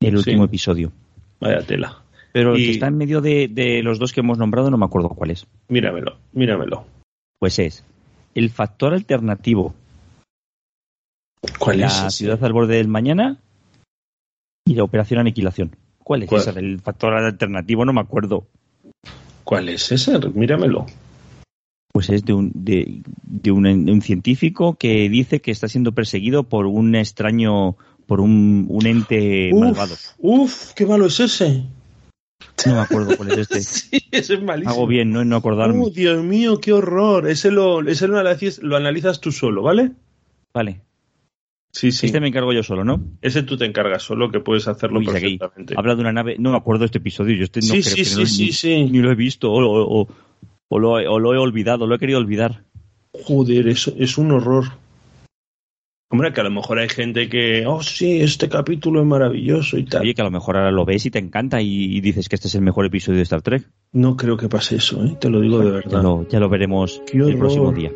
El 0.00 0.10
Sí. 0.12 0.16
último 0.30 0.44
episodio. 0.44 0.90
Vaya 1.40 1.58
tela. 1.66 2.02
Pero 2.32 2.54
el 2.54 2.60
Y- 2.60 2.66
que 2.66 2.70
está 2.72 2.88
en 2.88 2.96
medio 2.98 3.20
de, 3.20 3.48
de 3.48 3.82
los 3.82 3.98
dos 3.98 4.12
que 4.12 4.20
hemos 4.20 4.36
nombrado 4.38 4.68
no 4.70 4.76
me 4.78 4.84
acuerdo 4.84 5.08
cuál 5.10 5.30
es. 5.30 5.46
Míramelo, 5.68 6.16
míramelo. 6.32 6.84
Pues 7.38 7.58
es 7.60 7.84
el 8.34 8.50
factor 8.50 8.92
alternativo. 8.94 9.74
¿Cuál 11.58 11.80
la 11.80 11.86
es? 11.86 11.98
ese? 11.98 12.10
ciudad 12.10 12.42
al 12.44 12.52
borde 12.52 12.76
del 12.76 12.88
mañana 12.88 13.38
y 14.66 14.74
la 14.74 14.82
operación 14.84 15.20
aniquilación. 15.20 15.76
¿Cuál 15.98 16.24
es 16.24 16.28
¿Cuál? 16.28 16.40
esa 16.42 16.52
del 16.52 16.80
factor 16.80 17.14
alternativo? 17.14 17.84
No 17.84 17.92
me 17.92 18.00
acuerdo. 18.00 18.46
¿Cuál 19.46 19.68
es 19.68 19.92
ese? 19.92 20.18
Míramelo. 20.34 20.86
Pues 21.92 22.10
es 22.10 22.24
de 22.24 22.32
un, 22.32 22.50
de, 22.52 23.00
de 23.22 23.52
un, 23.52 23.62
de 23.86 23.92
un 23.92 24.02
científico 24.02 24.74
que 24.74 25.08
dice 25.08 25.40
que 25.40 25.52
está 25.52 25.68
siendo 25.68 25.92
perseguido 25.92 26.42
por 26.42 26.66
un 26.66 26.96
extraño, 26.96 27.76
por 28.06 28.20
un, 28.20 28.66
un 28.68 28.86
ente 28.86 29.52
malvado. 29.54 29.94
uf, 30.18 30.72
qué 30.74 30.84
malo 30.84 31.06
es 31.06 31.20
ese. 31.20 31.62
No 32.66 32.74
me 32.74 32.80
acuerdo 32.80 33.16
cuál 33.16 33.30
es 33.30 33.38
este. 33.38 33.60
Sí, 33.62 34.02
ese 34.10 34.34
es 34.34 34.42
malísimo. 34.42 34.74
Hago 34.74 34.88
bien, 34.88 35.12
¿no? 35.12 35.22
En 35.22 35.28
no 35.28 35.36
acordarme. 35.36 35.80
Oh, 35.80 35.90
Dios 35.90 36.24
mío, 36.24 36.58
qué 36.60 36.72
horror. 36.72 37.28
Ese 37.28 37.52
lo, 37.52 37.86
ese 37.86 38.08
lo, 38.08 38.18
analizas, 38.18 38.58
lo 38.58 38.76
analizas 38.76 39.20
tú 39.20 39.30
solo, 39.30 39.62
¿vale? 39.62 39.92
Vale. 40.52 40.80
Sí, 41.72 41.92
sí. 41.92 42.06
Este 42.06 42.20
me 42.20 42.28
encargo 42.28 42.52
yo 42.54 42.62
solo, 42.62 42.84
¿no? 42.84 43.00
Ese 43.20 43.42
tú 43.42 43.56
te 43.58 43.66
encargas 43.66 44.02
solo, 44.02 44.30
que 44.30 44.40
puedes 44.40 44.66
hacerlo 44.66 44.98
Uy, 45.00 45.06
aquí 45.08 45.36
perfectamente. 45.38 45.74
Habla 45.76 45.94
de 45.94 46.00
una 46.00 46.12
nave. 46.12 46.36
No 46.38 46.52
me 46.52 46.56
acuerdo 46.56 46.80
de 46.80 46.86
este 46.86 46.98
episodio. 46.98 47.36
Yo 47.36 47.44
este 47.44 47.60
no 47.60 47.66
sí, 47.66 47.82
creo 47.82 47.82
sí, 47.82 47.94
que 47.96 48.04
sí, 48.04 48.20
no- 48.20 48.26
sí, 48.26 48.42
ni, 48.46 48.52
sí. 48.52 48.84
ni 48.90 48.98
lo 49.00 49.10
he 49.12 49.14
visto 49.14 49.52
o, 49.52 49.60
o- 49.62 50.00
o- 50.02 50.08
o 50.68 50.78
lo, 50.78 50.98
he- 50.98 51.06
o 51.06 51.18
lo 51.18 51.34
he 51.34 51.38
olvidado, 51.38 51.86
lo 51.86 51.94
he 51.94 51.98
querido 51.98 52.18
olvidar. 52.18 52.64
Joder, 53.24 53.68
eso 53.68 53.92
es 53.98 54.16
un 54.16 54.32
horror. 54.32 54.64
Hombre, 56.08 56.32
que 56.32 56.40
a 56.40 56.44
lo 56.44 56.50
mejor 56.50 56.78
hay 56.78 56.88
gente 56.88 57.28
que, 57.28 57.66
oh, 57.66 57.82
sí, 57.82 58.20
este 58.20 58.48
capítulo 58.48 59.00
es 59.00 59.06
maravilloso 59.06 59.76
y 59.76 59.84
tal. 59.84 60.02
Oye, 60.02 60.14
que 60.14 60.22
a 60.22 60.24
lo 60.24 60.30
mejor 60.30 60.56
ahora 60.56 60.70
lo 60.70 60.84
ves 60.84 61.04
y 61.04 61.10
te 61.10 61.18
encanta 61.18 61.60
y, 61.60 61.96
y 61.96 62.00
dices 62.00 62.28
que 62.28 62.36
este 62.36 62.46
es 62.48 62.54
el 62.54 62.62
mejor 62.62 62.86
episodio 62.86 63.16
de 63.18 63.24
Star 63.24 63.42
Trek. 63.42 63.68
No 63.92 64.16
creo 64.16 64.36
que 64.36 64.48
pase 64.48 64.76
eso, 64.76 65.04
¿eh? 65.04 65.16
te 65.20 65.28
lo 65.28 65.40
digo 65.40 65.58
de 65.58 65.66
Ya 65.66 65.72
verdad. 65.72 66.02
lo, 66.02 66.28
ya 66.28 66.38
lo 66.38 66.48
veremos 66.48 67.02
el 67.12 67.36
próximo 67.36 67.72
día. 67.72 67.90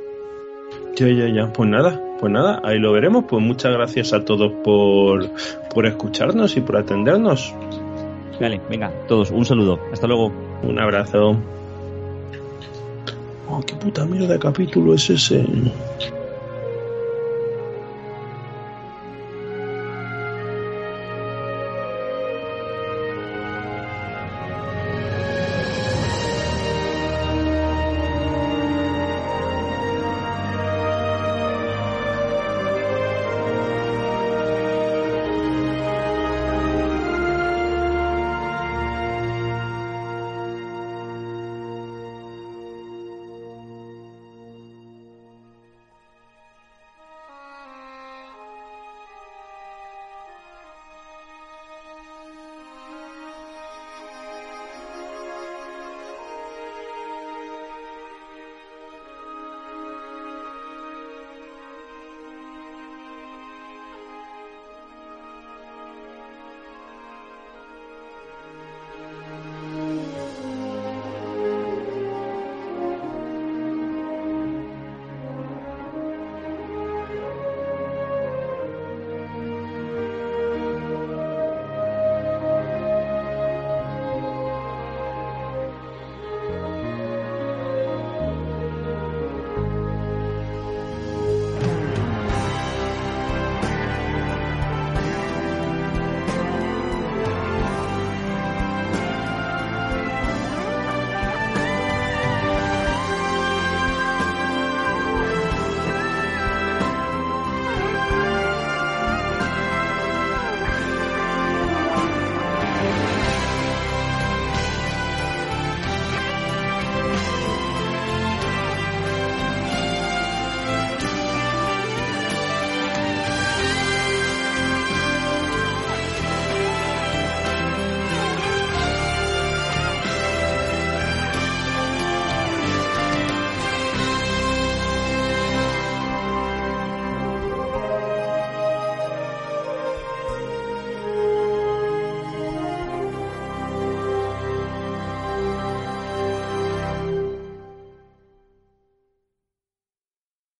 Ya, 0.96 1.08
ya, 1.08 1.28
ya. 1.32 1.52
Pues 1.52 1.70
nada, 1.70 2.00
pues 2.20 2.32
nada, 2.32 2.60
ahí 2.62 2.78
lo 2.78 2.92
veremos. 2.92 3.24
Pues 3.26 3.42
muchas 3.42 3.72
gracias 3.72 4.12
a 4.12 4.24
todos 4.24 4.52
por, 4.62 5.30
por 5.74 5.86
escucharnos 5.86 6.56
y 6.56 6.60
por 6.60 6.76
atendernos. 6.76 7.54
Vale, 8.38 8.60
venga, 8.68 8.92
todos, 9.08 9.30
un 9.30 9.44
saludo. 9.44 9.80
Hasta 9.92 10.06
luego. 10.06 10.30
Un 10.62 10.78
abrazo. 10.78 11.36
Oh, 13.48 13.60
qué 13.66 13.74
puta 13.74 14.04
mierda 14.04 14.34
de 14.34 14.38
capítulo 14.38 14.94
es 14.94 15.08
ese. 15.10 15.44